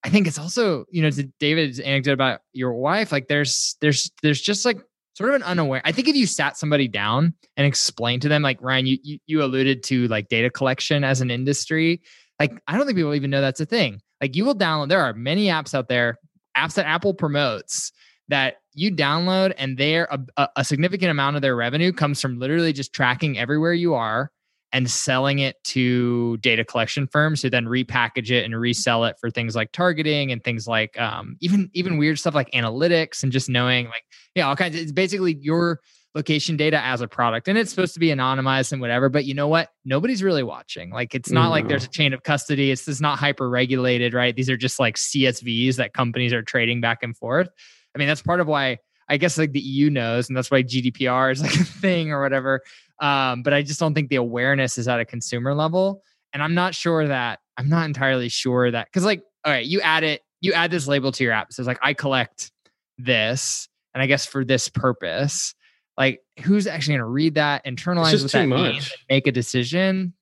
I 0.03 0.09
think 0.09 0.27
it's 0.27 0.39
also, 0.39 0.85
you 0.89 1.01
know, 1.01 1.09
to 1.09 1.23
David's 1.39 1.79
anecdote 1.79 2.13
about 2.13 2.41
your 2.53 2.73
wife, 2.73 3.11
like 3.11 3.27
there's 3.27 3.75
there's 3.81 4.11
there's 4.21 4.41
just 4.41 4.65
like 4.65 4.79
sort 5.13 5.29
of 5.29 5.35
an 5.35 5.43
unaware. 5.43 5.81
I 5.83 5.91
think 5.91 6.07
if 6.07 6.15
you 6.15 6.25
sat 6.25 6.57
somebody 6.57 6.87
down 6.87 7.33
and 7.57 7.67
explained 7.67 8.21
to 8.21 8.29
them, 8.29 8.41
like 8.41 8.61
Ryan, 8.61 8.85
you 8.85 8.97
you, 9.03 9.19
you 9.27 9.43
alluded 9.43 9.83
to 9.83 10.07
like 10.07 10.29
data 10.29 10.49
collection 10.49 11.03
as 11.03 11.19
an 11.19 11.29
industry. 11.29 12.01
Like 12.39 12.53
I 12.67 12.77
don't 12.77 12.85
think 12.85 12.97
people 12.97 13.13
even 13.13 13.29
know 13.29 13.41
that's 13.41 13.59
a 13.59 13.65
thing. 13.65 14.01
Like 14.21 14.35
you 14.35 14.45
will 14.45 14.55
download. 14.55 14.89
There 14.89 15.01
are 15.01 15.13
many 15.13 15.47
apps 15.47 15.73
out 15.73 15.89
there, 15.89 16.17
apps 16.55 16.75
that 16.75 16.85
Apple 16.85 17.13
promotes 17.13 17.91
that 18.29 18.57
you 18.73 18.95
download, 18.95 19.53
and 19.57 19.77
they're 19.77 20.07
a, 20.37 20.47
a 20.55 20.63
significant 20.63 21.11
amount 21.11 21.35
of 21.35 21.41
their 21.41 21.55
revenue 21.55 21.91
comes 21.91 22.21
from 22.21 22.39
literally 22.39 22.71
just 22.71 22.93
tracking 22.93 23.37
everywhere 23.37 23.73
you 23.73 23.95
are 23.95 24.31
and 24.71 24.89
selling 24.89 25.39
it 25.39 25.55
to 25.63 26.37
data 26.37 26.63
collection 26.63 27.07
firms 27.07 27.41
who 27.41 27.49
then 27.49 27.65
repackage 27.65 28.29
it 28.29 28.45
and 28.45 28.59
resell 28.59 29.05
it 29.05 29.15
for 29.19 29.29
things 29.29 29.55
like 29.55 29.71
targeting 29.71 30.31
and 30.31 30.43
things 30.43 30.67
like 30.67 30.99
um, 30.99 31.35
even 31.39 31.69
even 31.73 31.97
weird 31.97 32.19
stuff 32.19 32.35
like 32.35 32.51
analytics 32.51 33.23
and 33.23 33.31
just 33.31 33.49
knowing 33.49 33.85
like 33.85 34.03
yeah 34.35 34.47
all 34.47 34.55
kinds 34.55 34.75
of, 34.75 34.81
it's 34.81 34.91
basically 34.91 35.37
your 35.41 35.79
location 36.15 36.57
data 36.57 36.83
as 36.83 37.01
a 37.01 37.07
product. 37.07 37.47
And 37.47 37.55
it's 37.55 37.69
supposed 37.69 37.93
to 37.93 37.99
be 37.99 38.07
anonymized 38.07 38.71
and 38.71 38.81
whatever 38.81 39.09
but 39.09 39.25
you 39.25 39.33
know 39.33 39.47
what? 39.47 39.69
Nobody's 39.85 40.23
really 40.23 40.43
watching. 40.43 40.89
Like 40.91 41.13
it's 41.13 41.31
not 41.31 41.49
like 41.49 41.67
there's 41.67 41.85
a 41.85 41.89
chain 41.89 42.13
of 42.13 42.23
custody. 42.23 42.71
It's 42.71 42.85
just 42.85 43.01
not 43.01 43.19
hyper 43.19 43.49
regulated 43.49 44.13
right? 44.13 44.35
These 44.35 44.49
are 44.49 44.57
just 44.57 44.79
like 44.79 44.95
csvs 44.95 45.75
that 45.75 45.93
companies 45.93 46.33
are 46.33 46.41
trading 46.41 46.81
back 46.81 47.03
and 47.03 47.15
forth. 47.15 47.49
I 47.95 47.99
mean 47.99 48.07
that's 48.07 48.21
part 48.21 48.39
of 48.39 48.47
why 48.47 48.77
i 49.09 49.17
guess 49.17 49.37
like 49.37 49.51
the 49.51 49.59
eu 49.59 49.89
knows 49.89 50.29
and 50.29 50.37
that's 50.37 50.51
why 50.51 50.61
gdpr 50.61 51.31
is 51.31 51.41
like 51.41 51.55
a 51.59 51.63
thing 51.63 52.11
or 52.11 52.21
whatever 52.21 52.61
um, 52.99 53.43
but 53.43 53.53
I 53.53 53.61
just 53.61 53.79
don't 53.79 53.93
think 53.93 54.09
the 54.09 54.17
awareness 54.17 54.77
is 54.77 54.87
at 54.87 54.99
a 54.99 55.05
consumer 55.05 55.53
level. 55.53 56.03
And 56.33 56.43
I'm 56.43 56.53
not 56.53 56.75
sure 56.75 57.07
that 57.07 57.39
I'm 57.57 57.69
not 57.69 57.85
entirely 57.85 58.29
sure 58.29 58.69
that 58.69 58.87
because 58.87 59.03
like, 59.03 59.23
all 59.43 59.51
right, 59.51 59.65
you 59.65 59.81
add 59.81 60.03
it, 60.03 60.21
you 60.41 60.53
add 60.53 60.71
this 60.71 60.87
label 60.87 61.11
to 61.13 61.23
your 61.23 61.33
app. 61.33 61.51
So 61.51 61.61
it's 61.61 61.67
like 61.67 61.79
I 61.81 61.93
collect 61.93 62.51
this, 62.97 63.67
and 63.93 64.03
I 64.03 64.05
guess 64.05 64.25
for 64.25 64.45
this 64.45 64.69
purpose. 64.69 65.55
Like, 65.97 66.21
who's 66.43 66.65
actually 66.65 66.93
going 66.93 66.99
to 66.99 67.05
read 67.07 67.35
that, 67.35 67.65
internalize 67.65 68.21
what 68.21 68.31
that 68.31 68.45
much. 68.45 68.73
means, 68.73 68.93
make 69.09 69.27
a 69.27 69.33
decision? 69.33 70.13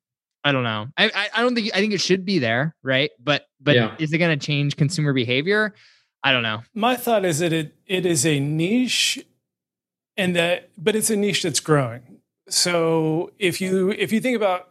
I 0.44 0.52
don't 0.52 0.64
know. 0.64 0.88
I, 0.98 1.12
I, 1.14 1.30
I 1.36 1.42
don't 1.42 1.54
think 1.54 1.70
I 1.76 1.80
think 1.80 1.94
it 1.94 2.02
should 2.02 2.26
be 2.26 2.40
there, 2.40 2.76
right? 2.82 3.12
But 3.20 3.46
but 3.60 3.76
yeah. 3.76 3.96
is 4.00 4.12
it 4.14 4.18
going 4.18 4.38
to 4.38 4.44
change 4.44 4.76
consumer 4.76 5.14
behavior? 5.14 5.76
I 6.24 6.32
don't 6.32 6.42
know. 6.42 6.64
My 6.74 6.96
thought 6.96 7.26
is 7.26 7.40
that 7.40 7.54
it 7.54 7.76
it 7.86 8.06
is 8.06 8.26
a 8.26 8.40
niche, 8.40 9.24
and 10.16 10.36
that 10.36 10.72
but 10.78 10.96
it's 10.96 11.10
a 11.10 11.16
niche 11.16 11.44
that's 11.44 11.60
growing 11.60 12.17
so 12.50 13.32
if 13.40 13.60
you 13.62 13.92
if 13.92 14.12
you 14.12 14.20
think 14.20 14.36
about 14.36 14.70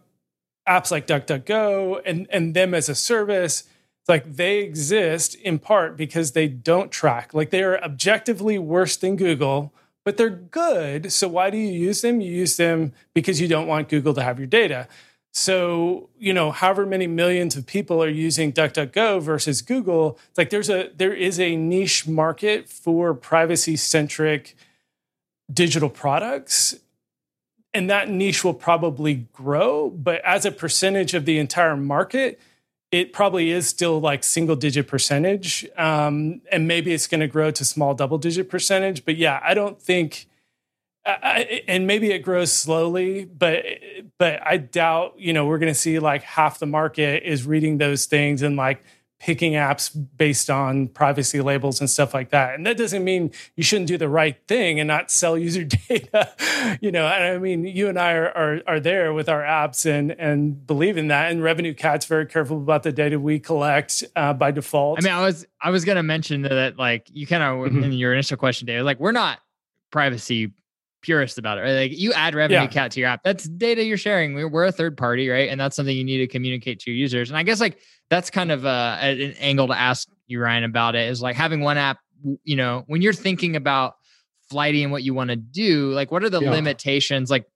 apps 0.69 0.91
like 0.91 1.07
DuckDuckGo 1.07 2.01
and 2.05 2.27
and 2.31 2.55
them 2.55 2.75
as 2.75 2.89
a 2.89 2.95
service, 2.95 3.61
it's 3.61 4.09
like 4.09 4.37
they 4.37 4.59
exist 4.59 5.35
in 5.35 5.59
part 5.59 5.97
because 5.97 6.33
they 6.33 6.49
don't 6.49 6.91
track. 6.91 7.35
Like 7.35 7.51
they 7.51 7.63
are 7.63 7.83
objectively 7.83 8.59
worse 8.59 8.97
than 8.97 9.17
Google, 9.17 9.73
but 10.05 10.17
they're 10.17 10.31
good. 10.31 11.13
So 11.13 11.29
why 11.29 11.51
do 11.51 11.59
you 11.59 11.73
use 11.73 12.01
them? 12.01 12.21
You 12.21 12.33
use 12.33 12.57
them 12.57 12.93
because 13.15 13.41
you 13.41 13.49
don't 13.49 13.67
want 13.67 13.89
Google 13.89 14.15
to 14.15 14.23
have 14.23 14.39
your 14.39 14.47
data. 14.47 14.89
So, 15.33 16.09
you 16.19 16.33
know, 16.33 16.51
however 16.51 16.87
many 16.87 17.07
millions 17.07 17.57
of 17.57 17.67
people 17.67 18.03
are 18.03 18.09
using 18.09 18.55
DuckDuckGo 18.55 19.21
versus 19.21 19.61
Google, 19.61 20.19
it's 20.31 20.39
like 20.39 20.49
there's 20.49 20.71
a 20.71 20.91
there 20.97 21.13
is 21.13 21.39
a 21.39 21.57
niche 21.57 22.09
market 22.09 22.71
for 22.71 23.13
privacy 23.13 23.77
centric 23.77 24.57
digital 25.53 25.91
products 25.91 26.75
and 27.77 27.91
that 27.91 28.09
niche 28.09 28.43
will 28.43 28.55
probably 28.55 29.27
grow 29.33 29.91
but 29.91 30.21
as 30.25 30.45
a 30.45 30.51
percentage 30.51 31.15
of 31.15 31.25
the 31.25 31.39
entire 31.39 31.77
market 31.77 32.41
it 32.93 33.13
probably 33.13 33.51
is 33.51 33.67
still 33.67 34.01
like 34.01 34.23
single 34.23 34.57
digit 34.57 34.87
percentage. 34.87 35.67
Um, 35.77 36.41
and 36.53 36.69
maybe 36.69 36.93
it's 36.93 37.07
going 37.07 37.21
to 37.21 37.27
grow 37.27 37.51
to 37.51 37.65
small 37.65 37.95
double 37.95 38.19
digit 38.19 38.49
percentage. 38.49 39.05
But 39.05 39.17
yeah, 39.17 39.41
I 39.43 39.55
don't 39.55 39.81
think, 39.81 40.27
I, 41.05 41.63
and 41.69 41.87
maybe 41.87 42.11
it 42.11 42.21
grows 42.21 42.53
slowly, 42.53 43.25
but 43.25 43.65
but 44.19 44.45
I 44.45 44.57
doubt 44.57 45.15
you 45.17 45.33
know 45.33 45.47
we're 45.47 45.59
going 45.59 45.73
to 45.73 45.79
see 45.79 46.01
like 46.01 46.23
half 46.23 46.59
the 46.59 46.67
market 46.67 47.23
is 47.23 47.47
reading 47.47 47.79
those 47.79 48.07
things 48.07 48.43
and 48.43 48.57
like 48.57 48.83
picking 49.19 49.53
apps 49.53 49.91
based 50.19 50.51
on 50.51 50.89
privacy 50.89 51.41
labels 51.41 51.81
and 51.81 51.89
stuff 51.89 52.13
like 52.13 52.31
that. 52.31 52.55
And 52.55 52.67
that 52.67 52.77
doesn't 52.77 53.03
mean 53.03 53.33
you 53.55 53.63
shouldn't 53.63 53.89
do 53.89 53.97
the 53.97 54.09
right 54.09 54.37
thing 54.47 54.79
and 54.79 54.87
not 54.87 55.11
sell 55.11 55.39
user 55.47 55.65
data. 55.65 56.79
you 56.81 56.93
know, 56.93 57.07
and 57.07 57.25
I 57.25 57.39
mean, 57.39 57.65
you 57.65 57.89
and 57.89 57.99
I 57.99 58.13
are, 58.13 58.29
are, 58.29 58.61
are 58.67 58.81
there 58.81 59.13
with 59.15 59.29
our 59.29 59.43
apps 59.43 59.87
and 59.87 60.13
and 60.13 60.67
believe 60.67 60.97
in 60.97 61.09
that. 61.09 61.31
And 61.31 61.43
Revenue 61.43 61.75
Cat's 61.75 62.07
very 62.07 62.27
careful 62.27 62.59
about 62.59 62.83
the 62.83 62.93
data 62.93 63.19
we 63.19 63.39
collect 63.39 64.05
uh, 64.15 64.33
by 64.33 64.51
default. 64.51 64.99
I 65.01 65.03
mean, 65.03 65.15
I 65.15 65.23
was 65.23 65.47
I 65.61 65.71
was 65.71 65.85
going 65.85 65.97
to 65.97 66.03
mention 66.03 66.43
that 66.43 66.79
like 66.79 67.09
you 67.13 67.27
kind 67.27 67.43
of 67.43 67.73
mm-hmm. 67.73 67.85
in 67.85 67.93
your 67.93 68.13
initial 68.13 68.37
question, 68.37 68.67
Dave, 68.67 68.85
like 68.85 69.01
we're 69.01 69.13
not 69.13 69.41
privacy 69.91 70.53
purist 71.07 71.39
about 71.39 71.57
it. 71.57 71.61
Right? 71.63 71.75
Like 71.75 71.99
you 71.99 72.13
add 72.13 72.35
revenue 72.35 72.61
yeah. 72.61 72.67
cat 72.67 72.91
to 72.93 73.01
your 73.01 73.09
app, 73.09 73.23
that's 73.23 73.45
data 73.45 73.85
you're 73.85 73.97
sharing. 73.97 74.35
We're, 74.35 74.49
we're, 74.49 74.65
a 74.65 74.73
third 74.73 74.97
party, 74.97 75.29
right? 75.29 75.49
And 75.49 75.61
that's 75.61 75.77
something 75.77 75.97
you 75.97 76.05
need 76.05 76.19
to 76.19 76.27
communicate 76.27 76.81
to 76.81 76.91
your 76.91 76.99
users. 76.99 77.31
And 77.31 77.39
I 77.39 77.45
guess 77.45 77.61
like 77.61 77.79
that's 78.11 78.29
kind 78.29 78.51
of 78.51 78.67
uh, 78.67 78.99
a, 79.01 79.27
an 79.27 79.33
angle 79.39 79.69
to 79.69 79.79
ask 79.79 80.09
you, 80.27 80.43
Ryan, 80.43 80.65
about 80.65 80.97
it 80.97 81.09
is 81.09 81.23
like 81.23 81.37
having 81.37 81.61
one 81.61 81.79
app. 81.79 81.99
You 82.43 82.57
know, 82.57 82.83
when 82.89 83.03
you're 83.03 83.13
thinking 83.13 83.55
about 83.55 83.95
flighty 84.51 84.83
and 84.83 84.91
what 84.91 85.05
you 85.05 85.15
want 85.15 85.31
to 85.31 85.37
do, 85.37 85.93
like 85.93 86.11
what 86.11 86.25
are 86.25 86.31
the 86.31 86.41
yeah. 86.41 86.51
limitations? 86.51 87.31
Like 87.31 87.47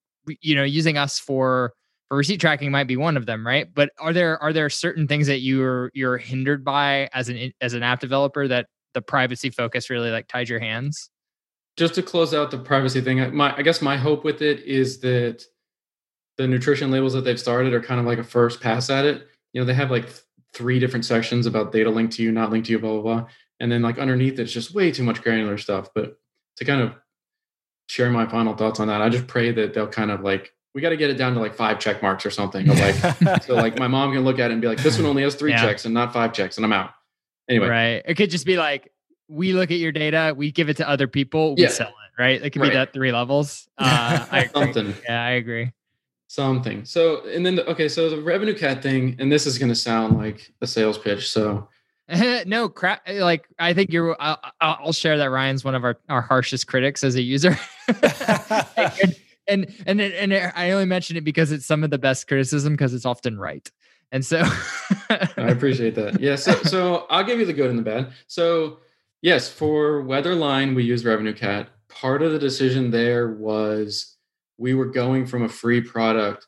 you 0.41 0.55
know, 0.55 0.65
using 0.65 0.97
us 0.97 1.19
for 1.19 1.73
for 2.09 2.17
receipt 2.17 2.41
tracking 2.41 2.71
might 2.71 2.87
be 2.87 2.97
one 2.97 3.17
of 3.17 3.27
them, 3.27 3.45
right? 3.45 3.67
But 3.75 3.91
are 3.99 4.13
there 4.13 4.41
are 4.41 4.53
there 4.53 4.71
certain 4.71 5.09
things 5.09 5.27
that 5.27 5.41
you're 5.41 5.91
you're 5.93 6.19
hindered 6.19 6.65
by 6.65 7.09
as 7.13 7.29
an 7.29 7.53
as 7.61 7.75
an 7.75 7.83
app 7.83 7.99
developer 7.99 8.47
that 8.47 8.67
the 8.95 9.03
privacy 9.03 9.51
focus 9.51 9.91
really 9.91 10.11
like 10.11 10.29
tied 10.29 10.49
your 10.49 10.61
hands? 10.61 11.11
Just 11.81 11.95
to 11.95 12.03
close 12.03 12.35
out 12.35 12.51
the 12.51 12.59
privacy 12.59 13.01
thing, 13.01 13.35
my 13.35 13.57
I 13.57 13.63
guess 13.63 13.81
my 13.81 13.97
hope 13.97 14.23
with 14.23 14.43
it 14.43 14.61
is 14.65 15.01
that 15.01 15.43
the 16.37 16.47
nutrition 16.47 16.91
labels 16.91 17.15
that 17.15 17.23
they've 17.23 17.41
started 17.41 17.73
are 17.73 17.81
kind 17.81 17.99
of 17.99 18.05
like 18.05 18.19
a 18.19 18.25
first 18.25 18.61
pass 18.61 18.91
at 18.91 19.07
it. 19.07 19.27
You 19.55 19.63
know, 19.63 19.65
they 19.65 19.73
have 19.73 19.91
like 19.91 20.07
three 20.53 20.79
different 20.79 21.07
sections 21.07 21.47
about 21.47 21.73
data 21.73 21.89
linked 21.89 22.13
to 22.17 22.23
you, 22.23 22.33
not 22.33 22.51
linked 22.51 22.67
to 22.67 22.73
you, 22.73 22.79
blah 22.79 23.01
blah 23.01 23.01
blah, 23.01 23.27
and 23.61 23.73
then 23.73 23.81
like 23.81 23.99
underneath 23.99 24.39
it's 24.39 24.53
just 24.53 24.75
way 24.75 24.93
too 24.93 25.03
much 25.03 25.23
granular 25.23 25.57
stuff. 25.57 25.89
But 25.95 26.19
to 26.59 26.67
kind 26.67 26.83
of 26.83 26.93
share 27.89 28.11
my 28.11 28.27
final 28.27 28.55
thoughts 28.55 28.79
on 28.79 28.89
that, 28.89 29.01
I 29.01 29.09
just 29.09 29.27
pray 29.27 29.51
that 29.51 29.73
they'll 29.73 29.89
kind 29.89 30.11
of 30.11 30.21
like 30.21 30.53
we 30.75 30.83
got 30.83 30.91
to 30.91 30.99
get 30.99 31.09
it 31.09 31.15
down 31.15 31.33
to 31.33 31.41
like 31.41 31.55
five 31.55 31.79
check 31.79 32.03
marks 32.03 32.27
or 32.27 32.31
something. 32.31 32.67
like 32.67 32.95
so, 33.43 33.55
like 33.55 33.79
my 33.79 33.89
mom 33.89 34.13
can 34.13 34.23
look 34.23 34.39
at 34.39 34.51
it 34.51 34.53
and 34.53 34.61
be 34.61 34.69
like, 34.69 34.83
this 34.83 34.99
one 34.99 35.07
only 35.07 35.23
has 35.23 35.35
three 35.35 35.53
yeah. 35.53 35.63
checks 35.63 35.87
and 35.87 35.95
not 35.95 36.13
five 36.13 36.35
checks, 36.35 36.59
and 36.59 36.67
I'm 36.67 36.75
out. 36.75 36.91
Anyway, 37.49 37.69
right? 37.69 38.03
It 38.05 38.17
could 38.17 38.31
just 38.31 38.45
be 38.45 38.59
like 38.59 38.93
we 39.31 39.53
look 39.53 39.71
at 39.71 39.79
your 39.79 39.93
data, 39.93 40.35
we 40.37 40.51
give 40.51 40.69
it 40.69 40.77
to 40.79 40.89
other 40.89 41.07
people, 41.07 41.55
we 41.55 41.63
yeah. 41.63 41.69
sell 41.69 41.89
it, 41.89 42.21
right? 42.21 42.43
It 42.43 42.51
could 42.51 42.63
right. 42.63 42.71
be 42.71 42.75
that 42.75 42.93
three 42.93 43.13
levels. 43.13 43.69
Uh, 43.79 44.27
I 44.31 44.41
agree. 44.41 44.53
Something. 44.53 44.95
Yeah, 45.09 45.25
I 45.25 45.31
agree. 45.31 45.73
Something. 46.27 46.85
So, 46.85 47.27
and 47.27 47.45
then, 47.47 47.61
okay, 47.61 47.89
so 47.89 48.11
the 48.11 48.17
RevenueCat 48.17 48.83
thing, 48.83 49.17
and 49.19 49.33
this 49.33 49.47
is 49.47 49.59
going 49.59 49.71
to 49.71 49.75
sound 49.75 50.19
like 50.19 50.53
a 50.61 50.67
sales 50.67 50.99
pitch. 50.99 51.31
So, 51.31 51.69
no 52.47 52.69
crap. 52.69 53.09
Like, 53.09 53.49
I 53.59 53.73
think 53.73 53.93
you're, 53.93 54.17
I'll, 54.21 54.39
I'll, 54.61 54.93
share 54.93 55.17
that 55.17 55.31
Ryan's 55.31 55.65
one 55.65 55.75
of 55.75 55.83
our, 55.83 55.99
our 56.09 56.21
harshest 56.21 56.67
critics 56.67 57.03
as 57.03 57.15
a 57.15 57.23
user. 57.23 57.59
and, 59.49 59.67
and, 59.87 60.01
and, 60.01 60.01
and 60.01 60.53
I 60.55 60.73
only 60.73 60.87
mention 60.87 61.17
it 61.17 61.25
because 61.25 61.53
it's 61.53 61.67
some 61.67 61.83
of 61.85 61.91
the 61.91 61.99
best 61.99 62.29
criticism 62.29 62.75
because 62.75 62.93
it's 62.93 63.07
often 63.07 63.39
right. 63.39 63.71
And 64.13 64.25
so 64.25 64.43
I 65.09 65.49
appreciate 65.49 65.95
that. 65.95 66.21
Yeah. 66.21 66.37
So, 66.37 66.53
so 66.65 67.07
I'll 67.11 67.25
give 67.25 67.39
you 67.39 67.47
the 67.47 67.53
good 67.53 67.71
and 67.71 67.79
the 67.79 67.83
bad. 67.83 68.13
So, 68.27 68.79
Yes, 69.23 69.51
for 69.51 70.03
Weatherline, 70.03 70.75
we 70.75 70.85
use 70.85 71.05
RevenueCat. 71.05 71.67
Part 71.89 72.23
of 72.23 72.33
the 72.33 72.39
decision 72.39 72.91
there 72.91 73.29
was 73.29 74.17
we 74.57 74.75
were 74.75 74.87
going 74.87 75.27
from 75.27 75.43
a 75.43 75.49
free 75.49 75.81
product, 75.81 76.47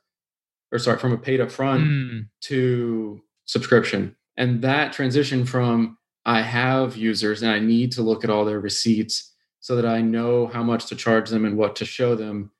or 0.70 0.78
sorry, 0.78 0.98
from 0.98 1.12
a 1.12 1.18
paid 1.18 1.40
upfront 1.40 1.84
mm. 1.84 2.28
to 2.42 3.22
subscription. 3.44 4.16
And 4.36 4.62
that 4.62 4.92
transition 4.92 5.44
from 5.44 5.98
I 6.24 6.42
have 6.42 6.96
users 6.96 7.42
and 7.42 7.50
I 7.50 7.58
need 7.58 7.92
to 7.92 8.02
look 8.02 8.24
at 8.24 8.30
all 8.30 8.44
their 8.44 8.60
receipts 8.60 9.34
so 9.60 9.76
that 9.76 9.86
I 9.86 10.00
know 10.00 10.46
how 10.46 10.62
much 10.62 10.86
to 10.86 10.96
charge 10.96 11.28
them 11.28 11.44
and 11.44 11.56
what 11.56 11.76
to 11.76 11.84
show 11.84 12.14
them 12.14 12.52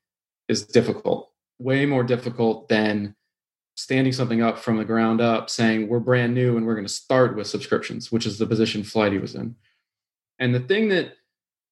is 0.48 0.66
difficult. 0.66 1.31
Way 1.59 1.87
more 1.87 2.03
difficult 2.03 2.68
than 2.68 3.14
standing 3.77 4.12
something 4.12 4.42
up 4.42 4.59
from 4.59 4.77
the 4.77 4.85
ground 4.85 5.20
up 5.20 5.48
saying 5.48 5.88
we're 5.88 6.01
brand 6.01 6.35
new 6.35 6.57
and 6.57 6.66
we're 6.66 6.75
going 6.75 6.87
to 6.87 6.92
start 6.92 7.37
with 7.37 7.46
subscriptions, 7.46 8.12
which 8.12 8.27
is 8.27 8.38
the 8.38 8.46
position 8.46 8.83
Flighty 8.83 9.18
was 9.18 9.35
in. 9.35 9.55
And 10.42 10.52
the 10.52 10.61
thing 10.61 10.88
that 10.88 11.14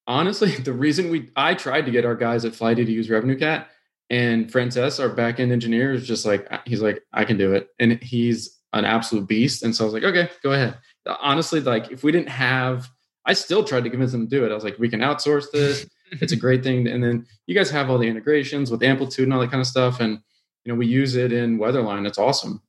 honestly, 0.06 0.52
the 0.56 0.72
reason 0.72 1.10
we 1.10 1.30
I 1.36 1.54
tried 1.54 1.84
to 1.86 1.90
get 1.90 2.06
our 2.06 2.14
guys 2.14 2.44
at 2.44 2.54
Flighty 2.54 2.84
to 2.84 2.92
use 2.92 3.08
RevenueCat 3.08 3.66
and 4.08 4.50
Frances, 4.50 5.00
our 5.00 5.10
backend 5.10 5.50
engineer, 5.50 5.92
is 5.92 6.06
just 6.06 6.24
like 6.24 6.48
he's 6.66 6.80
like, 6.80 7.02
I 7.12 7.24
can 7.24 7.36
do 7.36 7.52
it. 7.52 7.68
And 7.78 8.02
he's 8.02 8.58
an 8.72 8.84
absolute 8.84 9.26
beast. 9.28 9.64
And 9.64 9.74
so 9.74 9.84
I 9.84 9.86
was 9.86 9.94
like, 9.94 10.04
okay, 10.04 10.30
go 10.42 10.52
ahead. 10.52 10.78
Honestly, 11.20 11.60
like 11.60 11.90
if 11.90 12.04
we 12.04 12.12
didn't 12.12 12.30
have 12.30 12.88
I 13.26 13.34
still 13.34 13.62
tried 13.64 13.84
to 13.84 13.90
convince 13.90 14.12
them 14.12 14.26
to 14.26 14.36
do 14.36 14.46
it. 14.46 14.50
I 14.50 14.54
was 14.54 14.64
like, 14.64 14.78
we 14.78 14.88
can 14.88 15.00
outsource 15.00 15.50
this. 15.50 15.86
it's 16.12 16.32
a 16.32 16.36
great 16.36 16.62
thing. 16.62 16.86
And 16.86 17.04
then 17.04 17.26
you 17.46 17.54
guys 17.54 17.70
have 17.70 17.90
all 17.90 17.98
the 17.98 18.08
integrations 18.08 18.70
with 18.70 18.82
amplitude 18.82 19.24
and 19.24 19.34
all 19.34 19.40
that 19.40 19.50
kind 19.50 19.60
of 19.60 19.66
stuff. 19.66 20.00
And 20.00 20.20
you 20.64 20.72
know, 20.72 20.78
we 20.78 20.86
use 20.86 21.16
it 21.16 21.32
in 21.32 21.58
Weatherline. 21.58 22.06
It's 22.06 22.18
awesome. 22.18 22.62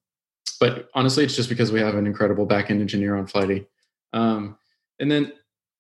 But 0.60 0.90
honestly, 0.94 1.24
it's 1.24 1.36
just 1.36 1.50
because 1.50 1.72
we 1.72 1.80
have 1.80 1.96
an 1.96 2.06
incredible 2.06 2.48
backend 2.48 2.82
engineer 2.82 3.16
on 3.16 3.28
Flighty. 3.28 3.68
Um, 4.14 4.58
and 5.00 5.10
then 5.10 5.34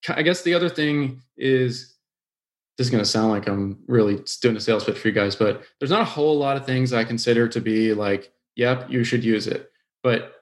I 0.09 0.21
guess 0.21 0.41
the 0.41 0.53
other 0.53 0.69
thing 0.69 1.21
is 1.37 1.95
this 2.77 2.87
is 2.87 2.91
going 2.91 3.03
to 3.03 3.09
sound 3.09 3.29
like 3.29 3.47
I'm 3.47 3.77
really 3.87 4.23
doing 4.41 4.55
a 4.55 4.59
sales 4.59 4.83
pitch 4.83 4.97
for 4.97 5.07
you 5.07 5.13
guys, 5.13 5.35
but 5.35 5.63
there's 5.79 5.91
not 5.91 6.01
a 6.01 6.05
whole 6.05 6.37
lot 6.37 6.57
of 6.57 6.65
things 6.65 6.93
I 6.93 7.03
consider 7.03 7.47
to 7.47 7.61
be 7.61 7.93
like, 7.93 8.31
yep, 8.55 8.89
you 8.89 9.03
should 9.03 9.23
use 9.23 9.47
it. 9.47 9.71
But 10.03 10.41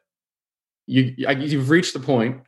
you 0.87 1.13
you've 1.17 1.69
reached 1.69 1.93
the 1.93 1.99
point. 1.99 2.41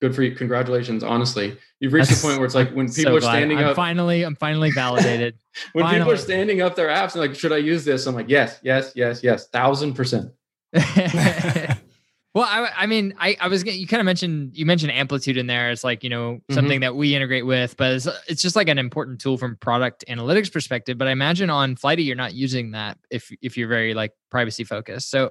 Good 0.00 0.14
for 0.14 0.22
you. 0.22 0.34
Congratulations. 0.34 1.02
Honestly, 1.02 1.56
you've 1.78 1.92
reached 1.92 2.08
That's, 2.08 2.22
the 2.22 2.28
point 2.28 2.38
where 2.38 2.46
it's 2.46 2.54
like 2.54 2.72
when 2.72 2.88
people 2.88 3.12
so 3.12 3.16
are 3.16 3.20
standing 3.20 3.58
I'm 3.58 3.68
up. 3.68 3.76
Finally, 3.76 4.24
I'm 4.24 4.36
finally 4.36 4.70
validated. 4.70 5.38
when 5.72 5.84
finally. 5.84 6.00
people 6.00 6.12
are 6.12 6.16
standing 6.16 6.62
up 6.62 6.74
their 6.74 6.88
apps 6.88 7.12
and 7.12 7.20
like, 7.20 7.34
should 7.34 7.52
I 7.52 7.58
use 7.58 7.84
this? 7.84 8.06
I'm 8.06 8.14
like, 8.14 8.28
yes, 8.28 8.60
yes, 8.62 8.92
yes, 8.94 9.22
yes, 9.22 9.48
thousand 9.48 9.94
percent. 9.94 10.32
Well, 12.32 12.44
I, 12.44 12.70
I 12.76 12.86
mean, 12.86 13.14
I, 13.18 13.36
I 13.40 13.48
was 13.48 13.64
you 13.64 13.88
kind 13.88 14.00
of 14.00 14.04
mentioned 14.04 14.56
you 14.56 14.64
mentioned 14.64 14.92
amplitude 14.92 15.36
in 15.36 15.48
there. 15.48 15.70
It's 15.70 15.82
like 15.82 16.04
you 16.04 16.10
know 16.10 16.34
mm-hmm. 16.34 16.54
something 16.54 16.80
that 16.80 16.94
we 16.94 17.14
integrate 17.14 17.44
with, 17.44 17.76
but 17.76 17.92
it's, 17.92 18.06
it's 18.28 18.40
just 18.40 18.54
like 18.54 18.68
an 18.68 18.78
important 18.78 19.20
tool 19.20 19.36
from 19.36 19.56
product 19.56 20.04
analytics 20.08 20.52
perspective. 20.52 20.96
But 20.96 21.08
I 21.08 21.10
imagine 21.10 21.50
on 21.50 21.74
Flighty 21.74 22.04
you're 22.04 22.16
not 22.16 22.34
using 22.34 22.70
that 22.70 22.98
if 23.10 23.32
if 23.42 23.56
you're 23.56 23.68
very 23.68 23.94
like 23.94 24.12
privacy 24.30 24.62
focused. 24.62 25.10
So 25.10 25.30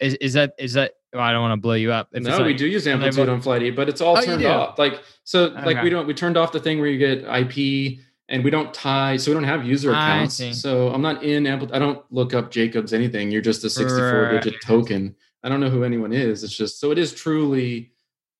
is 0.00 0.14
is 0.14 0.32
that 0.32 0.54
is 0.58 0.72
that? 0.72 0.94
Well, 1.12 1.22
I 1.22 1.30
don't 1.30 1.42
want 1.42 1.52
to 1.52 1.62
blow 1.62 1.74
you 1.74 1.92
up. 1.92 2.08
no, 2.12 2.28
like, 2.28 2.44
we 2.46 2.54
do 2.54 2.66
use 2.66 2.88
amplitude 2.88 3.28
on 3.28 3.40
Flighty, 3.40 3.70
but 3.70 3.88
it's 3.88 4.00
all 4.00 4.18
oh, 4.18 4.20
turned 4.20 4.44
off. 4.44 4.76
Like 4.76 5.04
so, 5.22 5.44
okay. 5.44 5.64
like 5.64 5.82
we 5.84 5.90
don't 5.90 6.08
we 6.08 6.14
turned 6.14 6.36
off 6.36 6.50
the 6.50 6.58
thing 6.58 6.80
where 6.80 6.88
you 6.88 6.98
get 6.98 7.22
IP 7.22 8.00
and 8.28 8.42
we 8.42 8.50
don't 8.50 8.72
tie 8.72 9.16
so 9.16 9.30
we 9.30 9.34
don't 9.34 9.44
have 9.44 9.66
user 9.66 9.90
accounts 9.90 10.42
so 10.58 10.88
i'm 10.88 11.02
not 11.02 11.22
in 11.22 11.46
amplitude 11.46 11.76
i 11.76 11.78
don't 11.78 12.02
look 12.10 12.32
up 12.32 12.50
jacobs 12.50 12.94
anything 12.94 13.30
you're 13.30 13.42
just 13.42 13.62
a 13.64 13.70
64 13.70 14.22
right. 14.22 14.42
digit 14.42 14.60
token 14.62 15.14
I 15.44 15.50
don't 15.50 15.60
know 15.60 15.68
who 15.68 15.84
anyone 15.84 16.12
is. 16.12 16.42
It's 16.42 16.56
just 16.56 16.80
so 16.80 16.90
it 16.90 16.98
is 16.98 17.12
truly, 17.12 17.92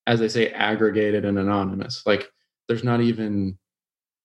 as 0.06 0.20
they 0.20 0.28
say, 0.28 0.48
aggregated 0.48 1.24
and 1.24 1.38
anonymous. 1.38 2.02
Like 2.06 2.30
there's 2.66 2.82
not 2.82 3.02
even 3.02 3.58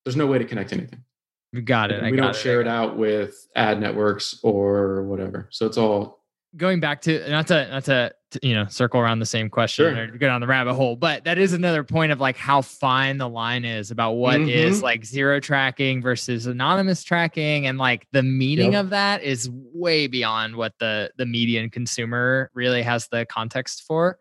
there's 0.06 0.16
no 0.16 0.26
way 0.26 0.38
to 0.38 0.46
connect 0.46 0.72
anything. 0.72 1.04
We 1.52 1.62
got 1.62 1.92
it. 1.92 2.02
we 2.04 2.16
don't 2.16 2.30
it. 2.30 2.36
share 2.36 2.62
it 2.62 2.68
out 2.68 2.98
with 2.98 3.48
ad 3.56 3.82
networks 3.82 4.40
or 4.44 5.04
whatever. 5.04 5.50
So 5.52 5.66
it's 5.66 5.78
all 5.78 6.19
going 6.58 6.80
back 6.80 7.02
to 7.02 7.30
not 7.30 7.48
to 7.48 7.68
not 7.70 7.84
to, 7.86 8.14
to 8.32 8.40
you 8.42 8.54
know 8.54 8.66
circle 8.68 9.00
around 9.00 9.20
the 9.20 9.26
same 9.26 9.50
question 9.50 9.94
sure. 9.94 10.04
or 10.04 10.08
go 10.08 10.28
down 10.28 10.42
the 10.42 10.48
rabbit 10.48 10.74
hole, 10.74 10.96
but 10.96 11.24
that 11.24 11.38
is 11.38 11.54
another 11.54 11.84
point 11.84 12.12
of 12.12 12.20
like 12.20 12.38
how 12.38 12.62
fine 12.62 13.18
the 13.18 13.30
line 13.30 13.66
is 13.66 13.92
about 13.92 14.14
what 14.14 14.38
mm-hmm. 14.38 14.50
is 14.50 14.82
like 14.82 15.06
zero 15.06 15.40
tracking 15.40 16.02
versus 16.02 16.48
anonymous 16.48 17.04
tracking, 17.04 17.68
and 17.68 17.78
like 17.78 18.08
the 18.12 18.24
meaning 18.24 18.74
yep. 18.74 18.86
of 18.86 18.90
that 18.90 19.24
is 19.24 19.50
way 19.52 20.08
beyond 20.08 20.56
what 20.56 20.74
the 20.80 21.12
the 21.18 21.26
median 21.26 21.70
consumer 21.70 22.50
really 22.54 22.82
has 22.82 23.08
the 23.08 23.26
context 23.26 23.84
for. 23.88 24.18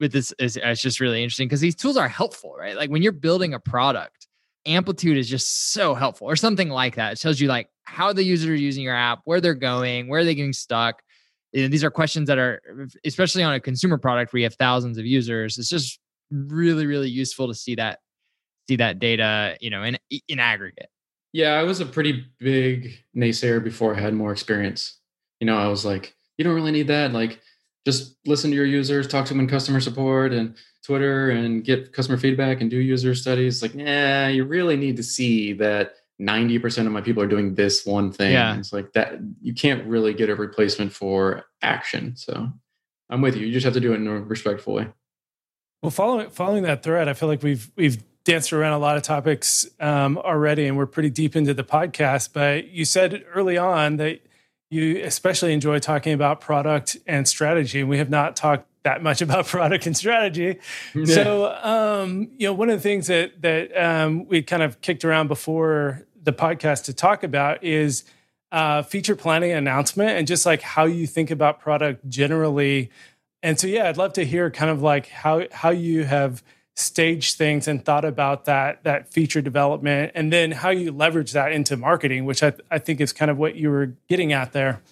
But 0.00 0.12
this 0.12 0.32
is 0.38 0.56
it's 0.56 0.82
just 0.82 1.00
really 1.00 1.22
interesting 1.22 1.48
because 1.48 1.60
these 1.60 1.76
tools 1.76 1.96
are 1.96 2.08
helpful, 2.08 2.54
right? 2.58 2.76
Like 2.76 2.90
when 2.90 3.02
you're 3.02 3.12
building 3.12 3.54
a 3.54 3.60
product, 3.60 4.26
Amplitude 4.66 5.16
is 5.16 5.28
just 5.28 5.72
so 5.72 5.94
helpful, 5.94 6.28
or 6.28 6.36
something 6.36 6.68
like 6.68 6.96
that. 6.96 7.12
It 7.14 7.20
tells 7.20 7.40
you 7.40 7.48
like 7.48 7.68
how 7.84 8.12
the 8.12 8.22
user 8.22 8.54
is 8.54 8.60
using 8.60 8.84
your 8.84 8.94
app, 8.94 9.20
where 9.24 9.40
they're 9.40 9.54
going, 9.54 10.08
where 10.08 10.20
are 10.20 10.24
they're 10.24 10.34
getting 10.34 10.52
stuck 10.52 11.02
you 11.52 11.62
know, 11.62 11.68
these 11.68 11.84
are 11.84 11.90
questions 11.90 12.28
that 12.28 12.38
are 12.38 12.60
especially 13.04 13.42
on 13.42 13.54
a 13.54 13.60
consumer 13.60 13.98
product 13.98 14.32
where 14.32 14.38
you 14.38 14.44
have 14.44 14.54
thousands 14.54 14.98
of 14.98 15.06
users 15.06 15.58
it's 15.58 15.68
just 15.68 15.98
really 16.30 16.86
really 16.86 17.08
useful 17.08 17.48
to 17.48 17.54
see 17.54 17.74
that 17.74 18.00
see 18.68 18.76
that 18.76 18.98
data 18.98 19.56
you 19.60 19.70
know 19.70 19.82
in 19.82 19.96
in 20.28 20.38
aggregate 20.38 20.88
yeah 21.32 21.54
i 21.54 21.62
was 21.62 21.80
a 21.80 21.86
pretty 21.86 22.24
big 22.38 22.92
naysayer 23.16 23.62
before 23.62 23.94
i 23.94 24.00
had 24.00 24.12
more 24.12 24.32
experience 24.32 24.98
you 25.40 25.46
know 25.46 25.56
i 25.56 25.66
was 25.66 25.84
like 25.84 26.14
you 26.36 26.44
don't 26.44 26.54
really 26.54 26.72
need 26.72 26.88
that 26.88 27.12
like 27.12 27.40
just 27.88 28.16
listen 28.26 28.50
to 28.50 28.56
your 28.56 28.66
users, 28.66 29.08
talk 29.08 29.24
to 29.24 29.32
them 29.32 29.40
in 29.40 29.48
customer 29.48 29.80
support 29.80 30.34
and 30.34 30.54
Twitter 30.82 31.30
and 31.30 31.64
get 31.64 31.90
customer 31.90 32.18
feedback 32.18 32.60
and 32.60 32.70
do 32.70 32.76
user 32.76 33.14
studies. 33.14 33.62
Like, 33.62 33.74
yeah, 33.74 34.28
you 34.28 34.44
really 34.44 34.76
need 34.76 34.96
to 34.98 35.02
see 35.02 35.54
that 35.54 35.94
90% 36.20 36.86
of 36.86 36.92
my 36.92 37.00
people 37.00 37.22
are 37.22 37.28
doing 37.28 37.54
this 37.54 37.86
one 37.86 38.12
thing. 38.12 38.32
Yeah. 38.32 38.56
It's 38.58 38.72
like 38.72 38.92
that 38.94 39.18
you 39.40 39.54
can't 39.54 39.86
really 39.86 40.12
get 40.12 40.28
a 40.28 40.34
replacement 40.34 40.92
for 40.92 41.44
action. 41.62 42.16
So 42.16 42.50
I'm 43.08 43.20
with 43.20 43.36
you. 43.36 43.46
You 43.46 43.52
just 43.52 43.64
have 43.64 43.74
to 43.74 43.80
do 43.80 43.92
it 43.92 43.96
in 43.96 44.06
a 44.06 44.20
respectful 44.20 44.74
way. 44.74 44.88
Well, 45.82 45.90
following 45.90 46.30
following 46.30 46.64
that 46.64 46.82
thread, 46.82 47.08
I 47.08 47.12
feel 47.12 47.28
like 47.28 47.42
we've 47.42 47.70
we've 47.76 48.02
danced 48.24 48.52
around 48.52 48.72
a 48.72 48.78
lot 48.78 48.96
of 48.96 49.04
topics 49.04 49.66
um, 49.78 50.18
already, 50.18 50.66
and 50.66 50.76
we're 50.76 50.86
pretty 50.86 51.10
deep 51.10 51.36
into 51.36 51.54
the 51.54 51.62
podcast. 51.62 52.32
But 52.32 52.68
you 52.68 52.84
said 52.84 53.24
early 53.32 53.56
on 53.56 53.96
that 53.98 54.20
you 54.70 55.02
especially 55.04 55.52
enjoy 55.52 55.78
talking 55.78 56.12
about 56.12 56.40
product 56.40 56.96
and 57.06 57.28
strategy, 57.28 57.80
and 57.80 57.88
we 57.88 57.98
have 57.98 58.10
not 58.10 58.34
talked 58.34 58.66
that 58.82 59.02
much 59.02 59.22
about 59.22 59.46
product 59.46 59.86
and 59.86 59.96
strategy. 59.96 60.58
Yeah. 60.94 61.04
So, 61.04 61.54
um, 61.62 62.30
you 62.36 62.48
know, 62.48 62.54
one 62.54 62.70
of 62.70 62.76
the 62.76 62.82
things 62.82 63.06
that 63.06 63.40
that 63.42 63.76
um, 63.76 64.26
we 64.26 64.42
kind 64.42 64.62
of 64.62 64.80
kicked 64.80 65.04
around 65.04 65.28
before 65.28 66.06
the 66.28 66.32
podcast 66.34 66.84
to 66.84 66.92
talk 66.92 67.22
about 67.22 67.64
is 67.64 68.04
uh, 68.52 68.82
feature 68.82 69.16
planning 69.16 69.50
announcement 69.52 70.10
and 70.10 70.26
just 70.26 70.44
like 70.44 70.60
how 70.60 70.84
you 70.84 71.06
think 71.06 71.30
about 71.30 71.58
product 71.58 72.06
generally. 72.06 72.90
And 73.42 73.58
so, 73.58 73.66
yeah, 73.66 73.88
I'd 73.88 73.96
love 73.96 74.12
to 74.14 74.26
hear 74.26 74.50
kind 74.50 74.70
of 74.70 74.82
like 74.82 75.06
how 75.08 75.44
how 75.50 75.70
you 75.70 76.04
have 76.04 76.42
staged 76.76 77.38
things 77.38 77.66
and 77.66 77.82
thought 77.82 78.04
about 78.04 78.44
that 78.44 78.84
that 78.84 79.08
feature 79.08 79.40
development, 79.40 80.12
and 80.14 80.30
then 80.30 80.52
how 80.52 80.68
you 80.68 80.92
leverage 80.92 81.32
that 81.32 81.52
into 81.52 81.78
marketing, 81.78 82.26
which 82.26 82.42
I, 82.42 82.52
I 82.70 82.78
think 82.78 83.00
is 83.00 83.14
kind 83.14 83.30
of 83.30 83.38
what 83.38 83.54
you 83.54 83.70
were 83.70 83.94
getting 84.08 84.34
at 84.34 84.52
there. 84.52 84.82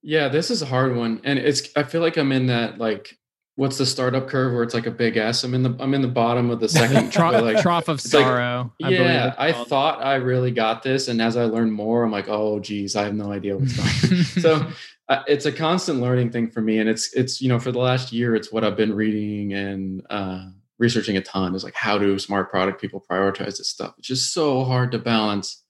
Yeah, 0.00 0.28
this 0.28 0.48
is 0.48 0.62
a 0.62 0.66
hard 0.66 0.94
one, 0.94 1.20
and 1.24 1.40
it's 1.40 1.70
I 1.74 1.82
feel 1.82 2.02
like 2.02 2.16
I'm 2.16 2.30
in 2.30 2.46
that 2.46 2.78
like 2.78 3.18
what's 3.56 3.78
the 3.78 3.86
startup 3.86 4.28
curve 4.28 4.52
where 4.52 4.62
it's 4.62 4.74
like 4.74 4.86
a 4.86 4.90
big 4.90 5.16
S. 5.16 5.44
I'm 5.44 5.54
in 5.54 5.62
the 5.62 5.76
I'm 5.78 5.94
in 5.94 6.02
the 6.02 6.08
bottom 6.08 6.50
of 6.50 6.60
the 6.60 6.68
second 6.68 7.10
trough, 7.12 7.40
like, 7.40 7.60
trough 7.60 7.88
of 7.88 8.00
sorrow. 8.00 8.72
Like, 8.80 8.92
yeah, 8.92 9.34
I 9.38 9.52
thought 9.52 10.02
I 10.02 10.16
really 10.16 10.50
got 10.50 10.82
this, 10.82 11.08
and 11.08 11.20
as 11.22 11.36
I 11.36 11.44
learn 11.44 11.70
more, 11.70 12.04
I'm 12.04 12.10
like, 12.10 12.28
oh 12.28 12.58
geez, 12.60 12.96
I 12.96 13.04
have 13.04 13.14
no 13.14 13.32
idea 13.32 13.56
what's 13.56 13.76
going. 14.08 14.18
on. 14.18 14.24
so 14.24 14.66
uh, 15.08 15.22
it's 15.26 15.46
a 15.46 15.52
constant 15.52 16.00
learning 16.00 16.30
thing 16.30 16.50
for 16.50 16.60
me, 16.60 16.78
and 16.78 16.88
it's 16.88 17.12
it's 17.14 17.40
you 17.40 17.48
know 17.48 17.58
for 17.58 17.72
the 17.72 17.78
last 17.78 18.12
year, 18.12 18.34
it's 18.34 18.52
what 18.52 18.64
I've 18.64 18.76
been 18.76 18.94
reading 18.94 19.52
and 19.52 20.02
uh, 20.10 20.46
researching 20.78 21.16
a 21.16 21.20
ton. 21.20 21.54
Is 21.54 21.64
like 21.64 21.74
how 21.74 21.98
do 21.98 22.18
smart 22.18 22.50
product 22.50 22.80
people 22.80 23.04
prioritize 23.08 23.58
this 23.58 23.68
stuff? 23.68 23.94
It's 23.98 24.08
just 24.08 24.32
so 24.32 24.64
hard 24.64 24.92
to 24.92 24.98
balance 24.98 25.62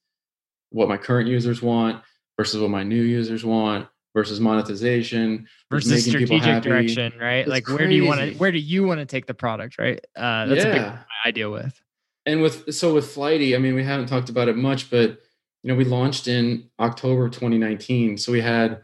what 0.70 0.88
my 0.88 0.96
current 0.96 1.28
users 1.28 1.62
want 1.62 2.02
versus 2.36 2.60
what 2.60 2.70
my 2.70 2.82
new 2.82 3.02
users 3.02 3.44
want 3.44 3.86
versus 4.14 4.40
monetization 4.40 5.46
versus 5.70 6.04
strategic 6.06 6.62
direction, 6.62 7.12
right? 7.20 7.38
It's 7.38 7.48
like 7.48 7.64
crazy. 7.64 7.78
where 7.78 7.88
do 7.88 7.94
you 7.94 8.04
want 8.04 8.20
to 8.20 8.34
where 8.34 8.52
do 8.52 8.58
you 8.58 8.84
want 8.84 9.00
to 9.00 9.06
take 9.06 9.26
the 9.26 9.34
product, 9.34 9.78
right? 9.78 10.00
Uh, 10.16 10.46
that's 10.46 10.64
yeah. 10.64 10.70
a 10.70 10.74
big 10.74 10.98
I 11.24 11.30
deal 11.32 11.50
with. 11.50 11.80
And 12.26 12.40
with 12.40 12.74
so 12.74 12.94
with 12.94 13.10
Flighty, 13.10 13.54
I 13.54 13.58
mean, 13.58 13.74
we 13.74 13.84
haven't 13.84 14.06
talked 14.06 14.30
about 14.30 14.48
it 14.48 14.56
much, 14.56 14.90
but 14.90 15.20
you 15.62 15.68
know, 15.68 15.74
we 15.74 15.84
launched 15.84 16.28
in 16.28 16.70
October 16.78 17.28
2019, 17.28 18.18
so 18.18 18.32
we 18.32 18.40
had 18.40 18.82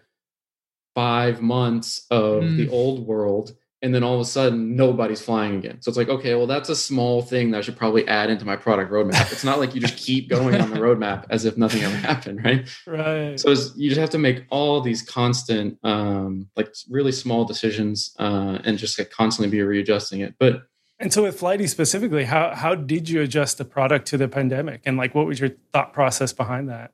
five 0.94 1.40
months 1.40 2.06
of 2.10 2.42
mm. 2.42 2.56
the 2.56 2.68
old 2.68 3.06
world 3.06 3.54
and 3.82 3.94
then 3.94 4.02
all 4.02 4.14
of 4.14 4.20
a 4.20 4.24
sudden 4.24 4.76
nobody's 4.76 5.20
flying 5.20 5.56
again. 5.56 5.80
So 5.80 5.88
it's 5.88 5.96
like, 5.96 6.08
okay, 6.08 6.34
well, 6.34 6.46
that's 6.46 6.68
a 6.68 6.76
small 6.76 7.22
thing 7.22 7.50
that 7.50 7.58
I 7.58 7.60
should 7.62 7.76
probably 7.76 8.06
add 8.06 8.28
into 8.28 8.44
my 8.44 8.56
product 8.56 8.92
roadmap. 8.92 9.32
It's 9.32 9.44
not 9.44 9.58
like 9.58 9.74
you 9.74 9.80
just 9.80 9.96
keep 9.96 10.28
going 10.28 10.60
on 10.60 10.70
the 10.70 10.76
roadmap 10.80 11.24
as 11.30 11.44
if 11.44 11.56
nothing 11.56 11.82
ever 11.82 11.96
happened, 11.96 12.44
right? 12.44 12.68
Right. 12.86 13.40
So 13.40 13.50
you 13.76 13.88
just 13.88 14.00
have 14.00 14.10
to 14.10 14.18
make 14.18 14.44
all 14.50 14.80
these 14.80 15.02
constant, 15.02 15.78
um, 15.82 16.48
like 16.56 16.74
really 16.88 17.12
small 17.12 17.44
decisions, 17.44 18.14
uh, 18.18 18.58
and 18.64 18.78
just 18.78 18.98
like 18.98 19.10
constantly 19.10 19.50
be 19.50 19.62
readjusting 19.62 20.20
it. 20.20 20.34
But 20.38 20.66
and 20.98 21.10
so 21.10 21.22
with 21.22 21.38
Flighty 21.38 21.66
specifically, 21.66 22.24
how 22.24 22.54
how 22.54 22.74
did 22.74 23.08
you 23.08 23.22
adjust 23.22 23.56
the 23.56 23.64
product 23.64 24.06
to 24.08 24.18
the 24.18 24.28
pandemic, 24.28 24.82
and 24.84 24.98
like 24.98 25.14
what 25.14 25.26
was 25.26 25.40
your 25.40 25.50
thought 25.72 25.94
process 25.94 26.32
behind 26.34 26.68
that? 26.68 26.92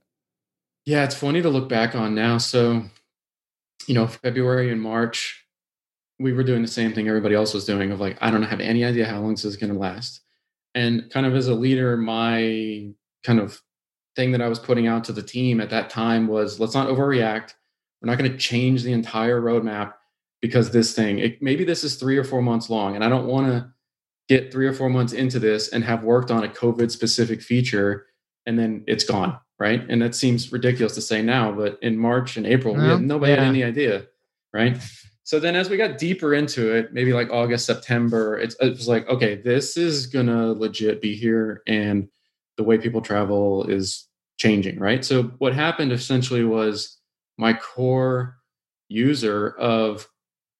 Yeah, 0.84 1.02
it's 1.02 1.16
funny 1.16 1.42
to 1.42 1.50
look 1.50 1.68
back 1.68 1.96
on 1.96 2.14
now. 2.14 2.38
So, 2.38 2.84
you 3.88 3.94
know, 3.94 4.06
February 4.06 4.70
and 4.70 4.80
March 4.80 5.45
we 6.18 6.32
were 6.32 6.42
doing 6.42 6.62
the 6.62 6.68
same 6.68 6.92
thing 6.92 7.08
everybody 7.08 7.34
else 7.34 7.52
was 7.52 7.64
doing 7.64 7.92
of 7.92 8.00
like, 8.00 8.16
I 8.20 8.30
don't 8.30 8.42
have 8.42 8.60
any 8.60 8.84
idea 8.84 9.06
how 9.06 9.20
long 9.20 9.32
this 9.32 9.44
is 9.44 9.56
going 9.56 9.72
to 9.72 9.78
last. 9.78 10.22
And 10.74 11.10
kind 11.10 11.26
of 11.26 11.34
as 11.34 11.48
a 11.48 11.54
leader, 11.54 11.96
my 11.96 12.88
kind 13.22 13.40
of 13.40 13.60
thing 14.14 14.32
that 14.32 14.42
I 14.42 14.48
was 14.48 14.58
putting 14.58 14.86
out 14.86 15.04
to 15.04 15.12
the 15.12 15.22
team 15.22 15.60
at 15.60 15.70
that 15.70 15.90
time 15.90 16.26
was 16.26 16.58
let's 16.58 16.74
not 16.74 16.88
overreact. 16.88 17.54
We're 18.00 18.10
not 18.10 18.18
going 18.18 18.30
to 18.30 18.38
change 18.38 18.82
the 18.82 18.92
entire 18.92 19.40
roadmap 19.40 19.94
because 20.40 20.70
this 20.70 20.94
thing, 20.94 21.18
it, 21.18 21.42
maybe 21.42 21.64
this 21.64 21.84
is 21.84 21.96
three 21.96 22.16
or 22.16 22.24
four 22.24 22.42
months 22.42 22.70
long. 22.70 22.94
And 22.94 23.04
I 23.04 23.08
don't 23.08 23.26
want 23.26 23.48
to 23.48 23.72
get 24.28 24.52
three 24.52 24.66
or 24.66 24.72
four 24.72 24.88
months 24.88 25.12
into 25.12 25.38
this 25.38 25.68
and 25.68 25.84
have 25.84 26.02
worked 26.02 26.30
on 26.30 26.44
a 26.44 26.48
COVID 26.48 26.90
specific 26.90 27.42
feature 27.42 28.06
and 28.46 28.58
then 28.58 28.84
it's 28.86 29.04
gone. 29.04 29.38
Right. 29.58 29.82
And 29.88 30.02
that 30.02 30.14
seems 30.14 30.52
ridiculous 30.52 30.94
to 30.96 31.00
say 31.00 31.22
now, 31.22 31.50
but 31.52 31.78
in 31.80 31.96
March 31.96 32.36
and 32.36 32.46
April, 32.46 32.74
we 32.74 32.82
had, 32.82 33.00
nobody 33.00 33.32
yeah. 33.32 33.38
had 33.38 33.48
any 33.48 33.64
idea. 33.64 34.06
Right. 34.52 34.76
So 35.26 35.40
then 35.40 35.56
as 35.56 35.68
we 35.68 35.76
got 35.76 35.98
deeper 35.98 36.34
into 36.34 36.72
it, 36.72 36.92
maybe 36.92 37.12
like 37.12 37.30
August, 37.30 37.66
September, 37.66 38.38
it, 38.38 38.54
it 38.60 38.70
was 38.70 38.86
like, 38.86 39.08
okay, 39.08 39.34
this 39.34 39.76
is 39.76 40.06
going 40.06 40.28
to 40.28 40.52
legit 40.52 41.02
be 41.02 41.16
here. 41.16 41.62
And 41.66 42.08
the 42.56 42.62
way 42.62 42.78
people 42.78 43.00
travel 43.00 43.64
is 43.66 44.06
changing, 44.38 44.78
right? 44.78 45.04
So 45.04 45.24
what 45.38 45.52
happened 45.52 45.90
essentially 45.90 46.44
was 46.44 46.96
my 47.38 47.54
core 47.54 48.36
user 48.88 49.50
of 49.58 50.08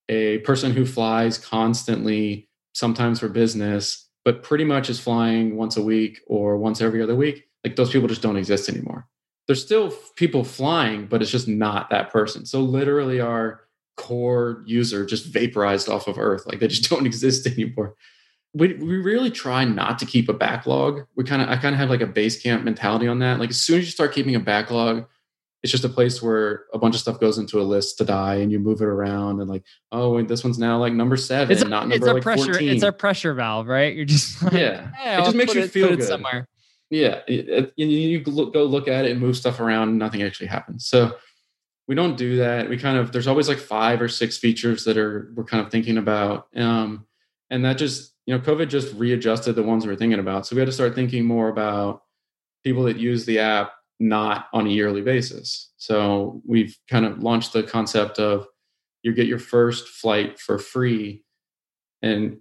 a 0.09 0.39
person 0.39 0.73
who 0.73 0.85
flies 0.85 1.39
constantly, 1.39 2.49
sometimes 2.75 3.21
for 3.21 3.29
business, 3.29 4.09
but 4.25 4.43
pretty 4.43 4.65
much 4.65 4.91
is 4.91 4.99
flying 4.99 5.57
once 5.57 5.77
a 5.77 5.83
week 5.83 6.23
or 6.27 6.57
once 6.57 6.81
every 6.81 7.01
other 7.01 7.15
week, 7.15 7.45
like 7.63 7.77
those 7.77 7.93
people 7.93 8.09
just 8.09 8.21
don't 8.21 8.37
exist 8.37 8.69
anymore. 8.69 9.07
There's 9.47 9.65
still 9.65 9.93
people 10.17 10.43
flying, 10.43 11.07
but 11.07 11.23
it's 11.23 11.31
just 11.31 11.47
not 11.47 11.89
that 11.91 12.11
person. 12.11 12.45
So 12.47 12.63
literally 12.63 13.21
our 13.21 13.61
core 13.97 14.63
user 14.67 15.05
just 15.07 15.27
vaporized 15.27 15.89
off 15.89 16.07
of 16.09 16.19
Earth. 16.19 16.47
Like 16.47 16.61
they 16.61 16.69
just 16.69 16.89
don't 16.91 17.07
exist 17.07 17.47
anymore. 17.47 17.95
We, 18.55 18.75
we 18.75 18.97
really 18.97 19.31
try 19.31 19.65
not 19.65 19.99
to 19.99 20.07
keep 20.07 20.29
a 20.29 20.33
backlog. 20.33 21.07
We 21.15 21.25
kind 21.25 21.43
of 21.43 21.49
I 21.49 21.57
kind 21.57 21.75
of 21.75 21.79
have 21.79 21.91
like 21.91 22.01
a 22.01 22.07
Basecamp 22.07 22.65
mentality 22.65 23.07
on 23.07 23.19
that. 23.19 23.39
Like 23.39 23.51
as 23.51 23.61
soon 23.61 23.79
as 23.79 23.85
you 23.85 23.91
start 23.91 24.15
keeping 24.15 24.35
a 24.35 24.41
backlog, 24.41 25.07
it's 25.63 25.73
just 25.73 25.85
a 25.85 25.89
place 25.89 26.23
where 26.23 26.67
a 26.73 26.79
bunch 26.79 26.95
of 26.95 27.01
stuff 27.01 27.19
goes 27.19 27.39
into 27.39 27.61
a 27.61 27.65
list 27.65 27.99
to 27.99 28.05
die 28.05 28.37
and 28.37 28.53
you 28.53 28.61
move 28.61 28.81
it 28.81 28.87
around 28.87 29.41
and 29.41 29.51
like 29.51 29.65
oh 29.91 30.15
wait, 30.15 30.29
this 30.29 30.45
one's 30.45 30.61
now 30.61 30.79
like 30.79 30.93
number 30.93 31.17
seven 31.17 31.53
it's 31.53 31.63
a, 31.63 31.69
not 31.69 31.89
number 31.89 31.97
it's 31.97 32.07
a 32.07 32.15
like 32.15 32.23
pressure 32.23 32.53
14. 32.53 32.69
it's 32.69 32.83
a 32.85 32.93
pressure 32.93 33.35
valve 33.35 33.67
right 33.67 33.97
you're 33.97 34.05
just 34.05 34.41
like, 34.43 34.53
yeah 34.53 34.93
hey, 34.93 35.19
it 35.19 35.25
just 35.25 35.37
makes 35.37 35.55
you 35.55 35.63
it, 35.63 35.71
feel 35.73 35.89
good 35.89 36.05
somewhere 36.05 36.49
yeah 36.91 37.21
it, 37.27 37.49
it, 37.49 37.73
you, 37.77 37.87
you 37.87 38.21
go 38.21 38.31
look 38.63 38.87
at 38.87 39.07
it 39.07 39.11
and 39.11 39.21
move 39.21 39.37
stuff 39.37 39.59
around 39.59 39.89
and 39.89 39.99
nothing 39.99 40.23
actually 40.23 40.47
happens 40.47 40.87
so 40.87 41.17
we 41.89 41.95
don't 41.95 42.17
do 42.17 42.37
that. 42.37 42.69
We 42.69 42.77
kind 42.77 42.99
of 42.99 43.13
there's 43.13 43.27
always 43.27 43.49
like 43.49 43.59
five 43.59 44.01
or 44.01 44.09
six 44.09 44.37
features 44.39 44.85
that 44.85 44.99
are 44.99 45.33
we're 45.35 45.45
kind 45.45 45.65
of 45.65 45.71
thinking 45.71 45.99
about, 45.99 46.49
um, 46.57 47.07
and 47.51 47.65
that 47.65 47.79
just 47.79 48.15
you 48.27 48.35
know 48.35 48.41
COVID 48.43 48.69
just 48.69 48.95
readjusted 48.95 49.55
the 49.55 49.63
ones 49.63 49.87
we 49.87 49.93
are 49.93 49.97
thinking 49.97 50.19
about. 50.19 50.47
So 50.47 50.57
we 50.57 50.61
had 50.61 50.67
to 50.67 50.73
start 50.73 50.95
thinking 50.95 51.25
more 51.25 51.49
about 51.49 52.03
people 52.65 52.83
that 52.85 52.97
use 52.97 53.25
the 53.25 53.39
app 53.39 53.73
not 54.01 54.49
on 54.53 54.67
a 54.67 54.71
yearly 54.71 55.01
basis. 55.01 55.71
So 55.77 56.43
we've 56.45 56.77
kind 56.91 57.07
of 57.07 57.23
launched 57.23 57.53
the 57.53 57.63
concept 57.63 58.19
of 58.19 58.47
you 59.03 59.15
get 59.15 59.29
your 59.29 59.39
first 59.39 59.89
flight 59.89 60.41
for 60.41 60.59
free, 60.59 61.25
and 62.03 62.39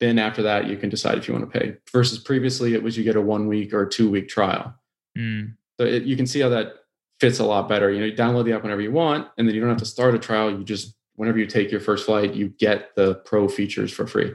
then 0.00 0.18
after 0.18 0.42
that 0.42 0.68
you 0.68 0.78
can 0.78 0.88
decide 0.88 1.18
if 1.18 1.28
you 1.28 1.34
want 1.34 1.52
to 1.52 1.58
pay. 1.58 1.76
Versus 1.92 2.18
previously 2.18 2.72
it 2.72 2.82
was 2.82 2.96
you 2.96 3.04
get 3.04 3.16
a 3.16 3.20
one 3.20 3.46
week 3.46 3.74
or 3.74 3.84
two 3.84 4.10
week 4.10 4.28
trial. 4.28 4.74
Mm. 5.18 5.54
So 5.78 5.84
it, 5.84 6.04
you 6.04 6.16
can 6.16 6.26
see 6.26 6.40
how 6.40 6.48
that 6.48 6.74
fits 7.20 7.38
a 7.38 7.44
lot 7.44 7.68
better. 7.68 7.90
You 7.90 8.00
know, 8.00 8.06
you 8.06 8.16
download 8.16 8.44
the 8.46 8.52
app 8.52 8.62
whenever 8.62 8.80
you 8.80 8.92
want, 8.92 9.28
and 9.36 9.46
then 9.46 9.54
you 9.54 9.60
don't 9.60 9.70
have 9.70 9.78
to 9.78 9.84
start 9.84 10.14
a 10.14 10.18
trial. 10.18 10.50
You 10.50 10.64
just 10.64 10.94
whenever 11.16 11.38
you 11.38 11.46
take 11.46 11.70
your 11.70 11.80
first 11.80 12.06
flight, 12.06 12.34
you 12.34 12.48
get 12.48 12.94
the 12.96 13.16
pro 13.26 13.46
features 13.46 13.92
for 13.92 14.06
free. 14.06 14.32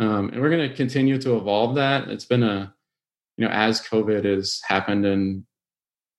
Um, 0.00 0.30
and 0.30 0.42
we're 0.42 0.50
going 0.50 0.68
to 0.68 0.74
continue 0.74 1.16
to 1.18 1.36
evolve 1.36 1.76
that. 1.76 2.08
It's 2.08 2.24
been 2.24 2.42
a, 2.42 2.74
you 3.36 3.44
know, 3.44 3.52
as 3.52 3.80
COVID 3.80 4.24
has 4.24 4.60
happened 4.66 5.06
and 5.06 5.44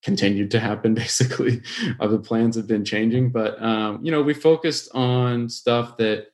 continued 0.03 0.51
to 0.51 0.59
happen, 0.59 0.93
basically, 0.93 1.61
the 1.99 2.20
plans 2.20 2.55
have 2.55 2.68
been 2.68 2.86
changing. 2.86 3.32
But 3.32 3.61
um, 3.61 3.99
you 4.03 4.11
know, 4.11 4.22
we 4.22 4.34
focused 4.34 4.89
on 4.93 5.49
stuff 5.49 5.97
that 5.97 6.28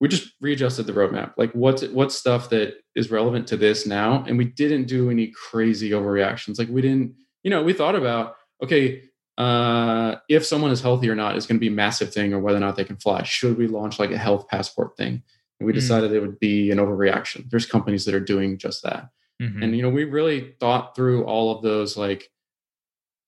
we 0.00 0.08
just 0.08 0.32
readjusted 0.40 0.86
the 0.86 0.94
roadmap. 0.94 1.34
Like 1.36 1.52
what's 1.52 1.86
what's 1.88 2.16
stuff 2.16 2.48
that 2.50 2.78
is 2.96 3.10
relevant 3.10 3.46
to 3.48 3.56
this 3.56 3.86
now, 3.86 4.24
and 4.26 4.36
we 4.36 4.46
didn't 4.46 4.84
do 4.86 5.10
any 5.10 5.28
crazy 5.28 5.90
overreactions. 5.90 6.58
Like 6.58 6.68
we 6.68 6.82
didn't, 6.82 7.14
you 7.44 7.50
know, 7.50 7.62
we 7.62 7.72
thought 7.72 7.94
about 7.94 8.36
okay, 8.62 9.02
uh, 9.38 10.16
if 10.28 10.44
someone 10.44 10.70
is 10.70 10.82
healthy 10.82 11.08
or 11.08 11.14
not 11.14 11.36
is 11.36 11.46
going 11.46 11.56
to 11.56 11.60
be 11.60 11.68
a 11.68 11.72
massive 11.72 12.12
thing, 12.12 12.32
or 12.32 12.40
whether 12.40 12.58
or 12.58 12.60
not 12.60 12.76
they 12.76 12.84
can 12.84 12.96
fly. 12.96 13.22
Should 13.22 13.56
we 13.56 13.66
launch 13.66 13.98
like 13.98 14.10
a 14.10 14.18
health 14.18 14.48
passport 14.48 14.96
thing? 14.96 15.22
And 15.58 15.66
we 15.66 15.72
hmm. 15.72 15.78
decided 15.78 16.10
mm. 16.10 16.14
it 16.14 16.20
would 16.20 16.38
be 16.40 16.70
an 16.70 16.78
overreaction. 16.78 17.48
There's 17.50 17.66
companies 17.66 18.04
that 18.04 18.14
are 18.14 18.20
doing 18.20 18.58
just 18.58 18.82
that. 18.82 19.08
Mm-hmm. 19.40 19.62
And 19.62 19.76
you 19.76 19.82
know, 19.82 19.88
we 19.88 20.04
really 20.04 20.54
thought 20.60 20.94
through 20.94 21.24
all 21.24 21.56
of 21.56 21.62
those. 21.62 21.96
Like, 21.96 22.30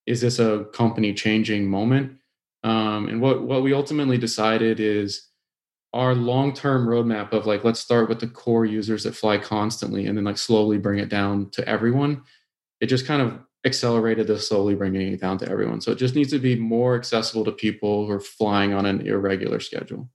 is 0.06 0.20
this 0.20 0.38
a 0.38 0.66
company 0.74 1.14
changing 1.14 1.68
moment? 1.68 2.18
Um, 2.62 3.08
and 3.08 3.20
what 3.20 3.42
what 3.42 3.62
we 3.62 3.72
ultimately 3.72 4.18
decided 4.18 4.80
is 4.80 5.28
our 5.94 6.14
long-term 6.14 6.86
roadmap 6.86 7.32
of 7.32 7.46
like 7.46 7.64
let's 7.64 7.80
start 7.80 8.08
with 8.08 8.20
the 8.20 8.26
core 8.26 8.64
users 8.64 9.04
that 9.04 9.16
fly 9.16 9.38
constantly 9.38 10.06
and 10.06 10.16
then 10.16 10.24
like 10.24 10.38
slowly 10.38 10.78
bring 10.78 10.98
it 10.98 11.08
down 11.08 11.50
to 11.50 11.66
everyone 11.68 12.22
it 12.80 12.86
just 12.86 13.06
kind 13.06 13.20
of 13.20 13.38
accelerated 13.64 14.26
this 14.26 14.48
slowly 14.48 14.74
bringing 14.74 15.12
it 15.12 15.20
down 15.20 15.38
to 15.38 15.48
everyone. 15.48 15.80
So 15.80 15.92
it 15.92 15.98
just 15.98 16.14
needs 16.14 16.30
to 16.30 16.38
be 16.38 16.56
more 16.56 16.96
accessible 16.96 17.44
to 17.44 17.52
people 17.52 18.06
who 18.06 18.12
are 18.12 18.20
flying 18.20 18.72
on 18.72 18.86
an 18.86 19.06
irregular 19.06 19.60
schedule. 19.60 20.08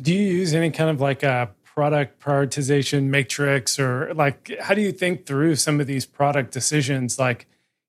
Do 0.00 0.14
you 0.14 0.20
use 0.20 0.54
any 0.54 0.70
kind 0.70 0.90
of 0.90 1.00
like 1.00 1.22
a 1.22 1.50
product 1.64 2.20
prioritization 2.20 3.04
matrix 3.04 3.78
or 3.78 4.12
like 4.14 4.52
how 4.60 4.74
do 4.74 4.80
you 4.80 4.92
think 4.92 5.26
through 5.26 5.56
some 5.56 5.80
of 5.80 5.86
these 5.86 6.04
product 6.06 6.52
decisions? 6.52 7.18
Like 7.18 7.46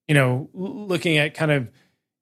you 0.07 0.15
know 0.15 0.49
looking 0.53 1.17
at 1.17 1.33
kind 1.33 1.51
of 1.51 1.69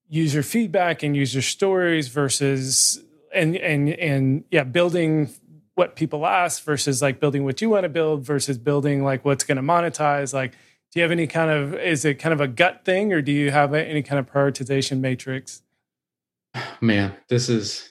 user 0.09 0.43
feedback 0.43 1.03
and 1.03 1.15
user 1.15 1.41
stories 1.41 2.07
versus 2.07 3.03
and 3.33 3.55
and 3.55 3.89
and 3.89 4.43
yeah, 4.51 4.63
building 4.63 5.29
what 5.75 5.95
people 5.95 6.25
ask 6.25 6.63
versus 6.63 7.01
like 7.01 7.19
building 7.19 7.43
what 7.43 7.61
you 7.61 7.69
want 7.69 7.83
to 7.83 7.89
build 7.89 8.23
versus 8.23 8.57
building 8.57 9.03
like 9.03 9.23
what's 9.23 9.43
going 9.43 9.57
to 9.57 9.61
monetize. 9.61 10.33
Like, 10.33 10.53
do 10.91 10.99
you 10.99 11.03
have 11.03 11.11
any 11.11 11.27
kind 11.27 11.51
of 11.51 11.73
is 11.75 12.05
it 12.05 12.15
kind 12.15 12.33
of 12.33 12.41
a 12.41 12.47
gut 12.47 12.85
thing 12.85 13.11
or 13.13 13.21
do 13.21 13.31
you 13.31 13.51
have 13.51 13.73
any 13.73 14.01
kind 14.01 14.19
of 14.19 14.31
prioritization 14.31 14.99
matrix? 14.99 15.61
Man, 16.81 17.13
this 17.29 17.49
is. 17.49 17.89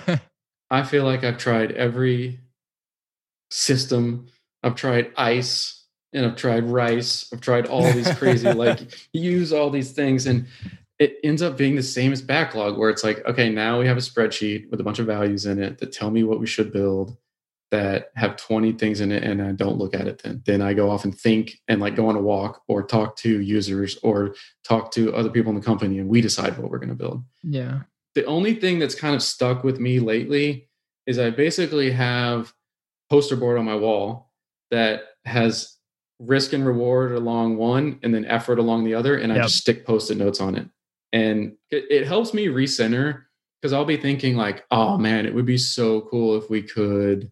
I 0.70 0.82
feel 0.82 1.04
like 1.04 1.24
I've 1.24 1.38
tried 1.38 1.72
every 1.72 2.40
system. 3.50 4.26
I've 4.62 4.74
tried 4.74 5.12
ice 5.16 5.84
and 6.12 6.26
I've 6.26 6.36
tried 6.36 6.64
rice. 6.64 7.28
I've 7.32 7.40
tried 7.40 7.66
all 7.66 7.90
these 7.92 8.12
crazy 8.14 8.52
like 8.52 8.80
use 9.12 9.52
all 9.52 9.70
these 9.70 9.92
things 9.92 10.26
and 10.26 10.46
it 10.98 11.18
ends 11.22 11.42
up 11.42 11.56
being 11.56 11.76
the 11.76 11.82
same 11.82 12.12
as 12.12 12.22
backlog 12.22 12.78
where 12.78 12.90
it's 12.90 13.04
like 13.04 13.24
okay 13.26 13.50
now 13.50 13.78
we 13.78 13.86
have 13.86 13.96
a 13.96 14.00
spreadsheet 14.00 14.70
with 14.70 14.80
a 14.80 14.84
bunch 14.84 14.98
of 14.98 15.06
values 15.06 15.44
in 15.46 15.62
it 15.62 15.78
that 15.78 15.92
tell 15.92 16.10
me 16.10 16.24
what 16.24 16.40
we 16.40 16.46
should 16.46 16.72
build 16.72 17.16
that 17.70 18.10
have 18.14 18.36
20 18.36 18.72
things 18.72 19.00
in 19.00 19.10
it 19.10 19.22
and 19.22 19.42
i 19.42 19.52
don't 19.52 19.78
look 19.78 19.94
at 19.94 20.06
it 20.06 20.22
then 20.22 20.42
then 20.46 20.62
i 20.62 20.72
go 20.72 20.90
off 20.90 21.04
and 21.04 21.18
think 21.18 21.58
and 21.68 21.80
like 21.80 21.96
go 21.96 22.08
on 22.08 22.16
a 22.16 22.20
walk 22.20 22.62
or 22.68 22.82
talk 22.82 23.16
to 23.16 23.40
users 23.40 23.98
or 24.02 24.34
talk 24.64 24.90
to 24.92 25.14
other 25.14 25.30
people 25.30 25.50
in 25.50 25.56
the 25.56 25.64
company 25.64 25.98
and 25.98 26.08
we 26.08 26.20
decide 26.20 26.56
what 26.58 26.70
we're 26.70 26.78
going 26.78 26.88
to 26.88 26.94
build 26.94 27.24
yeah 27.42 27.80
the 28.14 28.24
only 28.26 28.54
thing 28.54 28.78
that's 28.78 28.94
kind 28.94 29.14
of 29.14 29.22
stuck 29.22 29.64
with 29.64 29.80
me 29.80 29.98
lately 29.98 30.68
is 31.06 31.18
i 31.18 31.30
basically 31.30 31.90
have 31.90 32.52
poster 33.10 33.36
board 33.36 33.58
on 33.58 33.64
my 33.64 33.74
wall 33.74 34.30
that 34.70 35.02
has 35.24 35.76
risk 36.18 36.52
and 36.52 36.66
reward 36.66 37.12
along 37.12 37.56
one 37.56 37.98
and 38.02 38.14
then 38.14 38.24
effort 38.26 38.58
along 38.58 38.84
the 38.84 38.94
other 38.94 39.18
and 39.18 39.32
yep. 39.32 39.40
i 39.40 39.44
just 39.44 39.58
stick 39.58 39.84
post-it 39.84 40.16
notes 40.16 40.40
on 40.40 40.54
it 40.54 40.68
and 41.12 41.56
it, 41.70 41.84
it 41.90 42.06
helps 42.06 42.32
me 42.32 42.46
recenter 42.46 43.24
because 43.60 43.72
I'll 43.72 43.84
be 43.84 43.96
thinking 43.96 44.36
like, 44.36 44.64
oh 44.70 44.96
man, 44.98 45.26
it 45.26 45.34
would 45.34 45.46
be 45.46 45.58
so 45.58 46.02
cool 46.02 46.36
if 46.36 46.48
we 46.50 46.62
could. 46.62 47.30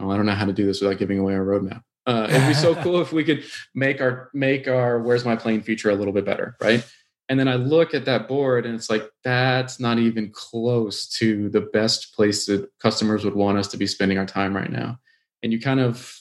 Oh, 0.00 0.10
I 0.10 0.16
don't 0.16 0.26
know 0.26 0.34
how 0.34 0.46
to 0.46 0.52
do 0.52 0.66
this 0.66 0.80
without 0.80 0.98
giving 0.98 1.18
away 1.18 1.34
our 1.34 1.44
roadmap. 1.44 1.82
Uh, 2.06 2.26
it'd 2.28 2.48
be 2.48 2.54
so 2.54 2.74
cool 2.82 3.00
if 3.00 3.12
we 3.12 3.24
could 3.24 3.44
make 3.74 4.00
our 4.00 4.30
make 4.34 4.68
our 4.68 5.00
where's 5.00 5.24
my 5.24 5.36
plane 5.36 5.62
feature 5.62 5.90
a 5.90 5.94
little 5.94 6.12
bit 6.12 6.24
better, 6.24 6.56
right? 6.60 6.84
And 7.28 7.40
then 7.40 7.48
I 7.48 7.54
look 7.54 7.94
at 7.94 8.04
that 8.04 8.28
board 8.28 8.66
and 8.66 8.74
it's 8.74 8.90
like 8.90 9.08
that's 9.22 9.80
not 9.80 9.98
even 9.98 10.30
close 10.30 11.08
to 11.18 11.48
the 11.48 11.62
best 11.62 12.14
place 12.14 12.46
that 12.46 12.68
customers 12.80 13.24
would 13.24 13.34
want 13.34 13.56
us 13.56 13.68
to 13.68 13.78
be 13.78 13.86
spending 13.86 14.18
our 14.18 14.26
time 14.26 14.54
right 14.54 14.70
now. 14.70 14.98
And 15.42 15.52
you 15.52 15.60
kind 15.60 15.80
of 15.80 16.14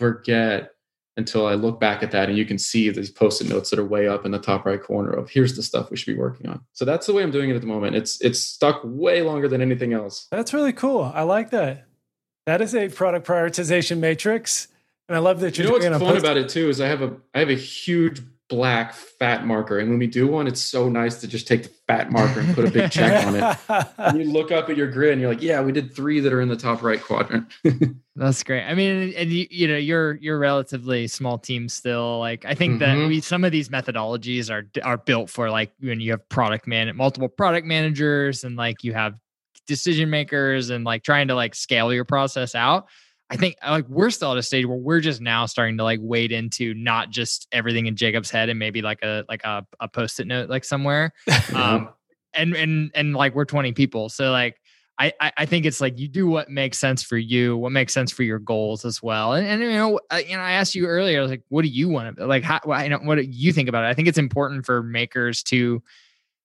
forget 0.00 0.72
until 1.16 1.46
I 1.46 1.54
look 1.54 1.80
back 1.80 2.04
at 2.04 2.12
that 2.12 2.28
and 2.28 2.38
you 2.38 2.44
can 2.44 2.58
see 2.58 2.90
these 2.90 3.10
post-it 3.10 3.48
notes 3.48 3.70
that 3.70 3.78
are 3.78 3.84
way 3.84 4.06
up 4.06 4.24
in 4.24 4.30
the 4.30 4.38
top 4.38 4.64
right 4.64 4.80
corner 4.80 5.10
of 5.10 5.28
here's 5.28 5.56
the 5.56 5.64
stuff 5.64 5.90
we 5.90 5.96
should 5.96 6.14
be 6.14 6.18
working 6.18 6.48
on. 6.48 6.60
So 6.74 6.84
that's 6.84 7.06
the 7.06 7.12
way 7.12 7.24
I'm 7.24 7.32
doing 7.32 7.50
it 7.50 7.56
at 7.56 7.60
the 7.60 7.66
moment. 7.66 7.96
It's 7.96 8.20
it's 8.20 8.40
stuck 8.40 8.80
way 8.84 9.22
longer 9.22 9.48
than 9.48 9.60
anything 9.60 9.92
else. 9.92 10.28
That's 10.30 10.54
really 10.54 10.72
cool. 10.72 11.10
I 11.14 11.22
like 11.22 11.50
that. 11.50 11.87
That 12.48 12.62
is 12.62 12.74
a 12.74 12.88
product 12.88 13.26
prioritization 13.26 13.98
matrix. 13.98 14.68
And 15.06 15.14
I 15.14 15.18
love 15.18 15.40
that 15.40 15.58
you're 15.58 15.66
you 15.66 15.90
know 15.90 15.98
what's 15.98 16.02
fun 16.02 16.16
about 16.16 16.38
it 16.38 16.48
too 16.48 16.70
is 16.70 16.80
I 16.80 16.86
have 16.86 17.02
a 17.02 17.14
I 17.34 17.40
have 17.40 17.50
a 17.50 17.54
huge 17.54 18.22
black 18.48 18.94
fat 18.94 19.44
marker. 19.44 19.78
And 19.80 19.90
when 19.90 19.98
we 19.98 20.06
do 20.06 20.26
one, 20.26 20.46
it's 20.46 20.62
so 20.62 20.88
nice 20.88 21.20
to 21.20 21.28
just 21.28 21.46
take 21.46 21.64
the 21.64 21.68
fat 21.86 22.10
marker 22.10 22.40
and 22.40 22.54
put 22.54 22.64
a 22.64 22.70
big 22.70 22.90
check 22.90 23.26
on 23.26 23.36
it. 23.36 23.88
And 23.98 24.18
you 24.18 24.32
look 24.32 24.50
up 24.50 24.70
at 24.70 24.78
your 24.78 24.90
grid 24.90 25.12
and 25.12 25.20
you're 25.20 25.30
like, 25.30 25.42
yeah, 25.42 25.60
we 25.60 25.72
did 25.72 25.94
three 25.94 26.20
that 26.20 26.32
are 26.32 26.40
in 26.40 26.48
the 26.48 26.56
top 26.56 26.82
right 26.82 27.02
quadrant. 27.02 27.52
That's 28.16 28.42
great. 28.42 28.64
I 28.64 28.72
mean, 28.72 29.12
and 29.14 29.30
you, 29.30 29.46
you 29.50 29.68
know, 29.68 29.76
you're 29.76 30.14
you're 30.14 30.38
relatively 30.38 31.06
small 31.06 31.36
team 31.36 31.68
still. 31.68 32.18
Like 32.18 32.46
I 32.46 32.54
think 32.54 32.80
mm-hmm. 32.80 33.00
that 33.00 33.08
we 33.08 33.20
some 33.20 33.44
of 33.44 33.52
these 33.52 33.68
methodologies 33.68 34.48
are 34.50 34.66
are 34.82 34.96
built 34.96 35.28
for 35.28 35.50
like 35.50 35.70
when 35.80 36.00
you 36.00 36.12
have 36.12 36.26
product 36.30 36.66
man 36.66 36.96
multiple 36.96 37.28
product 37.28 37.66
managers 37.66 38.42
and 38.42 38.56
like 38.56 38.84
you 38.84 38.94
have 38.94 39.18
decision 39.68 40.10
makers 40.10 40.70
and 40.70 40.84
like 40.84 41.04
trying 41.04 41.28
to 41.28 41.36
like 41.36 41.54
scale 41.54 41.92
your 41.94 42.04
process 42.04 42.56
out 42.56 42.88
I 43.30 43.36
think 43.36 43.56
uh, 43.66 43.72
like 43.72 43.88
we're 43.88 44.10
still 44.10 44.32
at 44.32 44.38
a 44.38 44.42
stage 44.42 44.64
where 44.64 44.78
we're 44.78 45.00
just 45.00 45.20
now 45.20 45.46
starting 45.46 45.76
to 45.78 45.84
like 45.84 46.00
wade 46.02 46.32
into 46.32 46.72
not 46.74 47.10
just 47.10 47.46
everything 47.52 47.86
in 47.86 47.94
Jacob's 47.94 48.30
head 48.30 48.48
and 48.48 48.58
maybe 48.58 48.80
like 48.80 49.02
a 49.02 49.24
like 49.28 49.44
a, 49.44 49.66
a 49.80 49.88
post-it 49.88 50.26
note 50.26 50.48
like 50.48 50.64
somewhere. 50.64 51.12
Uh-huh. 51.28 51.76
Um 51.76 51.88
and 52.34 52.54
and 52.54 52.90
and 52.94 53.14
like 53.14 53.34
we're 53.34 53.44
20 53.44 53.72
people. 53.72 54.08
So 54.08 54.30
like 54.30 54.60
I, 55.00 55.12
I 55.20 55.46
think 55.46 55.64
it's 55.64 55.80
like 55.80 55.96
you 55.96 56.08
do 56.08 56.26
what 56.26 56.50
makes 56.50 56.76
sense 56.76 57.04
for 57.04 57.16
you, 57.16 57.56
what 57.56 57.70
makes 57.70 57.94
sense 57.94 58.10
for 58.10 58.24
your 58.24 58.40
goals 58.40 58.84
as 58.84 59.00
well. 59.00 59.34
And, 59.34 59.46
and 59.46 59.62
you 59.62 59.70
know, 59.70 60.00
I, 60.10 60.22
you 60.22 60.36
know, 60.36 60.42
I 60.42 60.52
asked 60.52 60.74
you 60.74 60.86
earlier, 60.86 61.20
I 61.20 61.22
was 61.22 61.30
like, 61.30 61.44
what 61.50 61.62
do 61.62 61.68
you 61.68 61.88
want 61.88 62.16
to 62.16 62.26
like? 62.26 62.42
How, 62.42 62.60
you 62.82 62.88
know, 62.88 62.98
what 62.98 63.14
do 63.14 63.22
you 63.22 63.52
think 63.52 63.68
about 63.68 63.84
it? 63.84 63.86
I 63.86 63.94
think 63.94 64.08
it's 64.08 64.18
important 64.18 64.66
for 64.66 64.82
makers 64.82 65.44
to 65.44 65.80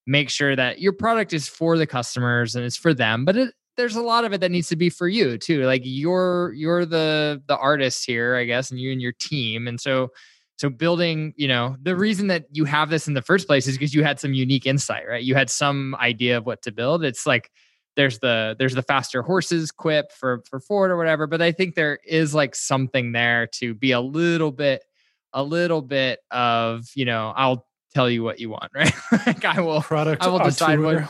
make 0.06 0.30
sure 0.30 0.54
that 0.54 0.80
your 0.80 0.92
product 0.92 1.32
is 1.32 1.48
for 1.48 1.78
the 1.78 1.86
customers 1.86 2.54
and 2.54 2.64
it's 2.64 2.76
for 2.76 2.92
them, 2.94 3.24
but 3.24 3.36
it, 3.36 3.54
there's 3.76 3.96
a 3.96 4.02
lot 4.02 4.24
of 4.24 4.32
it 4.32 4.40
that 4.40 4.50
needs 4.50 4.68
to 4.68 4.76
be 4.76 4.90
for 4.90 5.08
you 5.08 5.38
too. 5.38 5.64
Like 5.64 5.82
you're 5.84 6.52
you're 6.54 6.86
the 6.86 7.42
the 7.46 7.56
artist 7.56 8.04
here, 8.06 8.36
I 8.36 8.44
guess, 8.44 8.70
and 8.70 8.78
you 8.78 8.92
and 8.92 9.02
your 9.02 9.12
team. 9.12 9.66
And 9.66 9.80
so 9.80 10.10
so 10.56 10.70
building, 10.70 11.34
you 11.36 11.48
know, 11.48 11.76
the 11.82 11.96
reason 11.96 12.28
that 12.28 12.44
you 12.52 12.64
have 12.64 12.88
this 12.88 13.08
in 13.08 13.14
the 13.14 13.22
first 13.22 13.48
place 13.48 13.66
is 13.66 13.76
because 13.76 13.92
you 13.92 14.04
had 14.04 14.20
some 14.20 14.34
unique 14.34 14.66
insight, 14.66 15.08
right? 15.08 15.24
You 15.24 15.34
had 15.34 15.50
some 15.50 15.96
idea 15.96 16.38
of 16.38 16.46
what 16.46 16.62
to 16.62 16.72
build. 16.72 17.02
It's 17.02 17.26
like 17.26 17.50
there's 17.96 18.20
the 18.20 18.54
there's 18.58 18.74
the 18.74 18.82
faster 18.82 19.22
horses 19.22 19.70
quip 19.72 20.12
for 20.12 20.42
for 20.48 20.60
Ford 20.60 20.90
or 20.90 20.96
whatever, 20.96 21.26
but 21.26 21.42
I 21.42 21.50
think 21.52 21.74
there 21.74 21.98
is 22.06 22.34
like 22.34 22.54
something 22.54 23.12
there 23.12 23.48
to 23.54 23.74
be 23.74 23.92
a 23.92 24.00
little 24.00 24.52
bit 24.52 24.84
a 25.32 25.42
little 25.42 25.82
bit 25.82 26.20
of, 26.30 26.88
you 26.94 27.04
know, 27.04 27.32
I'll 27.36 27.66
tell 27.94 28.10
you 28.10 28.22
what 28.22 28.40
you 28.40 28.50
want, 28.50 28.70
right? 28.74 28.92
like 29.26 29.44
I 29.44 29.60
will 29.60 29.80
product 29.80 30.22
I 30.22 30.28
will 30.28 30.40
decide 30.40 30.80
what 30.80 31.08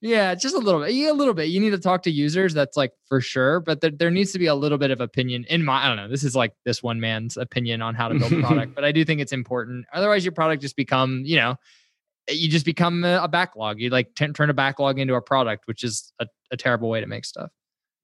yeah, 0.00 0.36
just 0.36 0.54
a 0.54 0.58
little 0.58 0.80
bit. 0.80 0.92
Yeah, 0.92 1.10
a 1.10 1.12
little 1.12 1.34
bit. 1.34 1.48
You 1.48 1.58
need 1.58 1.70
to 1.70 1.78
talk 1.78 2.04
to 2.04 2.10
users. 2.10 2.54
That's 2.54 2.76
like 2.76 2.92
for 3.08 3.20
sure. 3.20 3.58
But 3.58 3.80
there, 3.80 3.90
there 3.90 4.10
needs 4.12 4.30
to 4.32 4.38
be 4.38 4.46
a 4.46 4.54
little 4.54 4.78
bit 4.78 4.92
of 4.92 5.00
opinion 5.00 5.44
in 5.48 5.64
my. 5.64 5.84
I 5.84 5.88
don't 5.88 5.96
know. 5.96 6.08
This 6.08 6.22
is 6.22 6.36
like 6.36 6.52
this 6.64 6.82
one 6.82 7.00
man's 7.00 7.36
opinion 7.36 7.82
on 7.82 7.96
how 7.96 8.08
to 8.08 8.16
build 8.16 8.32
a 8.32 8.40
product, 8.46 8.74
but 8.76 8.84
I 8.84 8.92
do 8.92 9.04
think 9.04 9.20
it's 9.20 9.32
important. 9.32 9.86
Otherwise, 9.92 10.24
your 10.24 10.32
product 10.32 10.62
just 10.62 10.76
become 10.76 11.22
you 11.24 11.36
know, 11.36 11.56
you 12.28 12.48
just 12.48 12.64
become 12.64 13.04
a, 13.04 13.22
a 13.24 13.28
backlog. 13.28 13.80
You 13.80 13.90
like 13.90 14.14
t- 14.14 14.28
turn 14.28 14.50
a 14.50 14.54
backlog 14.54 15.00
into 15.00 15.14
a 15.14 15.20
product, 15.20 15.66
which 15.66 15.82
is 15.82 16.12
a, 16.20 16.26
a 16.52 16.56
terrible 16.56 16.88
way 16.88 17.00
to 17.00 17.06
make 17.06 17.24
stuff. 17.24 17.50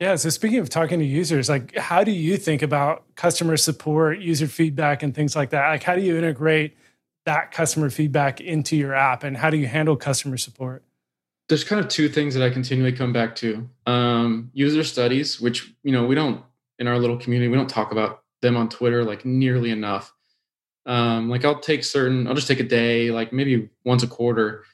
Yeah. 0.00 0.16
So 0.16 0.30
speaking 0.30 0.58
of 0.58 0.68
talking 0.70 0.98
to 0.98 1.04
users, 1.04 1.48
like 1.48 1.76
how 1.76 2.02
do 2.02 2.10
you 2.10 2.36
think 2.36 2.62
about 2.62 3.04
customer 3.14 3.56
support, 3.56 4.18
user 4.18 4.48
feedback, 4.48 5.04
and 5.04 5.14
things 5.14 5.36
like 5.36 5.50
that? 5.50 5.68
Like 5.68 5.84
how 5.84 5.94
do 5.94 6.02
you 6.02 6.16
integrate 6.16 6.76
that 7.24 7.52
customer 7.52 7.90
feedback 7.90 8.40
into 8.40 8.76
your 8.76 8.94
app, 8.94 9.24
and 9.24 9.36
how 9.36 9.50
do 9.50 9.56
you 9.56 9.66
handle 9.66 9.96
customer 9.96 10.36
support? 10.36 10.84
there's 11.48 11.64
kind 11.64 11.80
of 11.80 11.88
two 11.88 12.08
things 12.08 12.34
that 12.34 12.42
I 12.42 12.50
continually 12.50 12.92
come 12.92 13.12
back 13.12 13.36
to. 13.36 13.68
Um, 13.86 14.50
user 14.54 14.84
studies, 14.84 15.40
which 15.40 15.72
you 15.82 15.92
know 15.92 16.06
we 16.06 16.14
don't 16.14 16.42
in 16.78 16.88
our 16.88 16.98
little 16.98 17.16
community, 17.16 17.48
we 17.48 17.56
don't 17.56 17.68
talk 17.68 17.92
about 17.92 18.22
them 18.42 18.56
on 18.56 18.68
Twitter 18.68 19.04
like 19.04 19.24
nearly 19.24 19.70
enough. 19.70 20.12
Um, 20.86 21.30
like 21.30 21.44
I'll 21.44 21.60
take 21.60 21.84
certain, 21.84 22.26
I'll 22.26 22.34
just 22.34 22.48
take 22.48 22.60
a 22.60 22.64
day, 22.64 23.10
like 23.10 23.32
maybe 23.32 23.70
once 23.84 24.02
a 24.02 24.06
quarter, 24.06 24.64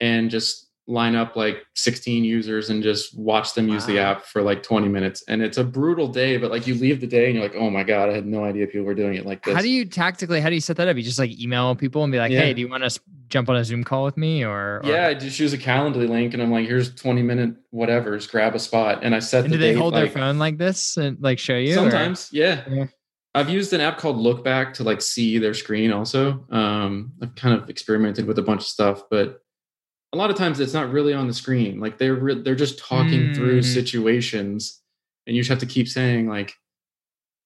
and 0.00 0.30
just 0.30 0.67
line 0.88 1.14
up 1.14 1.36
like 1.36 1.64
16 1.74 2.24
users 2.24 2.70
and 2.70 2.82
just 2.82 3.16
watch 3.16 3.52
them 3.52 3.68
wow. 3.68 3.74
use 3.74 3.84
the 3.84 3.98
app 3.98 4.24
for 4.24 4.40
like 4.40 4.62
20 4.62 4.88
minutes. 4.88 5.22
And 5.28 5.42
it's 5.42 5.58
a 5.58 5.64
brutal 5.64 6.08
day, 6.08 6.38
but 6.38 6.50
like 6.50 6.66
you 6.66 6.74
leave 6.74 7.02
the 7.02 7.06
day 7.06 7.26
and 7.26 7.34
you're 7.34 7.42
like, 7.42 7.54
oh 7.54 7.68
my 7.68 7.84
God, 7.84 8.08
I 8.08 8.14
had 8.14 8.26
no 8.26 8.42
idea 8.42 8.66
people 8.66 8.86
were 8.86 8.94
doing 8.94 9.14
it 9.14 9.26
like 9.26 9.44
this. 9.44 9.54
How 9.54 9.60
do 9.60 9.68
you 9.68 9.84
tactically, 9.84 10.40
how 10.40 10.48
do 10.48 10.54
you 10.54 10.62
set 10.62 10.78
that 10.78 10.88
up? 10.88 10.96
You 10.96 11.02
just 11.02 11.18
like 11.18 11.38
email 11.38 11.76
people 11.76 12.04
and 12.04 12.10
be 12.10 12.18
like, 12.18 12.32
yeah. 12.32 12.40
hey, 12.40 12.54
do 12.54 12.62
you 12.62 12.68
want 12.68 12.90
to 12.90 13.00
jump 13.28 13.50
on 13.50 13.56
a 13.56 13.64
Zoom 13.64 13.84
call 13.84 14.04
with 14.04 14.16
me? 14.16 14.42
Or, 14.42 14.78
or, 14.78 14.80
yeah, 14.84 15.08
I 15.08 15.14
just 15.14 15.38
use 15.38 15.52
a 15.52 15.58
Calendly 15.58 16.08
link 16.08 16.32
and 16.32 16.42
I'm 16.42 16.50
like, 16.50 16.66
here's 16.66 16.94
20 16.94 17.22
minute 17.22 17.54
whatever, 17.70 18.16
just 18.16 18.30
grab 18.30 18.54
a 18.54 18.58
spot. 18.58 19.00
And 19.02 19.14
I 19.14 19.18
set 19.18 19.44
and 19.44 19.52
the 19.52 19.58
do 19.58 19.62
they 19.62 19.72
date, 19.72 19.78
hold 19.78 19.92
like, 19.92 20.14
their 20.14 20.22
phone 20.22 20.38
like 20.38 20.56
this 20.56 20.96
and 20.96 21.20
like 21.20 21.38
show 21.38 21.56
you? 21.56 21.74
Sometimes, 21.74 22.30
yeah. 22.32 22.64
yeah. 22.66 22.86
I've 23.34 23.50
used 23.50 23.74
an 23.74 23.82
app 23.82 23.98
called 23.98 24.16
Lookback 24.16 24.72
to 24.74 24.84
like 24.84 25.02
see 25.02 25.36
their 25.36 25.52
screen 25.52 25.92
also. 25.92 26.46
Um, 26.50 27.12
I've 27.22 27.34
kind 27.34 27.60
of 27.60 27.68
experimented 27.68 28.26
with 28.26 28.38
a 28.38 28.42
bunch 28.42 28.62
of 28.62 28.66
stuff, 28.66 29.02
but 29.10 29.42
a 30.12 30.16
lot 30.16 30.30
of 30.30 30.36
times 30.36 30.60
it's 30.60 30.72
not 30.72 30.90
really 30.90 31.12
on 31.12 31.26
the 31.26 31.34
screen 31.34 31.80
like 31.80 31.98
they're 31.98 32.14
re- 32.14 32.42
they're 32.42 32.54
just 32.54 32.78
talking 32.78 33.28
mm. 33.28 33.34
through 33.34 33.62
situations 33.62 34.80
and 35.26 35.36
you 35.36 35.42
just 35.42 35.50
have 35.50 35.58
to 35.58 35.66
keep 35.66 35.88
saying 35.88 36.28
like 36.28 36.54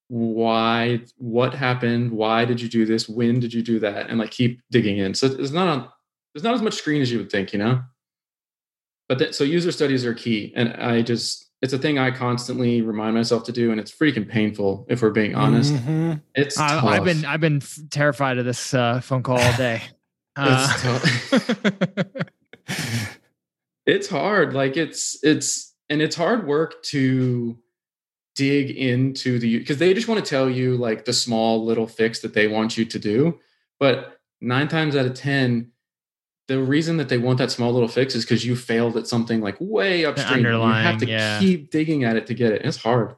why 0.08 1.00
what 1.16 1.54
happened 1.54 2.10
why 2.10 2.44
did 2.44 2.60
you 2.60 2.68
do 2.68 2.84
this 2.84 3.08
when 3.08 3.40
did 3.40 3.52
you 3.52 3.62
do 3.62 3.78
that 3.78 4.10
and 4.10 4.18
like 4.18 4.30
keep 4.30 4.60
digging 4.70 4.98
in 4.98 5.14
so 5.14 5.26
it's 5.26 5.52
not 5.52 5.68
on 5.68 5.88
there's 6.34 6.44
not 6.44 6.54
as 6.54 6.62
much 6.62 6.74
screen 6.74 7.02
as 7.02 7.10
you 7.10 7.18
would 7.18 7.30
think 7.30 7.52
you 7.52 7.58
know 7.58 7.82
but 9.08 9.18
that, 9.18 9.34
so 9.34 9.42
user 9.42 9.72
studies 9.72 10.04
are 10.04 10.14
key 10.14 10.52
and 10.54 10.74
i 10.74 11.02
just 11.02 11.52
it's 11.62 11.72
a 11.72 11.78
thing 11.78 11.96
I 11.96 12.10
constantly 12.10 12.82
remind 12.82 13.14
myself 13.14 13.44
to 13.44 13.52
do, 13.52 13.70
and 13.70 13.78
it's 13.78 13.92
freaking 13.92 14.28
painful 14.28 14.84
if 14.88 15.00
we're 15.00 15.10
being 15.10 15.36
honest. 15.36 15.72
Mm-hmm. 15.72 16.14
It's 16.34 16.58
uh, 16.58 16.80
I've 16.84 17.04
been 17.04 17.24
I've 17.24 17.40
been 17.40 17.62
terrified 17.90 18.38
of 18.38 18.44
this 18.44 18.74
uh, 18.74 19.00
phone 19.00 19.22
call 19.22 19.38
all 19.38 19.56
day. 19.56 19.80
Uh, 20.34 20.98
it's, 23.86 24.08
hard. 24.08 24.54
Like 24.54 24.76
it's 24.76 25.18
it's 25.22 25.74
and 25.88 26.02
it's 26.02 26.16
hard 26.16 26.46
work 26.46 26.82
to 26.84 27.58
dig 28.34 28.70
into 28.70 29.38
the 29.38 29.58
because 29.58 29.78
they 29.78 29.92
just 29.92 30.08
want 30.08 30.24
to 30.24 30.28
tell 30.28 30.48
you 30.48 30.76
like 30.76 31.04
the 31.04 31.12
small 31.12 31.64
little 31.64 31.86
fix 31.86 32.20
that 32.20 32.34
they 32.34 32.48
want 32.48 32.76
you 32.76 32.84
to 32.84 32.98
do, 32.98 33.38
but 33.78 34.20
nine 34.40 34.68
times 34.68 34.96
out 34.96 35.06
of 35.06 35.14
ten 35.14 35.72
the 36.48 36.60
reason 36.60 36.96
that 36.96 37.08
they 37.08 37.18
want 37.18 37.38
that 37.38 37.50
small 37.50 37.72
little 37.72 37.88
fix 37.88 38.14
is 38.14 38.24
because 38.24 38.44
you 38.44 38.56
failed 38.56 38.96
at 38.96 39.06
something 39.06 39.40
like 39.40 39.56
way 39.60 40.04
upstream. 40.04 40.44
You 40.44 40.60
have 40.60 40.98
to 40.98 41.06
yeah. 41.06 41.38
keep 41.38 41.70
digging 41.70 42.04
at 42.04 42.16
it 42.16 42.26
to 42.26 42.34
get 42.34 42.52
it. 42.52 42.60
And 42.60 42.68
It's 42.68 42.76
hard. 42.76 43.14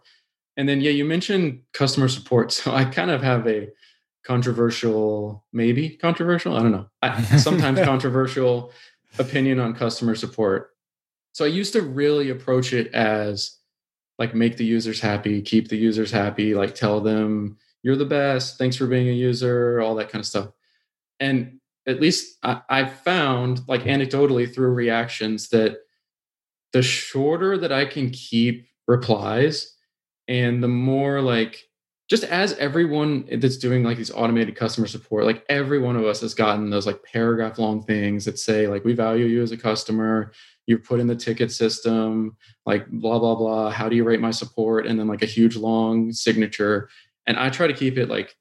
And 0.56 0.68
then, 0.68 0.80
yeah, 0.80 0.90
you 0.90 1.04
mentioned 1.04 1.62
customer 1.72 2.08
support. 2.08 2.52
So 2.64 2.72
I 2.72 2.84
kind 2.84 3.10
of 3.10 3.22
have 3.22 3.46
a 3.48 3.70
controversial, 4.24 5.44
maybe 5.52 5.90
controversial, 5.90 6.56
I 6.56 6.62
don't 6.62 6.72
know, 6.72 6.86
I, 7.02 7.22
sometimes 7.38 7.80
controversial 7.84 8.72
opinion 9.18 9.60
on 9.60 9.74
customer 9.74 10.14
support. 10.14 10.70
So 11.32 11.44
I 11.44 11.48
used 11.48 11.72
to 11.72 11.82
really 11.82 12.30
approach 12.30 12.72
it 12.72 12.92
as 12.94 13.58
like 14.18 14.34
make 14.34 14.56
the 14.56 14.64
users 14.64 15.00
happy, 15.00 15.42
keep 15.42 15.68
the 15.68 15.76
users 15.76 16.10
happy, 16.10 16.54
like 16.54 16.74
tell 16.74 17.00
them 17.00 17.56
you're 17.82 17.96
the 17.96 18.04
best, 18.04 18.58
thanks 18.58 18.76
for 18.76 18.86
being 18.86 19.08
a 19.08 19.12
user, 19.12 19.80
all 19.80 19.94
that 19.96 20.08
kind 20.08 20.20
of 20.20 20.26
stuff. 20.26 20.50
And 21.20 21.58
at 21.86 22.00
least 22.00 22.38
I, 22.42 22.60
I 22.68 22.84
found 22.86 23.60
like 23.68 23.82
anecdotally 23.82 24.52
through 24.52 24.72
reactions 24.72 25.48
that 25.50 25.78
the 26.72 26.82
shorter 26.82 27.58
that 27.58 27.72
I 27.72 27.84
can 27.84 28.10
keep 28.10 28.66
replies 28.86 29.74
and 30.28 30.62
the 30.62 30.68
more 30.68 31.20
like 31.20 31.64
just 32.08 32.24
as 32.24 32.52
everyone 32.54 33.26
that's 33.38 33.56
doing 33.56 33.82
like 33.82 33.96
these 33.96 34.10
automated 34.10 34.56
customer 34.56 34.86
support 34.86 35.24
like 35.24 35.44
every 35.48 35.78
one 35.78 35.96
of 35.96 36.04
us 36.04 36.20
has 36.20 36.34
gotten 36.34 36.70
those 36.70 36.86
like 36.86 37.02
paragraph 37.02 37.58
long 37.58 37.82
things 37.82 38.24
that 38.24 38.38
say 38.38 38.66
like 38.68 38.84
we 38.84 38.92
value 38.92 39.26
you 39.26 39.42
as 39.42 39.52
a 39.52 39.56
customer 39.56 40.32
you 40.66 40.78
put 40.78 41.00
in 41.00 41.06
the 41.06 41.16
ticket 41.16 41.50
system 41.50 42.36
like 42.66 42.86
blah 42.88 43.18
blah 43.18 43.34
blah 43.34 43.70
how 43.70 43.88
do 43.88 43.96
you 43.96 44.04
rate 44.04 44.20
my 44.20 44.30
support 44.30 44.86
and 44.86 44.98
then 44.98 45.08
like 45.08 45.22
a 45.22 45.26
huge 45.26 45.56
long 45.56 46.12
signature 46.12 46.88
and 47.26 47.38
i 47.38 47.48
try 47.48 47.66
to 47.66 47.74
keep 47.74 47.96
it 47.96 48.08
like 48.08 48.36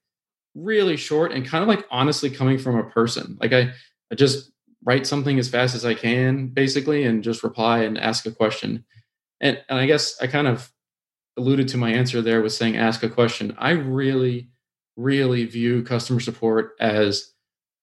really 0.56 0.98
short 0.98 1.32
and 1.32 1.46
kind 1.46 1.62
of 1.62 1.68
like 1.68 1.86
honestly 1.90 2.30
coming 2.30 2.58
from 2.58 2.78
a 2.78 2.84
person. 2.84 3.38
Like 3.42 3.54
I, 3.54 3.72
I 4.12 4.16
just 4.16 4.52
write 4.86 5.08
something 5.08 5.40
as 5.40 5.50
fast 5.50 5.76
as 5.76 5.86
I 5.86 5.94
can, 5.94 6.48
basically, 6.48 7.04
and 7.04 7.24
just 7.24 7.44
reply 7.44 7.80
and 7.80 7.98
ask 7.98 8.26
a 8.26 8.32
question. 8.32 8.86
And, 9.42 9.62
and 9.70 9.80
I 9.80 9.86
guess 9.86 10.20
I 10.22 10.28
kind 10.28 10.48
of 10.48 10.72
alluded 11.38 11.68
to 11.70 11.78
my 11.78 11.92
answer 11.92 12.22
there 12.22 12.42
was 12.42 12.56
saying 12.56 12.78
ask 12.78 13.04
a 13.04 13.10
question. 13.10 13.56
I 13.58 13.72
really, 13.72 14.50
really 14.96 15.46
view 15.46 15.84
customer 15.84 16.20
support 16.20 16.74
as 16.80 17.34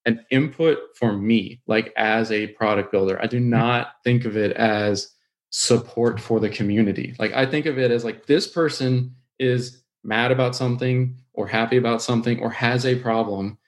an 0.06 0.24
input 0.30 0.78
for 0.96 1.12
me, 1.12 1.60
like 1.66 1.92
as 1.96 2.32
a 2.32 2.48
product 2.48 2.90
builder. 2.92 3.20
I 3.22 3.26
do 3.26 3.38
hmm. 3.38 3.50
not 3.50 3.92
think 4.04 4.24
of 4.24 4.36
it 4.36 4.52
as 4.56 5.12
support 5.50 6.20
for 6.20 6.40
the 6.40 6.48
community. 6.48 7.14
Like 7.18 7.32
I 7.32 7.44
think 7.44 7.66
of 7.66 7.78
it 7.78 7.90
as 7.90 8.04
like 8.04 8.26
this 8.26 8.46
person 8.46 9.14
is 9.38 9.82
mad 10.04 10.30
about 10.30 10.56
something 10.56 11.16
or 11.32 11.46
happy 11.46 11.76
about 11.76 12.02
something 12.02 12.40
or 12.40 12.50
has 12.50 12.86
a 12.86 12.96
problem 12.96 13.58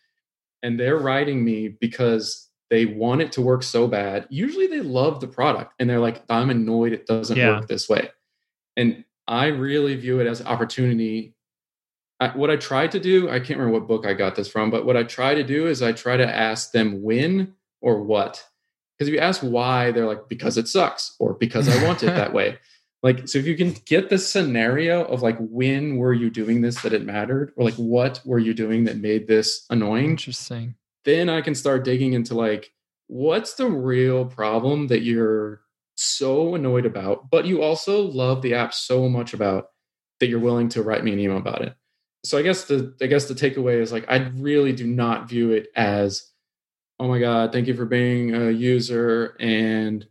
and 0.63 0.79
they're 0.79 0.99
writing 0.99 1.45
me 1.45 1.69
because 1.69 2.49
they 2.71 2.87
want 2.87 3.21
it 3.21 3.33
to 3.33 3.43
work 3.43 3.63
so 3.63 3.87
bad 3.87 4.27
usually 4.31 4.67
they 4.67 4.81
love 4.81 5.21
the 5.21 5.29
product 5.29 5.75
and 5.79 5.89
they're 5.89 6.01
like 6.01 6.23
i'm 6.31 6.51
annoyed 6.51 6.93
it 6.93 7.07
doesn't 7.07 7.37
yeah. 7.37 7.49
work 7.49 7.69
this 7.69 7.89
way 7.89 8.09
and 8.77 9.05
i 9.27 9.47
really 9.47 9.95
view 9.97 10.21
it 10.21 10.27
as 10.27 10.43
opportunity. 10.43 11.35
I, 12.21 12.29
what 12.29 12.51
i 12.51 12.57
try 12.57 12.87
to 12.87 13.01
do 13.01 13.29
i 13.29 13.39
can't 13.39 13.59
remember 13.59 13.79
what 13.79 13.89
book 13.89 14.07
i 14.07 14.15
got 14.15 14.37
this 14.37 14.49
from 14.49 14.71
but 14.71 14.87
what 14.87 14.97
i 14.97 15.03
try 15.03 15.35
to 15.35 15.43
do 15.43 15.67
is 15.67 15.83
i 15.83 15.93
try 15.93 16.17
to 16.17 16.27
ask 16.27 16.73
them 16.73 17.03
when 17.03 17.55
or 17.83 18.01
what. 18.01 18.43
Because 18.97 19.09
if 19.09 19.15
you 19.15 19.21
ask 19.21 19.41
why 19.43 19.91
they're 19.91 20.07
like 20.07 20.29
because 20.29 20.57
it 20.57 20.69
sucks 20.69 21.15
or 21.19 21.35
because 21.35 21.69
i 21.69 21.85
want 21.85 22.03
it 22.03 22.07
that 22.07 22.33
way. 22.39 22.59
Like 23.03 23.27
so 23.27 23.39
if 23.39 23.47
you 23.47 23.57
can 23.57 23.75
get 23.85 24.09
the 24.09 24.19
scenario 24.19 25.05
of 25.05 25.23
like 25.23 25.37
when 25.41 25.97
were 25.97 26.13
you 26.13 26.31
doing 26.31 26.61
this 26.61 26.81
that 26.83 26.93
it 26.93 27.05
mattered 27.05 27.53
or 27.57 27.65
like 27.65 27.75
what 27.75 28.23
were 28.25 28.39
you 28.39 28.55
doing 28.55 28.85
that 28.85 28.97
made 28.97 29.27
this 29.27 29.67
annoying 29.71 30.11
interesting. 30.11 30.77
then 31.05 31.29
i 31.29 31.41
can 31.41 31.57
start 31.57 31.85
digging 31.85 32.13
into 32.13 32.35
like 32.35 32.73
what's 33.09 33.55
the 33.55 33.67
real 33.67 34.25
problem 34.25 34.87
that 34.87 35.03
you're 35.03 35.62
so 35.95 36.55
annoyed 36.55 36.87
about 36.87 37.31
but 37.31 37.45
you 37.45 37.63
also 37.63 38.03
love 38.03 38.43
the 38.43 38.55
app 38.55 38.73
so 38.73 39.09
much 39.09 39.35
about 39.35 39.67
that 40.21 40.29
you're 40.29 40.39
willing 40.39 40.69
to 40.69 40.83
write 40.83 41.05
me 41.05 41.13
an 41.13 41.19
email 41.19 41.37
about 41.37 41.63
it 41.63 41.75
so 42.25 42.39
i 42.39 42.43
guess 42.43 42.65
the 42.65 42.95
i 43.01 43.07
guess 43.07 43.27
the 43.27 43.35
takeaway 43.35 43.81
is 43.81 43.93
like 43.93 44.05
i 44.09 44.17
really 44.37 44.73
do 44.73 44.87
not 44.87 45.29
view 45.29 45.53
it 45.53 45.69
as 45.77 46.31
oh 46.99 47.09
my 47.09 47.19
god 47.19 47.53
thank 47.53 47.67
you 47.67 47.75
for 47.75 47.85
being 47.85 48.35
a 48.35 48.51
user 48.51 49.37
and 49.39 50.07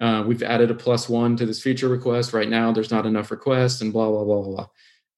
uh, 0.00 0.22
we've 0.26 0.42
added 0.42 0.70
a 0.70 0.74
plus 0.74 1.08
one 1.08 1.36
to 1.36 1.46
this 1.46 1.62
feature 1.62 1.88
request. 1.88 2.32
Right 2.32 2.48
now, 2.48 2.72
there's 2.72 2.90
not 2.90 3.06
enough 3.06 3.30
requests, 3.30 3.80
and 3.80 3.92
blah 3.92 4.10
blah 4.10 4.24
blah 4.24 4.42
blah. 4.42 4.66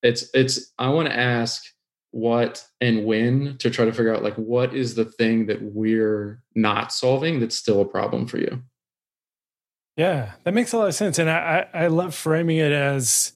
It's 0.03 0.31
it's. 0.35 0.73
I 0.79 0.91
want 0.91 1.09
to 1.09 1.17
ask 1.17 1.65
what 2.13 2.65
and 2.81 3.05
when 3.05 3.57
to 3.59 3.69
try 3.69 3.85
to 3.85 3.93
figure 3.93 4.15
out 4.15 4.23
like 4.23 4.37
what 4.37 4.75
is 4.75 4.95
the 4.95 5.05
thing 5.05 5.47
that 5.47 5.61
we're 5.61 6.41
not 6.55 6.93
solving 6.93 7.41
that's 7.41 7.57
still 7.57 7.81
a 7.81 7.87
problem 7.87 8.27
for 8.27 8.39
you. 8.39 8.63
Yeah, 9.97 10.33
that 10.45 10.53
makes 10.55 10.73
a 10.73 10.79
lot 10.79 10.89
of 10.89 10.95
sense, 10.95 11.19
and 11.19 11.31
I 11.31 11.67
I, 11.73 11.85
I 11.85 11.87
love 11.89 12.15
framing 12.15 12.59
it 12.59 12.73
as. 12.73 13.33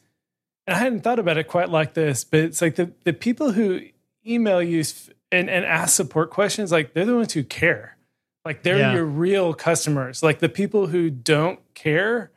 I 0.67 0.75
hadn't 0.75 1.01
thought 1.01 1.19
about 1.19 1.37
it 1.37 1.49
quite 1.49 1.69
like 1.69 1.95
this, 1.95 2.23
but 2.23 2.41
it's 2.41 2.63
like 2.63 2.77
the 2.77 2.93
the 3.05 3.13
people 3.13 3.53
who 3.53 3.81
email 4.27 4.63
you 4.63 4.85
and, 5.33 5.51
and 5.51 5.65
ask 5.65 5.97
support 5.97 6.31
questions, 6.31 6.71
like 6.71 6.93
they're 6.93 7.07
the 7.07 7.17
ones 7.17 7.33
who 7.33 7.43
care 7.43 7.97
like 8.45 8.63
they're 8.63 8.79
yeah. 8.79 8.95
your 8.95 9.05
real 9.05 9.53
customers. 9.55 10.23
Like 10.23 10.39
the 10.39 10.49
people 10.49 10.87
who 10.87 11.11
don't 11.11 11.61
care, 11.75 12.31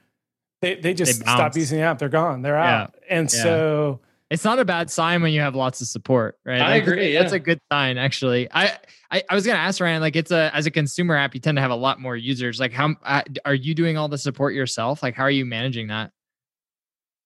they 0.62 0.76
they 0.76 0.94
just 0.94 1.20
they 1.20 1.24
stop 1.26 1.56
using 1.56 1.80
the 1.80 1.86
app. 1.86 2.00
They're 2.00 2.10
gone. 2.10 2.42
They're 2.42 2.58
out. 2.58 2.96
Yeah. 3.02 3.18
And 3.18 3.34
yeah. 3.34 3.44
so 3.44 4.00
it's 4.34 4.44
not 4.44 4.60
a 4.60 4.66
bad 4.66 4.90
sign 4.90 5.22
when 5.22 5.32
you 5.32 5.42
have 5.42 5.56
lots 5.56 5.82
of 5.82 5.88
support, 5.88 6.38
right? 6.46 6.62
I 6.62 6.72
like, 6.72 6.84
agree. 6.84 7.14
That's 7.14 7.34
a 7.34 7.40
good 7.40 7.60
sign, 7.72 7.98
actually. 7.98 8.52
I, 8.52 8.78
I, 9.12 9.24
I 9.30 9.36
was 9.36 9.46
gonna 9.46 9.60
ask 9.60 9.80
Ryan, 9.80 10.02
like, 10.02 10.16
it's 10.16 10.32
a 10.32 10.54
as 10.54 10.66
a 10.66 10.72
consumer 10.72 11.16
app, 11.16 11.34
you 11.34 11.40
tend 11.40 11.58
to 11.58 11.62
have 11.62 11.72
a 11.72 11.76
lot 11.76 12.00
more 12.00 12.18
users. 12.18 12.60
Like, 12.60 12.74
how 12.74 12.96
uh, 13.04 13.22
are 13.46 13.54
you 13.54 13.76
doing 13.76 13.98
all 13.98 14.08
the 14.08 14.18
support 14.18 14.54
yourself? 14.54 15.04
Like, 15.04 15.16
how 15.16 15.24
are 15.24 15.32
you 15.32 15.46
managing 15.46 15.88
that? 15.88 16.12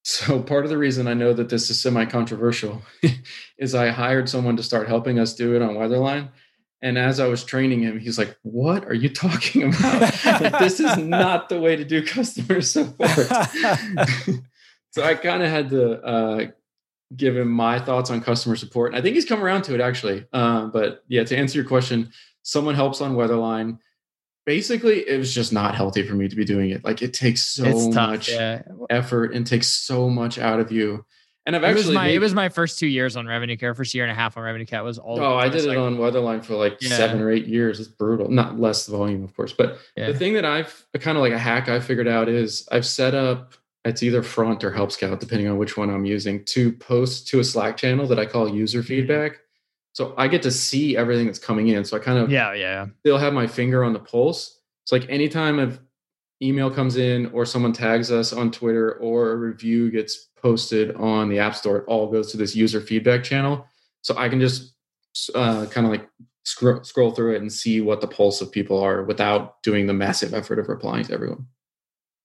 So 0.04 0.42
part 0.42 0.64
of 0.64 0.70
the 0.70 0.78
reason 0.78 1.08
I 1.08 1.14
know 1.14 1.34
that 1.34 1.50
this 1.50 1.70
is 1.70 1.82
semi-controversial 1.82 2.82
is 3.58 3.76
I 3.76 3.90
hired 3.90 4.30
someone 4.30 4.56
to 4.56 4.64
start 4.64 4.88
helping 4.88 5.20
us 5.20 5.34
do 5.34 5.56
it 5.56 5.62
on 5.62 5.72
Weatherline 5.72 6.30
and 6.82 6.98
as 6.98 7.20
I 7.20 7.28
was 7.28 7.44
training 7.44 7.82
him, 7.82 8.00
he's 8.00 8.18
like, 8.18 8.38
What 8.44 8.86
are 8.86 8.94
you 8.94 9.10
talking 9.10 9.64
about? 9.64 10.26
like, 10.26 10.60
this 10.60 10.80
is 10.80 10.98
not 10.98 11.50
the 11.50 11.60
way 11.60 11.76
to 11.76 11.84
do 11.84 12.06
customer 12.06 12.62
support. 12.62 13.10
so 14.92 15.04
I 15.04 15.16
kind 15.16 15.42
of 15.42 15.50
had 15.50 15.70
to 15.72 16.02
uh, 16.04 16.46
give 17.16 17.38
him 17.38 17.50
my 17.50 17.80
thoughts 17.80 18.10
on 18.10 18.22
customer 18.22 18.56
support. 18.56 18.92
And 18.92 19.00
I 19.00 19.02
think 19.02 19.16
he's 19.16 19.26
come 19.26 19.44
around 19.44 19.64
to 19.64 19.76
it 19.76 19.82
actually. 19.82 20.26
Uh, 20.34 20.66
but 20.68 21.04
yeah, 21.08 21.24
to 21.24 21.38
answer 21.38 21.58
your 21.58 21.68
question, 21.68 22.12
someone 22.44 22.76
helps 22.76 23.02
on 23.02 23.16
Weatherline. 23.16 23.80
Basically, 24.46 25.08
it 25.08 25.18
was 25.18 25.34
just 25.34 25.52
not 25.52 25.76
healthy 25.76 26.08
for 26.08 26.14
me 26.14 26.28
to 26.28 26.36
be 26.36 26.46
doing 26.46 26.70
it. 26.70 26.84
Like 26.84 27.02
it 27.02 27.14
takes 27.14 27.46
so 27.46 27.90
much 27.90 28.30
yeah. 28.30 28.62
effort 28.90 29.34
and 29.34 29.46
takes 29.46 29.68
so 29.68 30.10
much 30.10 30.38
out 30.38 30.60
of 30.60 30.72
you. 30.72 31.06
And 31.46 31.56
I've 31.56 31.64
it 31.64 31.68
actually 31.68 31.86
was 31.86 31.96
my 31.96 32.08
made, 32.08 32.16
it 32.16 32.20
was 32.20 32.34
my 32.34 32.50
first 32.50 32.78
two 32.78 32.88
years 32.88 33.16
on 33.16 33.26
RevenueCat, 33.26 33.78
first 33.78 33.94
year 33.94 34.04
and 34.04 34.12
a 34.12 34.16
half 34.16 34.36
on 34.36 34.44
RevenueCat 34.44 34.84
was 34.84 34.98
all. 35.00 35.18
Oh, 35.22 35.38
I 35.38 35.48
did 35.48 35.64
it 35.64 35.78
on 35.78 35.96
Weatherline 35.96 36.44
for 36.44 36.56
like 36.56 36.78
yeah. 36.82 36.98
seven 36.98 37.22
or 37.22 37.32
eight 37.32 37.48
years. 37.48 37.80
It's 37.80 37.88
brutal. 37.88 38.30
Not 38.30 38.60
less 38.60 38.86
volume, 38.86 39.24
of 39.24 39.34
course, 39.34 39.54
but 39.54 39.78
yeah. 39.96 40.08
the 40.08 40.14
thing 40.14 40.34
that 40.34 40.44
I've 40.44 40.86
kind 41.00 41.18
of 41.18 41.22
like 41.22 41.32
a 41.32 41.40
hack 41.40 41.70
I 41.70 41.80
figured 41.80 42.08
out 42.08 42.28
is 42.28 42.68
I've 42.70 42.86
set 42.86 43.16
up 43.16 43.54
it's 43.88 44.04
either 44.04 44.22
Front 44.24 44.64
or 44.64 44.72
Help 44.72 44.92
Scout, 44.92 45.20
depending 45.20 45.48
on 45.48 45.58
which 45.58 45.78
one 45.78 45.90
I'm 45.90 46.06
using, 46.06 46.44
to 46.46 46.72
post 46.74 47.28
to 47.30 47.40
a 47.40 47.44
Slack 47.44 47.78
channel 47.78 48.08
that 48.08 48.20
I 48.20 48.26
call 48.26 48.50
user 48.50 48.80
mm-hmm. 48.80 48.88
feedback. 48.88 49.40
So 49.94 50.14
I 50.18 50.28
get 50.28 50.44
to 50.44 50.52
see 50.52 50.96
everything 50.96 51.26
that's 51.26 51.40
coming 51.40 51.70
in. 51.70 51.84
So 51.84 51.98
I 51.98 52.00
kind 52.00 52.20
of 52.20 52.30
yeah 52.30 52.54
yeah 52.54 52.86
still 53.00 53.18
have 53.18 53.34
my 53.34 53.48
finger 53.48 53.84
on 53.84 53.94
the 53.94 54.00
pulse. 54.00 54.60
It's 54.84 54.92
like 54.92 55.10
anytime 55.10 55.58
an 55.58 55.80
email 56.42 56.70
comes 56.70 56.98
in 56.98 57.28
or 57.28 57.46
someone 57.46 57.74
tags 57.74 58.12
us 58.12 58.32
on 58.32 58.52
Twitter 58.52 58.94
or 58.94 59.32
a 59.32 59.36
review 59.36 59.90
gets 59.90 60.30
posted 60.40 60.96
on 60.96 61.30
the 61.30 61.40
App 61.40 61.56
Store, 61.56 61.78
it 61.78 61.86
all 61.88 62.12
goes 62.12 62.32
to 62.32 62.38
this 62.38 62.56
user 62.56 62.80
feedback 62.80 63.24
channel. 63.24 63.66
So 64.02 64.16
I 64.18 64.30
can 64.30 64.40
just 64.40 64.76
uh, 65.34 65.66
kind 65.66 65.88
of 65.88 65.92
like 65.92 66.08
scroll, 66.44 66.84
scroll 66.84 67.12
through 67.12 67.36
it 67.36 67.42
and 67.42 67.52
see 67.52 67.82
what 67.82 68.00
the 68.00 68.08
pulse 68.08 68.40
of 68.40 68.52
people 68.52 68.80
are 68.80 69.04
without 69.04 69.62
doing 69.64 69.88
the 69.88 69.94
massive 69.94 70.34
effort 70.34 70.60
of 70.60 70.70
replying 70.70 71.04
to 71.06 71.14
everyone. 71.14 71.48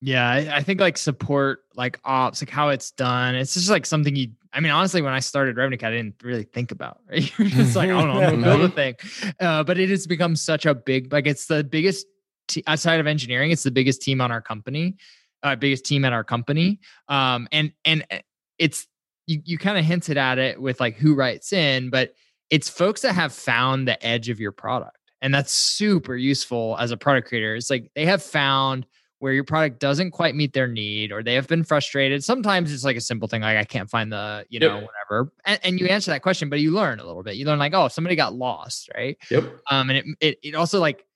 Yeah, 0.04 0.28
I, 0.28 0.56
I 0.56 0.62
think 0.64 0.80
like 0.80 0.98
support, 0.98 1.60
like 1.76 2.00
ops, 2.04 2.42
like 2.42 2.50
how 2.50 2.70
it's 2.70 2.90
done. 2.90 3.36
It's 3.36 3.54
just 3.54 3.70
like 3.70 3.86
something 3.86 4.16
you. 4.16 4.28
I 4.52 4.58
mean, 4.58 4.72
honestly, 4.72 5.00
when 5.00 5.12
I 5.12 5.20
started 5.20 5.56
RevenueCat, 5.56 5.84
I 5.84 5.90
didn't 5.92 6.16
really 6.24 6.42
think 6.42 6.72
about. 6.72 6.98
Right? 7.08 7.32
You're 7.38 7.48
just 7.48 7.76
like, 7.76 7.88
I 7.88 7.92
don't 7.92 8.40
know, 8.40 8.56
build 8.56 8.62
a 8.62 8.68
thing. 8.68 8.96
Uh, 9.38 9.62
but 9.62 9.78
it 9.78 9.88
has 9.90 10.08
become 10.08 10.34
such 10.34 10.66
a 10.66 10.74
big, 10.74 11.12
like, 11.12 11.28
it's 11.28 11.46
the 11.46 11.62
biggest 11.62 12.04
t- 12.48 12.64
outside 12.66 12.98
of 12.98 13.06
engineering. 13.06 13.52
It's 13.52 13.62
the 13.62 13.70
biggest 13.70 14.02
team 14.02 14.20
on 14.20 14.32
our 14.32 14.42
company, 14.42 14.96
uh, 15.44 15.54
biggest 15.54 15.84
team 15.84 16.04
at 16.04 16.12
our 16.12 16.24
company. 16.24 16.80
Um, 17.08 17.46
and 17.52 17.72
and 17.84 18.04
eh, 18.10 18.22
it's 18.58 18.88
you 19.28 19.40
you 19.44 19.56
kind 19.56 19.78
of 19.78 19.84
hinted 19.84 20.16
at 20.16 20.38
it 20.38 20.60
with 20.60 20.80
like 20.80 20.96
who 20.96 21.14
writes 21.14 21.52
in, 21.52 21.90
but 21.90 22.14
it's 22.50 22.68
folks 22.68 23.02
that 23.02 23.14
have 23.14 23.32
found 23.32 23.86
the 23.86 24.04
edge 24.04 24.28
of 24.28 24.40
your 24.40 24.52
product. 24.52 24.98
And 25.20 25.32
that's 25.32 25.52
super 25.52 26.16
useful 26.16 26.76
as 26.80 26.90
a 26.90 26.96
product 26.96 27.28
creator. 27.28 27.54
It's 27.54 27.70
like 27.70 27.88
they 27.94 28.04
have 28.06 28.20
found 28.20 28.84
where 29.22 29.32
your 29.32 29.44
product 29.44 29.78
doesn't 29.78 30.10
quite 30.10 30.34
meet 30.34 30.52
their 30.52 30.66
need 30.66 31.12
or 31.12 31.22
they 31.22 31.34
have 31.34 31.46
been 31.46 31.62
frustrated. 31.62 32.24
Sometimes 32.24 32.72
it's 32.72 32.82
like 32.82 32.96
a 32.96 33.00
simple 33.00 33.28
thing 33.28 33.40
like 33.40 33.56
I 33.56 33.62
can't 33.62 33.88
find 33.88 34.10
the, 34.10 34.44
you 34.48 34.58
know, 34.58 34.80
yep. 34.80 34.88
whatever. 34.88 35.32
And, 35.44 35.60
and, 35.62 35.78
you 35.78 35.86
answer 35.86 36.10
that 36.10 36.22
question, 36.22 36.50
but 36.50 36.58
you 36.58 36.72
learn 36.72 36.98
a 36.98 37.06
little 37.06 37.22
bit. 37.22 37.36
You 37.36 37.46
learn 37.46 37.60
like, 37.60 37.72
oh, 37.72 37.86
somebody 37.86 38.16
got 38.16 38.34
lost, 38.34 38.90
right? 38.96 39.16
Yep. 39.30 39.44
Um, 39.70 39.90
and 39.90 39.98
it, 39.98 40.06
it 40.20 40.38
it 40.42 40.54
also 40.56 40.80
like 40.80 41.06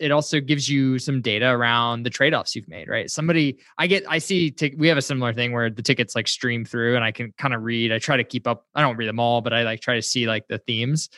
it 0.00 0.10
also 0.10 0.40
gives 0.40 0.70
you 0.70 0.98
some 0.98 1.20
data 1.20 1.50
around 1.50 2.04
the 2.04 2.10
trade-offs 2.10 2.54
you've 2.54 2.68
made 2.68 2.86
right 2.86 3.10
somebody 3.10 3.58
i 3.76 3.88
get 3.88 4.04
i 4.08 4.16
see 4.16 4.52
t- 4.52 4.72
we 4.78 4.86
have 4.86 4.96
a 4.96 5.02
similar 5.02 5.32
thing 5.32 5.50
where 5.50 5.68
the 5.68 5.82
tickets 5.82 6.14
like 6.14 6.28
stream 6.28 6.64
through 6.64 6.94
and 6.94 7.04
i 7.04 7.10
can 7.10 7.34
kind 7.38 7.52
of 7.52 7.64
read 7.64 7.90
i 7.90 7.98
try 7.98 8.16
to 8.16 8.22
keep 8.22 8.46
up 8.46 8.68
i 8.76 8.80
don't 8.80 8.96
read 8.96 9.08
them 9.08 9.18
all 9.18 9.40
but 9.40 9.52
i 9.52 9.64
like 9.64 9.80
try 9.80 9.96
to 9.96 10.02
see 10.02 10.28
like 10.28 10.46
the 10.46 10.58
themes 10.58 11.08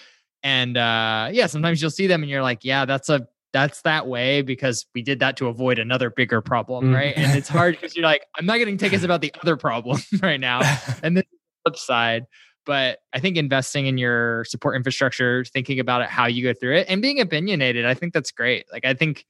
and 0.43 0.79
uh 0.79 1.29
yeah 1.31 1.45
sometimes 1.45 1.83
you'll 1.83 1.91
see 1.91 2.07
them 2.07 2.23
and 2.23 2.31
you're 2.31 2.43
like 2.43 2.65
yeah 2.65 2.87
that's 2.87 3.11
a 3.11 3.29
that's 3.53 3.83
that 3.83 4.07
way 4.07 4.43
because 4.43 4.87
we 4.95 5.03
did 5.03 5.21
that 5.21 5.37
to 5.39 5.49
avoid 5.49 5.79
another 5.79 6.11
bigger 6.11 6.41
problem, 6.41 6.91
mm. 6.91 6.95
right? 6.95 7.15
And 7.17 7.37
it's 7.37 7.49
hard 7.49 7.75
because 7.75 7.97
you're 7.97 8.05
like, 8.05 8.25
I'm 8.39 8.47
not 8.47 8.59
getting 8.59 8.79
tickets 8.79 9.05
about 9.05 9.21
the 9.21 9.33
other 9.43 9.57
problem 9.57 10.01
right 10.23 10.41
now. 10.41 10.61
And 11.03 11.17
then 11.17 11.25
the 11.31 11.71
flip 11.71 11.79
side. 11.79 12.25
But 12.67 12.99
I 13.13 13.21
think 13.21 13.37
investing 13.37 13.87
in 13.87 13.97
your 13.99 14.45
support 14.45 14.77
infrastructure, 14.77 15.45
thinking 15.45 15.81
about 15.81 16.03
it, 16.03 16.09
how 16.09 16.27
you 16.27 16.43
go 16.43 16.53
through 16.53 16.77
it, 16.77 16.87
and 16.89 17.01
being 17.01 17.21
opinionated, 17.21 17.87
I 17.87 17.95
think 17.95 18.13
that's 18.13 18.31
great. 18.31 18.67
Like 18.71 18.85
I 18.85 18.95
think, 18.95 19.25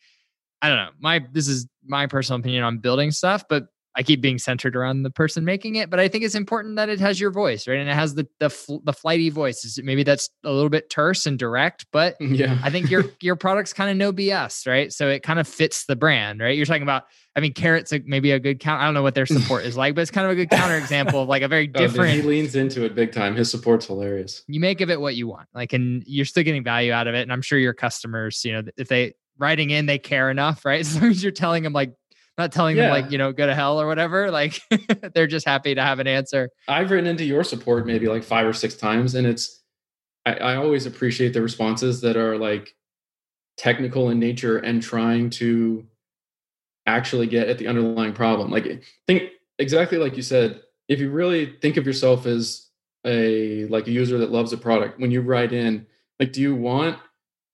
I 0.60 0.68
don't 0.68 0.78
know, 0.78 0.90
my 0.98 1.24
this 1.32 1.46
is 1.46 1.66
my 1.84 2.06
personal 2.06 2.40
opinion 2.40 2.64
on 2.64 2.78
building 2.78 3.12
stuff, 3.12 3.44
but 3.48 3.68
I 3.96 4.04
keep 4.04 4.20
being 4.20 4.38
centered 4.38 4.76
around 4.76 5.02
the 5.02 5.10
person 5.10 5.44
making 5.44 5.74
it, 5.74 5.90
but 5.90 5.98
I 5.98 6.06
think 6.06 6.22
it's 6.22 6.36
important 6.36 6.76
that 6.76 6.88
it 6.88 7.00
has 7.00 7.18
your 7.18 7.32
voice, 7.32 7.66
right? 7.66 7.78
And 7.78 7.88
it 7.88 7.94
has 7.94 8.14
the 8.14 8.26
the 8.38 8.48
fl- 8.48 8.78
the 8.84 8.92
flighty 8.92 9.30
voice. 9.30 9.78
Maybe 9.82 10.04
that's 10.04 10.30
a 10.44 10.50
little 10.50 10.70
bit 10.70 10.90
terse 10.90 11.26
and 11.26 11.38
direct, 11.38 11.86
but 11.92 12.16
yeah, 12.20 12.58
I 12.62 12.70
think 12.70 12.90
your 12.90 13.04
your 13.20 13.34
product's 13.34 13.72
kind 13.72 13.90
of 13.90 13.96
no 13.96 14.12
BS, 14.12 14.66
right? 14.66 14.92
So 14.92 15.08
it 15.08 15.22
kind 15.22 15.40
of 15.40 15.48
fits 15.48 15.86
the 15.86 15.96
brand, 15.96 16.40
right? 16.40 16.56
You're 16.56 16.66
talking 16.66 16.84
about, 16.84 17.04
I 17.34 17.40
mean, 17.40 17.52
Carrot's 17.52 17.92
maybe 18.04 18.30
a 18.30 18.38
good 18.38 18.60
count. 18.60 18.80
I 18.80 18.84
don't 18.84 18.94
know 18.94 19.02
what 19.02 19.16
their 19.16 19.26
support 19.26 19.64
is 19.64 19.76
like, 19.76 19.96
but 19.96 20.02
it's 20.02 20.10
kind 20.12 20.24
of 20.24 20.32
a 20.32 20.36
good 20.36 20.50
counter 20.50 20.76
example 20.76 21.22
of 21.22 21.28
like 21.28 21.42
a 21.42 21.48
very 21.48 21.68
oh, 21.74 21.78
different. 21.78 22.12
Oh, 22.12 22.14
he 22.14 22.22
leans 22.22 22.54
into 22.54 22.84
it 22.84 22.94
big 22.94 23.12
time. 23.12 23.34
His 23.34 23.50
support's 23.50 23.86
hilarious. 23.86 24.44
You 24.46 24.60
make 24.60 24.80
of 24.80 24.90
it 24.90 25.00
what 25.00 25.16
you 25.16 25.26
want, 25.26 25.48
like, 25.52 25.72
and 25.72 26.04
you're 26.06 26.26
still 26.26 26.44
getting 26.44 26.62
value 26.62 26.92
out 26.92 27.08
of 27.08 27.14
it. 27.14 27.22
And 27.22 27.32
I'm 27.32 27.42
sure 27.42 27.58
your 27.58 27.74
customers, 27.74 28.44
you 28.44 28.52
know, 28.52 28.62
if 28.76 28.86
they 28.86 29.14
writing 29.36 29.70
in, 29.70 29.86
they 29.86 29.98
care 29.98 30.30
enough, 30.30 30.64
right? 30.64 30.80
As 30.86 31.00
long 31.00 31.10
as 31.10 31.22
you're 31.22 31.32
telling 31.32 31.64
them 31.64 31.72
like 31.72 31.92
not 32.40 32.52
telling 32.52 32.76
yeah. 32.76 32.84
them 32.84 32.90
like 32.90 33.12
you 33.12 33.18
know 33.18 33.32
go 33.32 33.46
to 33.46 33.54
hell 33.54 33.80
or 33.80 33.86
whatever 33.86 34.30
like 34.30 34.60
they're 35.14 35.26
just 35.26 35.46
happy 35.46 35.74
to 35.74 35.82
have 35.82 35.98
an 35.98 36.06
answer 36.06 36.50
i've 36.68 36.90
written 36.90 37.06
into 37.06 37.24
your 37.24 37.44
support 37.44 37.86
maybe 37.86 38.08
like 38.08 38.24
five 38.24 38.46
or 38.46 38.52
six 38.52 38.74
times 38.74 39.14
and 39.14 39.26
it's 39.26 39.62
I, 40.26 40.34
I 40.34 40.56
always 40.56 40.86
appreciate 40.86 41.32
the 41.32 41.42
responses 41.42 42.00
that 42.00 42.16
are 42.16 42.36
like 42.36 42.74
technical 43.56 44.10
in 44.10 44.18
nature 44.18 44.58
and 44.58 44.82
trying 44.82 45.30
to 45.30 45.86
actually 46.86 47.26
get 47.26 47.48
at 47.48 47.58
the 47.58 47.68
underlying 47.68 48.12
problem 48.12 48.50
like 48.50 48.82
think 49.06 49.30
exactly 49.58 49.98
like 49.98 50.16
you 50.16 50.22
said 50.22 50.62
if 50.88 50.98
you 50.98 51.10
really 51.10 51.56
think 51.60 51.76
of 51.76 51.86
yourself 51.86 52.26
as 52.26 52.68
a 53.06 53.66
like 53.66 53.86
a 53.86 53.92
user 53.92 54.18
that 54.18 54.32
loves 54.32 54.52
a 54.52 54.58
product 54.58 54.98
when 54.98 55.10
you 55.10 55.20
write 55.20 55.52
in 55.52 55.86
like 56.18 56.32
do 56.32 56.40
you 56.40 56.54
want 56.54 56.98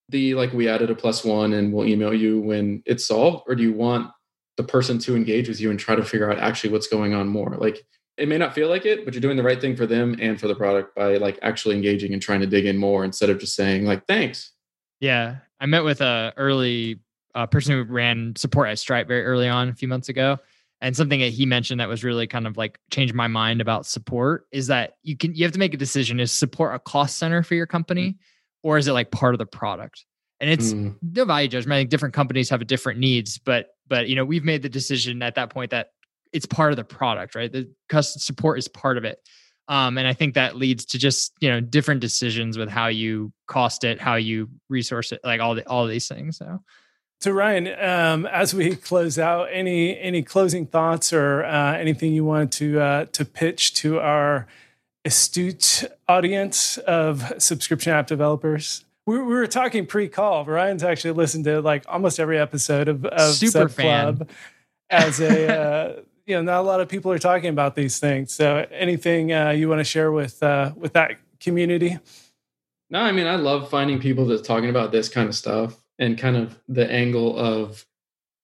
the 0.09 0.35
like 0.35 0.53
we 0.53 0.69
added 0.69 0.91
a 0.91 0.95
plus 0.95 1.25
one 1.25 1.53
and 1.53 1.73
we'll 1.73 1.87
email 1.87 2.15
you 2.15 2.41
when 2.41 2.83
it's 2.87 3.07
solved 3.07 3.45
or 3.49 3.55
do 3.55 3.63
you 3.63 3.73
want 3.73 4.11
the 4.57 4.65
person 4.65 4.99
to 4.99 5.15
engage 5.15 5.49
with 5.49 5.61
you 5.61 5.71
and 5.71 5.79
try 5.79 5.95
to 5.95 6.05
figure 6.05 6.31
out 6.31 6.39
actually 6.39 6.71
what's 6.71 6.87
going 6.87 7.15
on 7.15 7.29
more. 7.29 7.57
Like 7.59 7.85
it 8.17 8.29
may 8.29 8.39
not 8.39 8.55
feel 8.55 8.69
like 8.69 8.87
it, 8.87 9.05
but 9.05 9.15
you're 9.15 9.21
doing 9.21 9.37
the 9.37 9.43
right 9.43 9.61
thing 9.61 9.77
for 9.77 9.87
them 9.87 10.17
and 10.21 10.41
for 10.41 10.49
the 10.49 10.55
product 10.55 10.95
by 10.95 11.19
like 11.19 11.39
actually 11.43 11.77
engaging 11.77 12.13
and 12.13 12.23
trying 12.23 12.41
to 12.41 12.47
dig 12.47 12.65
in 12.65 12.79
more 12.79 13.05
instead 13.05 13.29
of 13.31 13.39
just 13.39 13.55
saying 13.55 13.85
like 13.85 14.07
thanks. 14.07 14.53
Yeah, 15.01 15.37
I 15.61 15.67
met 15.67 15.85
with 15.85 16.01
a 16.01 16.33
early 16.37 17.01
uh, 17.35 17.47
person 17.47 17.75
who 17.75 17.85
ran 17.93 18.35
support 18.37 18.69
at 18.69 18.79
Stripe 18.79 19.09
very 19.09 19.25
early 19.25 19.49
on 19.49 19.69
a 19.69 19.75
few 19.75 19.89
months 19.89 20.09
ago, 20.09 20.39
and 20.81 20.97
something 20.97 21.21
that 21.21 21.33
he 21.33 21.45
mentioned 21.45 21.81
that 21.81 21.89
was 21.89 22.03
really 22.03 22.27
kind 22.27 22.47
of 22.47 22.57
like 22.57 22.79
changed 22.91 23.13
my 23.13 23.27
mind 23.27 23.61
about 23.61 23.85
support 23.85 24.47
is 24.53 24.69
that 24.69 24.97
you 25.03 25.17
can 25.17 25.35
you 25.35 25.45
have 25.45 25.53
to 25.53 25.59
make 25.59 25.75
a 25.75 25.79
decision: 25.79 26.19
is 26.19 26.33
support 26.33 26.75
a 26.75 26.79
cost 26.79 27.19
center 27.19 27.43
for 27.43 27.55
your 27.55 27.67
company, 27.67 28.17
or 28.63 28.79
is 28.79 28.89
it 28.89 28.93
like 28.93 29.11
part 29.11 29.35
of 29.35 29.39
the 29.39 29.47
product? 29.47 30.07
and 30.41 30.51
it's 30.51 30.73
mm. 30.73 30.95
no 31.03 31.25
value 31.25 31.49
judgment. 31.49 31.77
I 31.77 31.81
think 31.81 31.91
different 31.91 32.15
companies 32.15 32.51
have 32.51 32.67
different 32.67 32.99
needs, 32.99 33.39
but 33.39 33.69
but 33.89 34.09
you 34.09 34.17
know 34.17 34.25
we've 34.25 34.45
made 34.45 34.63
the 34.63 34.69
decision 34.69 35.23
at 35.23 35.35
that 35.37 35.51
point 35.51 35.71
that 35.71 35.91
it's 36.33 36.47
part 36.47 36.73
of 36.73 36.77
the 36.77 36.85
product, 36.85 37.35
right? 37.35 37.51
The 37.51 37.71
customer 37.89 38.21
support 38.21 38.59
is 38.59 38.69
part 38.69 38.99
of 38.99 39.05
it, 39.05 39.21
um, 39.69 39.99
and 39.99 40.07
I 40.07 40.13
think 40.13 40.35
that 40.35 40.57
leads 40.57 40.85
to 40.87 40.99
just 40.99 41.33
you 41.41 41.49
know 41.49 41.61
different 41.61 42.01
decisions 42.01 42.59
with 42.59 42.69
how 42.69 42.89
you 42.89 43.33
cost 43.47 43.85
it, 43.85 44.01
how 44.01 44.17
you 44.17 44.49
resource 44.69 45.13
it, 45.13 45.21
like 45.25 45.41
all 45.41 45.55
the 45.55 45.69
all 45.69 45.87
these 45.87 46.09
things. 46.09 46.39
So. 46.39 46.61
So 47.19 47.31
Ryan, 47.31 47.69
um, 47.83 48.27
as 48.27 48.53
we 48.53 48.77
close 48.77 49.19
out, 49.19 49.49
any 49.51 49.99
any 49.99 50.23
closing 50.23 50.67
thoughts 50.67 51.15
or 51.15 51.45
uh, 51.45 51.73
anything 51.73 52.13
you 52.13 52.27
wanted 52.27 52.53
to 52.53 52.81
uh, 52.81 53.05
to 53.07 53.25
pitch 53.25 53.73
to 53.75 53.99
our 54.01 54.47
astute 55.07 55.85
audience 56.09 56.79
of 56.79 57.33
subscription 57.39 57.93
app 57.93 58.09
developers? 58.09 58.86
We, 59.07 59.19
we 59.19 59.35
were 59.35 59.47
talking 59.47 59.87
pre-call. 59.87 60.45
Ryan's 60.45 60.83
actually 60.83 61.13
listened 61.13 61.45
to 61.45 61.61
like 61.61 61.85
almost 61.89 62.19
every 62.19 62.39
episode 62.39 62.89
of, 62.89 63.05
of 63.05 63.35
Sub 63.35 63.71
Club 63.71 64.29
as 64.91 65.21
a 65.21 65.57
uh, 65.57 66.01
you 66.27 66.35
know 66.35 66.43
not 66.43 66.61
a 66.61 66.63
lot 66.63 66.81
of 66.81 66.89
people 66.89 67.13
are 67.13 67.19
talking 67.19 67.49
about 67.49 67.75
these 67.77 67.99
things. 67.99 68.35
So 68.35 68.67
anything 68.71 69.33
uh, 69.33 69.51
you 69.51 69.69
want 69.69 69.79
to 69.81 69.85
share 69.85 70.11
with 70.11 70.43
uh, 70.43 70.73
with 70.77 70.93
that 70.95 71.19
community? 71.41 71.99
No, 72.91 73.01
I 73.01 73.13
mean 73.13 73.27
I 73.27 73.37
love 73.37 73.71
finding 73.71 74.01
people 74.01 74.27
that's 74.27 74.47
talking 74.47 74.71
about 74.71 74.93
this 74.93 75.09
kind 75.09 75.29
of 75.29 75.35
stuff 75.35 75.77
and 75.99 76.19
kind 76.19 76.37
of 76.37 76.59
the 76.69 76.91
angle 76.91 77.39
of 77.39 77.87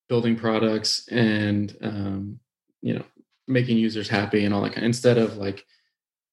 building 0.09 0.35
products 0.35 1.07
and 1.09 1.75
um, 1.81 2.39
you 2.81 2.93
know 2.93 3.03
making 3.47 3.77
users 3.77 4.07
happy 4.07 4.45
and 4.45 4.53
all 4.53 4.61
that 4.61 4.69
kind. 4.69 4.79
Of, 4.79 4.85
instead 4.85 5.17
of 5.17 5.37
like 5.37 5.65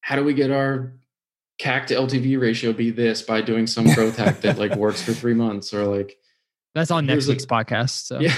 how 0.01 0.15
do 0.15 0.23
we 0.23 0.33
get 0.33 0.51
our 0.51 0.93
CAC 1.61 1.87
to 1.87 1.95
LTV 1.95 2.41
ratio 2.41 2.73
be 2.73 2.89
this 2.89 3.21
by 3.21 3.41
doing 3.41 3.67
some 3.67 3.85
growth 3.93 4.17
hack 4.17 4.41
that 4.41 4.57
like 4.57 4.75
works 4.75 5.01
for 5.01 5.13
three 5.13 5.35
months 5.35 5.73
or 5.73 5.85
like 5.85 6.17
that's 6.73 6.89
on 6.89 7.05
next 7.05 7.27
week's 7.27 7.43
a, 7.43 7.47
podcast. 7.47 8.05
So 8.05 8.19
yeah, 8.19 8.31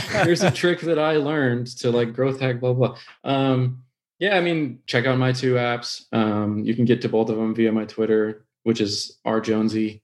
here's 0.24 0.42
a 0.42 0.50
trick 0.50 0.80
that 0.82 0.98
I 0.98 1.16
learned 1.16 1.68
to 1.78 1.90
like 1.90 2.12
growth 2.12 2.40
hack, 2.40 2.60
blah, 2.60 2.72
blah. 2.72 2.96
Um, 3.24 3.84
yeah, 4.18 4.36
I 4.36 4.40
mean, 4.40 4.80
check 4.86 5.06
out 5.06 5.18
my 5.18 5.32
two 5.32 5.54
apps. 5.54 6.04
Um, 6.12 6.64
you 6.64 6.74
can 6.74 6.84
get 6.84 7.02
to 7.02 7.08
both 7.08 7.30
of 7.30 7.36
them 7.36 7.54
via 7.54 7.70
my 7.70 7.84
Twitter, 7.84 8.44
which 8.64 8.80
is 8.80 9.18
R 9.24 9.40
Jonesy, 9.40 10.02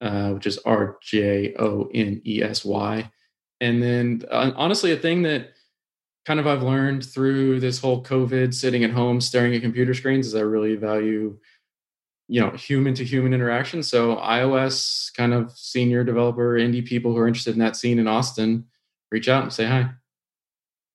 uh, 0.00 0.30
which 0.30 0.46
is 0.46 0.58
R 0.58 0.98
J 1.02 1.54
O 1.58 1.88
N 1.94 2.20
E 2.26 2.42
S 2.42 2.64
Y. 2.64 3.10
And 3.60 3.82
then 3.82 4.22
uh, 4.30 4.52
honestly, 4.54 4.92
a 4.92 4.96
thing 4.96 5.22
that 5.22 5.52
kind 6.26 6.38
of 6.38 6.46
I've 6.46 6.62
learned 6.62 7.04
through 7.04 7.60
this 7.60 7.80
whole 7.80 8.02
COVID 8.02 8.52
sitting 8.54 8.84
at 8.84 8.90
home 8.90 9.20
staring 9.20 9.54
at 9.54 9.62
computer 9.62 9.94
screens 9.94 10.26
is 10.26 10.34
I 10.34 10.40
really 10.40 10.76
value 10.76 11.38
you 12.28 12.40
know 12.40 12.50
human 12.50 12.94
to 12.94 13.04
human 13.04 13.34
interaction. 13.34 13.82
So 13.82 14.16
ios 14.16 15.12
kind 15.14 15.34
of 15.34 15.52
senior 15.52 16.04
developer 16.04 16.54
indie 16.54 16.84
people 16.84 17.12
who 17.12 17.18
are 17.18 17.28
interested 17.28 17.52
in 17.54 17.60
that 17.60 17.76
scene 17.76 17.98
in 17.98 18.06
austin 18.06 18.66
reach 19.10 19.28
out 19.28 19.42
and 19.42 19.52
say 19.52 19.66
hi. 19.66 19.90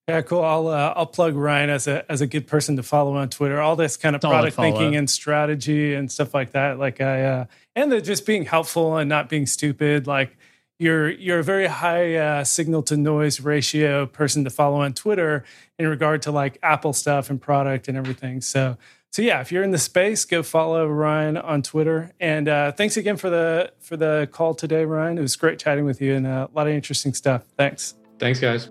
Yeah 0.07 0.21
cool. 0.21 0.43
I'll 0.43 0.67
uh, 0.67 0.93
i'll 0.95 1.05
plug 1.05 1.35
ryan 1.35 1.69
as 1.69 1.87
a 1.87 2.09
as 2.11 2.21
a 2.21 2.27
good 2.27 2.47
person 2.47 2.77
to 2.77 2.83
follow 2.83 3.15
on 3.17 3.29
twitter. 3.29 3.59
All 3.61 3.75
this 3.75 3.97
kind 3.97 4.15
of 4.15 4.21
Solid 4.21 4.33
product 4.33 4.55
follow. 4.55 4.71
thinking 4.71 4.95
and 4.95 5.09
strategy 5.09 5.93
and 5.93 6.11
stuff 6.11 6.33
like 6.33 6.51
that 6.51 6.79
like 6.79 7.01
i 7.01 7.23
uh 7.23 7.45
and 7.75 7.91
the 7.91 8.01
just 8.01 8.25
being 8.25 8.43
helpful 8.45 8.97
and 8.97 9.07
not 9.07 9.29
being 9.29 9.45
stupid. 9.45 10.07
Like 10.07 10.35
you're 10.79 11.09
you're 11.09 11.39
a 11.39 11.43
very 11.43 11.67
high 11.67 12.15
uh, 12.15 12.43
signal 12.43 12.83
to 12.83 12.97
noise 12.97 13.39
ratio 13.39 14.05
person 14.05 14.43
to 14.43 14.49
follow 14.49 14.81
on 14.81 14.93
Twitter 14.93 15.43
in 15.77 15.87
regard 15.87 16.23
to 16.23 16.31
like 16.31 16.57
Apple 16.63 16.93
stuff 16.93 17.29
and 17.29 17.41
product 17.41 17.87
and 17.87 17.97
everything. 17.97 18.41
So 18.41 18.77
so 19.11 19.21
yeah, 19.21 19.41
if 19.41 19.51
you're 19.51 19.63
in 19.63 19.71
the 19.71 19.77
space, 19.77 20.25
go 20.25 20.43
follow 20.43 20.87
Ryan 20.87 21.37
on 21.37 21.61
Twitter. 21.61 22.11
And 22.19 22.47
uh, 22.47 22.71
thanks 22.71 22.97
again 22.97 23.17
for 23.17 23.29
the 23.29 23.71
for 23.79 23.97
the 23.97 24.27
call 24.31 24.53
today, 24.53 24.85
Ryan. 24.85 25.17
It 25.17 25.21
was 25.21 25.35
great 25.35 25.59
chatting 25.59 25.85
with 25.85 26.01
you 26.01 26.15
and 26.15 26.27
uh, 26.27 26.47
a 26.51 26.55
lot 26.55 26.67
of 26.67 26.73
interesting 26.73 27.13
stuff. 27.13 27.43
Thanks. 27.57 27.95
Thanks, 28.19 28.39
guys. 28.39 28.69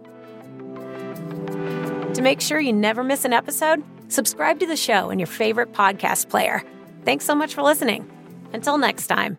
To 2.15 2.23
make 2.23 2.41
sure 2.41 2.61
you 2.61 2.73
never 2.73 3.05
miss 3.05 3.25
an 3.25 3.33
episode, 3.33 3.83
subscribe 4.09 4.61
to 4.61 4.67
the 4.67 4.77
show 4.77 5.11
in 5.11 5.19
your 5.19 5.27
favorite 5.27 5.73
podcast 5.73 6.29
player. 6.29 6.63
Thanks 7.05 7.25
so 7.25 7.35
much 7.35 7.55
for 7.55 7.63
listening. 7.63 8.11
Until 8.53 8.79
next 8.79 9.07
time. 9.09 9.39